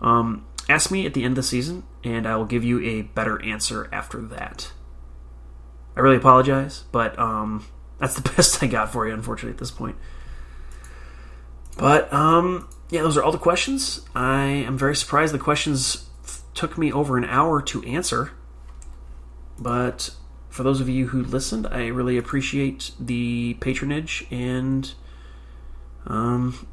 Um, 0.00 0.46
ask 0.68 0.92
me 0.92 1.04
at 1.04 1.14
the 1.14 1.24
end 1.24 1.32
of 1.32 1.36
the 1.36 1.42
season, 1.42 1.82
and 2.04 2.28
I 2.28 2.36
will 2.36 2.44
give 2.44 2.62
you 2.62 2.80
a 2.82 3.02
better 3.02 3.42
answer 3.42 3.88
after 3.92 4.22
that. 4.22 4.70
I 5.96 6.00
really 6.00 6.16
apologize, 6.16 6.84
but 6.92 7.18
um, 7.18 7.66
that's 7.98 8.14
the 8.14 8.30
best 8.36 8.62
I 8.62 8.68
got 8.68 8.92
for 8.92 9.04
you, 9.04 9.12
unfortunately, 9.12 9.54
at 9.54 9.58
this 9.58 9.72
point. 9.72 9.96
But 11.76 12.12
um, 12.12 12.68
yeah, 12.90 13.02
those 13.02 13.16
are 13.16 13.22
all 13.22 13.32
the 13.32 13.38
questions. 13.38 14.02
I 14.14 14.44
am 14.44 14.78
very 14.78 14.94
surprised 14.94 15.34
the 15.34 15.38
questions 15.38 16.08
took 16.54 16.78
me 16.78 16.92
over 16.92 17.16
an 17.16 17.24
hour 17.24 17.60
to 17.62 17.82
answer. 17.84 18.32
But 19.58 20.10
for 20.48 20.62
those 20.62 20.80
of 20.80 20.88
you 20.88 21.08
who 21.08 21.22
listened, 21.22 21.66
I 21.66 21.86
really 21.88 22.16
appreciate 22.16 22.92
the 22.98 23.54
patronage, 23.60 24.26
and 24.30 24.90
um, 26.06 26.66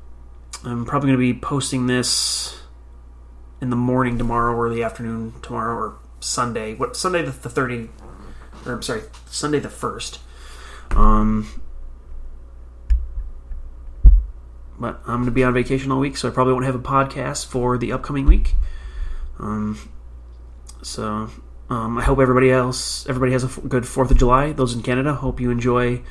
I'm 0.64 0.86
probably 0.86 1.08
going 1.08 1.20
to 1.20 1.34
be 1.34 1.40
posting 1.40 1.88
this 1.88 2.62
in 3.62 3.70
the 3.70 3.76
morning 3.76 4.18
tomorrow, 4.18 4.56
or 4.56 4.70
the 4.70 4.84
afternoon 4.84 5.34
tomorrow, 5.42 5.76
or 5.76 5.96
Sunday. 6.20 6.76
What 6.76 6.96
Sunday 6.96 7.24
the, 7.24 7.32
the 7.32 7.50
thirty? 7.50 7.90
Or 8.66 8.74
I'm 8.74 8.82
sorry, 8.82 9.04
Sunday 9.26 9.60
the 9.60 9.70
first. 9.70 10.20
Um, 10.92 11.63
but 14.84 15.00
I'm 15.08 15.20
going 15.20 15.26
to 15.26 15.32
be 15.32 15.46
on 15.46 15.54
vacation 15.54 15.94
all 15.94 16.00
week, 16.02 16.18
so 16.18 16.28
I 16.28 16.32
probably 16.32 16.52
won't 16.52 16.66
have 16.66 16.76
a 16.76 16.80
podcast 16.80 17.46
for 17.46 17.78
the 17.78 17.94
upcoming 17.94 18.26
week. 18.26 18.54
Um, 19.40 19.80
so 20.82 21.30
um, 21.70 21.98
I 21.98 22.04
hope 22.04 22.20
everybody 22.20 22.52
else, 22.52 23.08
everybody 23.08 23.32
has 23.32 23.46
a 23.46 23.48
f- 23.48 23.62
good 23.70 23.88
Fourth 23.88 24.12
of 24.12 24.18
July. 24.18 24.52
Those 24.52 24.76
in 24.76 24.84
Canada, 24.84 25.14
hope 25.14 25.40
you 25.40 25.52
enjoy 25.52 26.02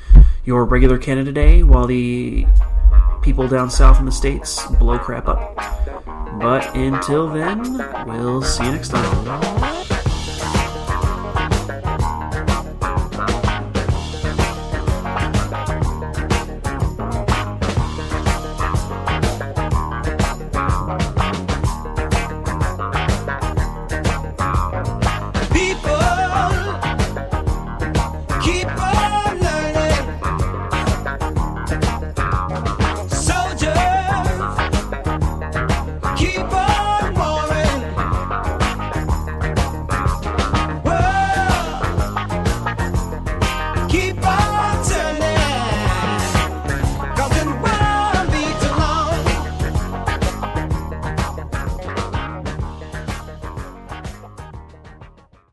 your 0.43 0.65
regular 0.65 0.97
Canada 0.97 1.31
Day, 1.31 1.61
while 1.61 1.85
the 1.85 2.47
people 3.21 3.47
down 3.47 3.69
south 3.69 3.99
in 3.99 4.05
the 4.05 4.11
states 4.11 4.65
blow 4.79 4.97
crap 4.97 5.27
up. 5.27 5.55
But 6.39 6.75
until 6.75 7.29
then, 7.29 7.77
we'll 8.07 8.41
see 8.41 8.65
you 8.65 8.71
next 8.71 8.89
time. 8.89 9.92